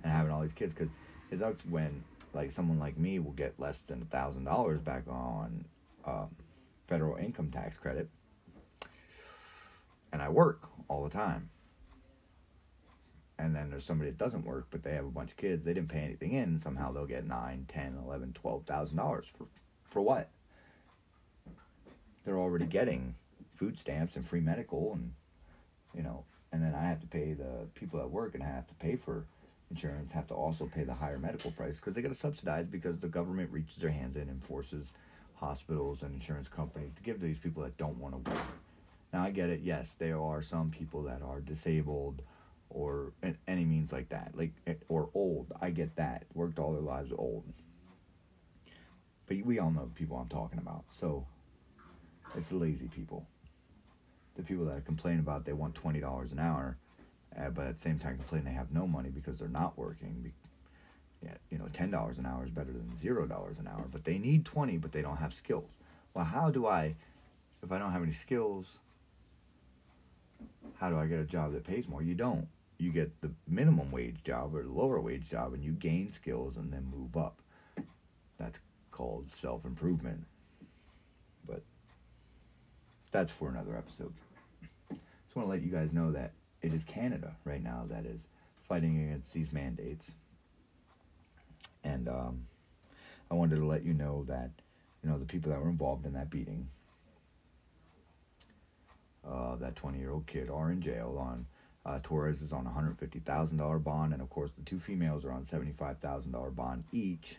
and 0.03 0.11
having 0.11 0.31
all 0.31 0.41
these 0.41 0.53
kids 0.53 0.73
because 0.73 0.89
it 1.31 1.39
sucks 1.39 1.65
when 1.65 2.03
like 2.33 2.51
someone 2.51 2.79
like 2.79 2.97
me 2.97 3.19
will 3.19 3.31
get 3.31 3.59
less 3.59 3.81
than 3.81 4.01
a 4.01 4.05
thousand 4.05 4.43
dollars 4.43 4.79
back 4.81 5.03
on 5.07 5.65
um, 6.05 6.29
federal 6.87 7.17
income 7.17 7.49
tax 7.51 7.77
credit 7.77 8.09
and 10.11 10.21
i 10.21 10.29
work 10.29 10.69
all 10.87 11.03
the 11.03 11.09
time. 11.09 11.49
And 13.37 13.55
then 13.55 13.69
there's 13.69 13.85
somebody 13.85 14.09
that 14.09 14.17
doesn't 14.17 14.43
work 14.43 14.67
but 14.69 14.83
they 14.83 14.93
have 14.95 15.05
a 15.05 15.09
bunch 15.09 15.31
of 15.31 15.37
kids 15.37 15.63
they 15.63 15.73
didn't 15.73 15.89
pay 15.89 15.99
anything 16.01 16.33
in 16.33 16.59
somehow 16.59 16.91
they'll 16.91 17.05
get 17.05 17.25
nine 17.25 17.65
ten 17.69 17.97
eleven 18.03 18.33
twelve 18.33 18.65
thousand 18.65 18.97
dollars 18.97 19.27
for 19.37 19.47
for 19.89 20.01
what? 20.01 20.29
They're 22.25 22.37
already 22.37 22.65
getting 22.65 23.15
food 23.55 23.79
stamps 23.79 24.15
and 24.15 24.25
free 24.25 24.39
medical 24.39 24.93
and 24.93 25.13
you 25.93 26.03
know, 26.03 26.25
and 26.51 26.63
then 26.63 26.73
I 26.75 26.83
have 26.87 26.99
to 27.01 27.07
pay 27.07 27.33
the 27.33 27.67
people 27.75 27.99
at 27.99 28.09
work 28.09 28.35
and 28.35 28.43
I 28.43 28.47
have 28.47 28.67
to 28.67 28.73
pay 28.75 28.95
for 28.95 29.25
insurance, 29.69 30.11
have 30.11 30.27
to 30.27 30.33
also 30.33 30.65
pay 30.65 30.83
the 30.83 30.93
higher 30.93 31.19
medical 31.19 31.51
price 31.51 31.79
because 31.79 31.93
they 31.93 32.01
got 32.01 32.09
to 32.09 32.15
subsidize 32.15 32.65
because 32.67 32.99
the 32.99 33.07
government 33.07 33.51
reaches 33.51 33.77
their 33.77 33.91
hands 33.91 34.15
in 34.15 34.29
and 34.29 34.43
forces 34.43 34.93
hospitals 35.35 36.03
and 36.03 36.13
insurance 36.13 36.47
companies 36.47 36.93
to 36.93 37.03
give 37.03 37.19
to 37.19 37.25
these 37.25 37.39
people 37.39 37.63
that 37.63 37.77
don't 37.77 37.97
want 37.97 38.13
to 38.25 38.31
work. 38.31 38.43
Now 39.13 39.23
I 39.23 39.31
get 39.31 39.49
it. 39.49 39.61
Yes, 39.63 39.93
there 39.93 40.19
are 40.19 40.41
some 40.41 40.69
people 40.71 41.03
that 41.03 41.21
are 41.21 41.39
disabled 41.39 42.21
or 42.69 43.13
any 43.47 43.65
means 43.65 43.91
like 43.91 44.09
that, 44.09 44.31
like 44.35 44.51
eh, 44.67 44.75
or 44.87 45.09
old. 45.13 45.51
I 45.61 45.71
get 45.71 45.95
that. 45.95 46.25
Worked 46.33 46.59
all 46.59 46.73
their 46.73 46.81
lives 46.81 47.11
old. 47.17 47.43
But 49.27 49.37
we 49.43 49.59
all 49.59 49.71
know 49.71 49.85
the 49.85 49.93
people 49.93 50.17
I'm 50.17 50.27
talking 50.27 50.59
about. 50.59 50.85
So 50.89 51.25
it's 52.35 52.51
lazy 52.51 52.87
people 52.87 53.25
the 54.39 54.45
people 54.45 54.65
that 54.65 54.85
complain 54.85 55.19
about 55.19 55.45
they 55.45 55.53
want 55.53 55.75
twenty 55.75 55.99
dollars 55.99 56.31
an 56.31 56.39
hour, 56.39 56.77
uh, 57.37 57.49
but 57.49 57.67
at 57.67 57.75
the 57.75 57.81
same 57.81 57.99
time 57.99 58.15
complain 58.15 58.45
they 58.45 58.51
have 58.51 58.71
no 58.71 58.87
money 58.87 59.09
because 59.09 59.37
they're 59.37 59.47
not 59.47 59.77
working. 59.77 60.31
Yeah, 61.21 61.35
you 61.51 61.57
know, 61.57 61.67
ten 61.73 61.91
dollars 61.91 62.17
an 62.17 62.25
hour 62.25 62.45
is 62.45 62.49
better 62.49 62.71
than 62.71 62.95
zero 62.97 63.27
dollars 63.27 63.59
an 63.59 63.67
hour, 63.67 63.85
but 63.91 64.05
they 64.05 64.17
need 64.17 64.45
twenty, 64.45 64.77
but 64.77 64.93
they 64.93 65.01
don't 65.01 65.17
have 65.17 65.33
skills. 65.33 65.71
Well, 66.13 66.25
how 66.25 66.49
do 66.49 66.65
I, 66.65 66.95
if 67.61 67.71
I 67.71 67.77
don't 67.77 67.91
have 67.91 68.01
any 68.01 68.13
skills, 68.13 68.79
how 70.77 70.89
do 70.89 70.97
I 70.97 71.05
get 71.05 71.19
a 71.19 71.25
job 71.25 71.51
that 71.53 71.65
pays 71.65 71.87
more? 71.87 72.01
You 72.01 72.15
don't. 72.15 72.47
You 72.77 72.91
get 72.91 73.19
the 73.19 73.31
minimum 73.45 73.91
wage 73.91 74.23
job 74.23 74.55
or 74.55 74.63
the 74.63 74.69
lower 74.69 75.01
wage 75.01 75.29
job, 75.29 75.53
and 75.53 75.61
you 75.61 75.73
gain 75.73 76.13
skills 76.13 76.55
and 76.55 76.71
then 76.71 76.89
move 76.89 77.17
up. 77.17 77.41
That's 78.37 78.59
called 78.89 79.35
self 79.35 79.65
improvement. 79.65 80.25
But 81.45 81.63
that's 83.11 83.31
for 83.31 83.49
another 83.49 83.75
episode 83.75 84.13
want 85.39 85.47
to 85.47 85.51
let 85.51 85.61
you 85.61 85.71
guys 85.71 85.93
know 85.93 86.11
that 86.11 86.33
it 86.61 86.73
is 86.73 86.83
Canada 86.83 87.35
right 87.45 87.63
now 87.63 87.85
that 87.89 88.05
is 88.05 88.27
fighting 88.67 89.01
against 89.01 89.33
these 89.33 89.53
mandates. 89.53 90.11
And 91.83 92.09
um, 92.09 92.47
I 93.31 93.35
wanted 93.35 93.55
to 93.55 93.65
let 93.65 93.85
you 93.85 93.93
know 93.93 94.25
that, 94.25 94.51
you 95.01 95.09
know, 95.09 95.17
the 95.17 95.25
people 95.25 95.51
that 95.51 95.61
were 95.61 95.69
involved 95.69 96.05
in 96.05 96.13
that 96.13 96.29
beating, 96.29 96.67
uh, 99.25 99.55
that 99.55 99.77
20 99.77 99.97
year 99.97 100.11
old 100.11 100.27
kid, 100.27 100.49
are 100.49 100.71
in 100.71 100.81
jail 100.81 101.17
on. 101.17 101.45
Uh, 101.85 101.99
Torres 102.03 102.41
is 102.41 102.51
on 102.51 102.67
a 102.67 102.69
$150,000 102.69 103.83
bond, 103.83 104.11
and 104.11 104.21
of 104.21 104.29
course, 104.29 104.51
the 104.51 104.63
two 104.63 104.77
females 104.77 105.23
are 105.23 105.31
on 105.31 105.45
$75,000 105.45 106.53
bond 106.53 106.83
each. 106.91 107.37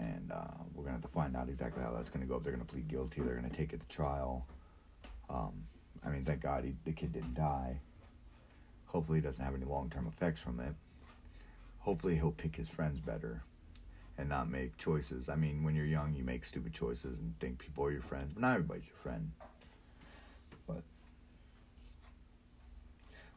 And 0.00 0.32
uh, 0.32 0.42
we're 0.74 0.82
going 0.82 0.96
to 0.96 1.00
have 1.00 1.02
to 1.02 1.16
find 1.16 1.36
out 1.36 1.48
exactly 1.48 1.80
how 1.80 1.92
that's 1.92 2.10
going 2.10 2.22
to 2.22 2.26
go. 2.26 2.36
If 2.36 2.42
they're 2.42 2.52
going 2.52 2.66
to 2.66 2.70
plead 2.70 2.88
guilty, 2.88 3.22
they're 3.22 3.36
going 3.36 3.48
to 3.48 3.56
take 3.56 3.72
it 3.72 3.80
to 3.80 3.88
trial. 3.88 4.44
Um, 5.28 5.64
I 6.04 6.10
mean, 6.10 6.24
thank 6.24 6.42
God 6.42 6.64
he, 6.64 6.74
the 6.84 6.92
kid 6.92 7.12
didn't 7.12 7.34
die. 7.34 7.80
Hopefully, 8.86 9.18
he 9.18 9.22
doesn't 9.22 9.42
have 9.42 9.54
any 9.54 9.64
long 9.64 9.90
term 9.90 10.06
effects 10.06 10.40
from 10.40 10.60
it. 10.60 10.74
Hopefully, 11.80 12.14
he'll 12.16 12.30
pick 12.30 12.56
his 12.56 12.68
friends 12.68 13.00
better 13.00 13.42
and 14.16 14.28
not 14.28 14.48
make 14.48 14.76
choices. 14.78 15.28
I 15.28 15.34
mean, 15.34 15.64
when 15.64 15.74
you're 15.74 15.84
young, 15.84 16.14
you 16.14 16.22
make 16.22 16.44
stupid 16.44 16.72
choices 16.72 17.18
and 17.18 17.38
think 17.40 17.58
people 17.58 17.84
are 17.84 17.90
your 17.90 18.02
friends, 18.02 18.32
but 18.32 18.40
not 18.40 18.54
everybody's 18.54 18.86
your 18.86 18.96
friend. 19.02 19.32
But 20.66 20.82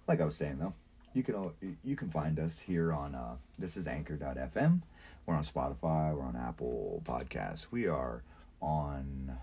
like 0.07 0.21
I 0.21 0.25
was 0.25 0.35
saying, 0.35 0.59
though, 0.59 0.73
you 1.13 1.23
can 1.23 1.51
you 1.83 1.95
can 1.95 2.09
find 2.09 2.39
us 2.39 2.59
here 2.59 2.93
on 2.93 3.15
uh, 3.15 3.35
this 3.57 3.75
is 3.77 3.87
Anchor.fm. 3.87 4.81
We're 5.25 5.35
on 5.35 5.43
Spotify. 5.43 6.15
We're 6.15 6.23
on 6.23 6.35
Apple 6.35 7.01
Podcasts. 7.05 7.67
We 7.71 7.87
are 7.87 8.23
on 8.61 9.37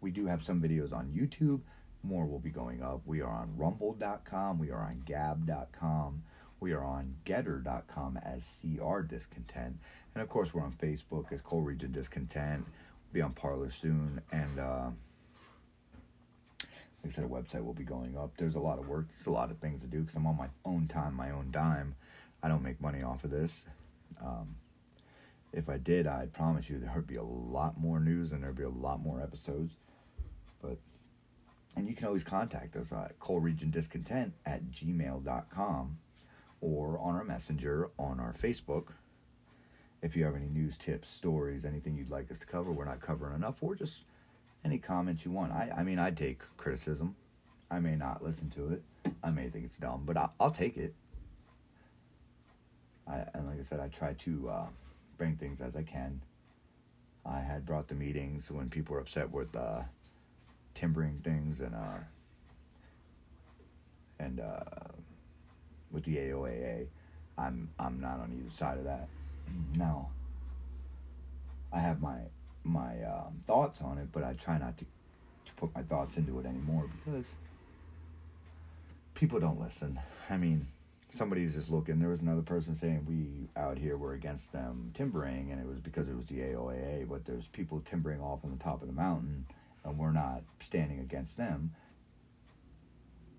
we 0.00 0.10
do 0.10 0.26
have 0.26 0.44
some 0.44 0.60
videos 0.60 0.92
on 0.92 1.08
YouTube. 1.08 1.60
More 2.02 2.26
will 2.26 2.38
be 2.38 2.50
going 2.50 2.82
up. 2.82 3.02
We 3.04 3.20
are 3.20 3.30
on 3.30 3.56
rumble.com. 3.56 4.58
We 4.58 4.70
are 4.70 4.80
on 4.80 5.02
gab.com. 5.04 6.22
We 6.60 6.72
are 6.72 6.84
on 6.84 7.16
gettr.com 7.24 8.18
as 8.18 8.60
CR 8.60 9.00
Discontent. 9.00 9.78
And 10.14 10.22
of 10.22 10.28
course, 10.28 10.52
we're 10.52 10.62
on 10.62 10.72
Facebook 10.72 11.32
as 11.32 11.40
Coal 11.40 11.62
Region 11.62 11.92
Discontent. 11.92 12.64
We'll 12.64 13.14
be 13.14 13.22
on 13.22 13.32
Parler 13.32 13.70
soon. 13.70 14.20
And 14.32 14.58
uh, 14.58 14.90
like 17.02 17.06
I 17.06 17.08
said, 17.10 17.24
a 17.24 17.28
website 17.28 17.64
will 17.64 17.74
be 17.74 17.84
going 17.84 18.16
up. 18.16 18.36
There's 18.36 18.56
a 18.56 18.60
lot 18.60 18.78
of 18.78 18.88
work. 18.88 19.08
There's 19.08 19.26
a 19.26 19.32
lot 19.32 19.50
of 19.50 19.58
things 19.58 19.82
to 19.82 19.86
do 19.86 20.00
because 20.00 20.16
I'm 20.16 20.26
on 20.26 20.36
my 20.36 20.48
own 20.64 20.88
time, 20.88 21.14
my 21.14 21.30
own 21.30 21.48
dime. 21.50 21.94
I 22.42 22.48
don't 22.48 22.62
make 22.62 22.80
money 22.80 23.02
off 23.02 23.24
of 23.24 23.30
this. 23.30 23.64
Um, 24.20 24.56
if 25.52 25.68
I 25.68 25.78
did, 25.78 26.06
I'd 26.06 26.32
promise 26.32 26.68
you 26.68 26.78
there 26.78 26.92
would 26.94 27.06
be 27.06 27.16
a 27.16 27.22
lot 27.22 27.78
more 27.80 28.00
news 28.00 28.32
and 28.32 28.42
there'd 28.42 28.56
be 28.56 28.64
a 28.64 28.68
lot 28.68 29.00
more 29.00 29.20
episodes. 29.20 29.74
But 30.60 30.78
and 31.76 31.88
you 31.88 31.94
can 31.94 32.06
always 32.06 32.24
contact 32.24 32.76
us 32.76 32.92
at 32.92 33.18
coalregiondiscontent 33.20 34.32
at 34.46 34.70
gmail.com 34.70 35.98
or 36.60 36.98
on 36.98 37.14
our 37.14 37.24
messenger 37.24 37.90
on 37.98 38.18
our 38.20 38.32
Facebook. 38.32 38.92
If 40.02 40.16
you 40.16 40.24
have 40.24 40.36
any 40.36 40.48
news, 40.48 40.76
tips, 40.76 41.08
stories, 41.08 41.64
anything 41.64 41.96
you'd 41.96 42.10
like 42.10 42.30
us 42.30 42.38
to 42.38 42.46
cover, 42.46 42.72
we're 42.72 42.84
not 42.84 43.00
covering 43.00 43.34
enough, 43.34 43.62
or 43.62 43.74
just 43.74 44.04
any 44.64 44.78
comments 44.78 45.24
you 45.24 45.30
want. 45.30 45.52
I, 45.52 45.72
I 45.76 45.82
mean, 45.82 45.98
I 45.98 46.10
take 46.10 46.40
criticism. 46.56 47.16
I 47.70 47.80
may 47.80 47.96
not 47.96 48.22
listen 48.22 48.48
to 48.50 48.72
it. 48.72 48.82
I 49.22 49.30
may 49.30 49.48
think 49.48 49.64
it's 49.64 49.78
dumb, 49.78 50.02
but 50.06 50.16
I'll, 50.16 50.32
I'll 50.38 50.50
take 50.50 50.76
it. 50.76 50.94
I, 53.06 53.24
and 53.34 53.46
like 53.48 53.58
I 53.58 53.62
said, 53.62 53.80
I 53.80 53.88
try 53.88 54.14
to 54.14 54.48
uh, 54.48 54.66
bring 55.16 55.36
things 55.36 55.60
as 55.60 55.76
I 55.76 55.82
can. 55.82 56.22
I 57.26 57.40
had 57.40 57.66
brought 57.66 57.88
the 57.88 57.94
meetings 57.94 58.50
when 58.50 58.70
people 58.70 58.94
were 58.94 59.00
upset 59.00 59.30
with 59.30 59.54
uh, 59.54 59.82
timbering 60.74 61.20
things 61.24 61.60
and 61.60 61.74
uh 61.74 61.98
and 64.18 64.40
uh 64.40 64.60
with 65.90 66.04
the 66.04 66.16
AOAA. 66.16 66.86
I'm 67.36 67.70
I'm 67.78 68.00
not 68.00 68.20
on 68.20 68.36
either 68.38 68.50
side 68.50 68.78
of 68.78 68.84
that. 68.84 69.08
Now, 69.76 70.10
I 71.72 71.78
have 71.78 72.02
my 72.02 72.18
my 72.64 73.02
um, 73.04 73.42
thoughts 73.46 73.80
on 73.80 73.98
it, 73.98 74.08
but 74.12 74.24
I 74.24 74.34
try 74.34 74.58
not 74.58 74.76
to 74.78 74.84
to 75.46 75.52
put 75.56 75.74
my 75.74 75.82
thoughts 75.82 76.16
into 76.16 76.38
it 76.38 76.46
anymore 76.46 76.88
because 77.04 77.30
people 79.14 79.40
don't 79.40 79.60
listen. 79.60 79.98
I 80.28 80.36
mean, 80.36 80.66
somebody's 81.14 81.54
just 81.54 81.70
looking. 81.70 82.00
There 82.00 82.10
was 82.10 82.22
another 82.22 82.42
person 82.42 82.74
saying 82.74 83.06
we 83.08 83.48
out 83.60 83.78
here 83.78 83.96
were 83.96 84.12
against 84.12 84.52
them 84.52 84.90
timbering, 84.94 85.50
and 85.50 85.60
it 85.60 85.66
was 85.66 85.78
because 85.78 86.08
it 86.08 86.16
was 86.16 86.26
the 86.26 86.40
AOAA. 86.40 87.08
But 87.08 87.24
there's 87.24 87.46
people 87.48 87.80
timbering 87.84 88.20
off 88.20 88.40
on 88.44 88.50
the 88.50 88.62
top 88.62 88.82
of 88.82 88.88
the 88.88 88.94
mountain, 88.94 89.46
and 89.88 89.98
we're 89.98 90.12
not 90.12 90.42
standing 90.60 91.00
against 91.00 91.36
them. 91.36 91.74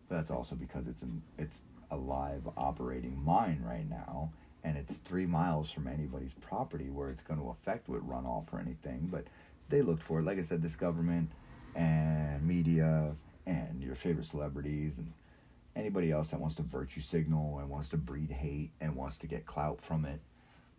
But 0.07 0.15
that's 0.15 0.31
also 0.31 0.55
because 0.55 0.87
it's 0.87 1.03
an 1.03 1.21
it's 1.37 1.61
a 1.91 1.97
live 1.97 2.47
operating 2.57 3.23
mine 3.23 3.63
right 3.65 3.87
now, 3.89 4.31
and 4.63 4.77
it's 4.77 4.93
three 4.93 5.25
miles 5.25 5.71
from 5.71 5.87
anybody's 5.87 6.33
property 6.33 6.89
where 6.89 7.09
it's 7.09 7.23
going 7.23 7.39
to 7.39 7.49
affect 7.49 7.89
with 7.89 8.07
runoff 8.07 8.51
or 8.51 8.59
anything. 8.59 9.07
But 9.11 9.25
they 9.69 9.81
looked 9.81 10.03
for 10.03 10.19
it. 10.19 10.23
Like 10.23 10.39
I 10.39 10.41
said, 10.41 10.61
this 10.61 10.75
government 10.75 11.31
and 11.75 12.45
media 12.45 13.15
and 13.45 13.81
your 13.81 13.95
favorite 13.95 14.25
celebrities 14.25 14.97
and 14.97 15.13
anybody 15.75 16.11
else 16.11 16.29
that 16.29 16.39
wants 16.39 16.55
to 16.55 16.63
virtue 16.63 17.01
signal 17.01 17.59
and 17.59 17.69
wants 17.69 17.89
to 17.89 17.97
breed 17.97 18.31
hate 18.31 18.71
and 18.81 18.95
wants 18.95 19.17
to 19.19 19.27
get 19.27 19.45
clout 19.45 19.81
from 19.81 20.05
it 20.05 20.19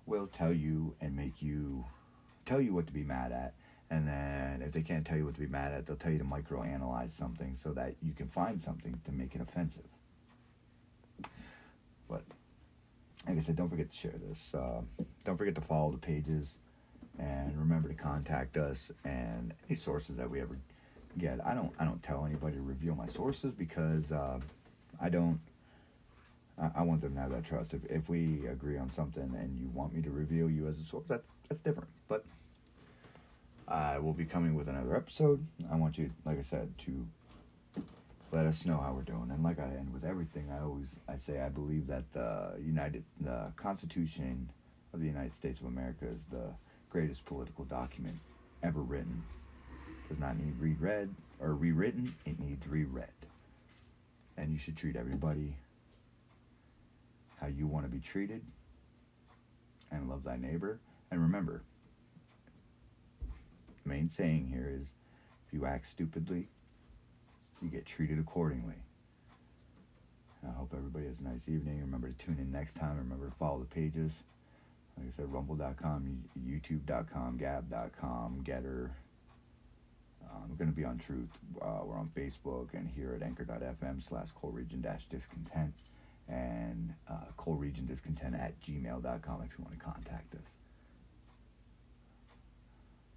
will 0.06 0.26
tell 0.26 0.52
you 0.52 0.94
and 1.00 1.16
make 1.16 1.40
you 1.40 1.84
tell 2.44 2.60
you 2.60 2.74
what 2.74 2.86
to 2.86 2.92
be 2.92 3.04
mad 3.04 3.32
at 3.32 3.54
and 3.90 4.06
then 4.06 4.62
if 4.62 4.72
they 4.72 4.82
can't 4.82 5.06
tell 5.06 5.16
you 5.16 5.24
what 5.24 5.34
to 5.34 5.40
be 5.40 5.46
mad 5.46 5.72
at 5.72 5.86
they'll 5.86 5.96
tell 5.96 6.12
you 6.12 6.18
to 6.18 6.24
microanalyze 6.24 7.10
something 7.10 7.54
so 7.54 7.72
that 7.72 7.94
you 8.02 8.12
can 8.12 8.28
find 8.28 8.62
something 8.62 9.00
to 9.04 9.12
make 9.12 9.34
it 9.34 9.40
offensive 9.40 9.88
but 12.08 12.22
like 13.26 13.36
i 13.36 13.40
said 13.40 13.56
don't 13.56 13.68
forget 13.68 13.90
to 13.90 13.96
share 13.96 14.14
this 14.28 14.54
uh, 14.54 14.80
don't 15.24 15.36
forget 15.36 15.54
to 15.54 15.60
follow 15.60 15.90
the 15.90 15.98
pages 15.98 16.54
and 17.18 17.58
remember 17.58 17.88
to 17.88 17.94
contact 17.94 18.56
us 18.56 18.90
and 19.04 19.52
any 19.68 19.76
sources 19.76 20.16
that 20.16 20.30
we 20.30 20.40
ever 20.40 20.56
get 21.18 21.44
i 21.44 21.54
don't 21.54 21.72
i 21.78 21.84
don't 21.84 22.02
tell 22.02 22.24
anybody 22.24 22.56
to 22.56 22.62
reveal 22.62 22.94
my 22.94 23.06
sources 23.06 23.52
because 23.52 24.12
uh, 24.12 24.38
I 25.00 25.08
don't. 25.08 25.40
I, 26.60 26.70
I 26.76 26.82
want 26.82 27.00
them 27.00 27.14
to 27.14 27.20
have 27.20 27.30
that 27.30 27.44
trust. 27.44 27.74
If 27.74 27.84
if 27.86 28.08
we 28.08 28.46
agree 28.46 28.76
on 28.76 28.90
something 28.90 29.34
and 29.38 29.58
you 29.58 29.68
want 29.72 29.94
me 29.94 30.02
to 30.02 30.10
reveal 30.10 30.50
you 30.50 30.68
as 30.68 30.78
a 30.78 30.84
source, 30.84 31.06
that 31.08 31.22
that's 31.48 31.60
different. 31.60 31.88
But 32.08 32.24
I 33.70 33.98
will 33.98 34.12
be 34.12 34.24
coming 34.24 34.54
with 34.54 34.68
another 34.68 34.96
episode. 34.96 35.46
I 35.70 35.76
want 35.76 35.96
you, 35.96 36.10
like 36.24 36.38
I 36.38 36.42
said, 36.42 36.76
to 36.78 37.06
let 38.32 38.46
us 38.46 38.66
know 38.66 38.78
how 38.78 38.92
we're 38.92 39.02
doing. 39.02 39.30
And 39.30 39.44
like 39.44 39.60
I 39.60 39.64
end 39.64 39.92
with 39.92 40.04
everything, 40.04 40.50
I 40.52 40.62
always 40.62 40.96
I 41.08 41.16
say 41.16 41.40
I 41.40 41.48
believe 41.48 41.86
that 41.86 42.10
the 42.12 42.54
United 42.64 43.04
the 43.20 43.52
Constitution 43.56 44.50
of 44.92 45.00
the 45.00 45.06
United 45.06 45.34
States 45.34 45.60
of 45.60 45.66
America 45.66 46.06
is 46.06 46.24
the 46.24 46.54
greatest 46.90 47.24
political 47.24 47.64
document 47.64 48.18
ever 48.62 48.80
written. 48.80 49.22
Does 50.08 50.18
not 50.18 50.36
need 50.36 50.54
reread 50.58 51.14
or 51.38 51.54
rewritten. 51.54 52.14
It 52.26 52.40
needs 52.40 52.66
reread 52.66 53.06
and 54.40 54.52
you 54.52 54.58
should 54.58 54.76
treat 54.76 54.96
everybody 54.96 55.54
how 57.40 57.46
you 57.46 57.66
want 57.66 57.84
to 57.84 57.90
be 57.90 58.00
treated 58.00 58.42
and 59.90 60.08
love 60.08 60.24
thy 60.24 60.36
neighbor. 60.36 60.78
And 61.10 61.20
remember, 61.20 61.62
main 63.90 64.08
saying 64.08 64.48
here 64.52 64.72
is 64.72 64.92
if 65.46 65.52
you 65.52 65.66
act 65.66 65.86
stupidly, 65.86 66.48
you 67.60 67.68
get 67.68 67.86
treated 67.86 68.18
accordingly. 68.18 68.76
I 70.46 70.52
hope 70.52 70.72
everybody 70.74 71.06
has 71.06 71.20
a 71.20 71.24
nice 71.24 71.48
evening. 71.48 71.80
Remember 71.80 72.08
to 72.08 72.14
tune 72.14 72.38
in 72.40 72.50
next 72.50 72.76
time. 72.76 72.96
Remember 72.96 73.28
to 73.28 73.34
follow 73.34 73.58
the 73.58 73.66
pages. 73.66 74.22
Like 74.96 75.08
I 75.08 75.10
said, 75.10 75.32
rumble.com, 75.32 76.24
youtube.com, 76.46 77.36
gab.com, 77.36 78.42
GETTR, 78.44 78.90
I'm 80.50 80.56
going 80.56 80.70
to 80.70 80.76
be 80.76 80.84
on 80.84 80.98
Truth. 80.98 81.30
Uh, 81.60 81.80
we're 81.84 81.96
on 81.96 82.08
Facebook 82.08 82.68
and 82.74 82.88
here 82.88 83.14
at 83.14 83.22
anchor.fm 83.22 84.06
slash 84.06 84.28
coalregion 84.40 84.82
dash 84.82 85.06
discontent 85.06 85.74
and 86.28 86.94
uh, 87.08 87.14
coalregion 87.38 87.86
discontent 87.86 88.34
at 88.34 88.60
gmail.com 88.60 89.42
if 89.42 89.58
you 89.58 89.64
want 89.64 89.78
to 89.78 89.84
contact 89.84 90.34
us. 90.34 90.40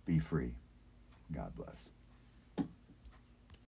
Be 0.05 0.19
free. 0.19 0.53
God 1.31 1.55
bless. 1.55 1.92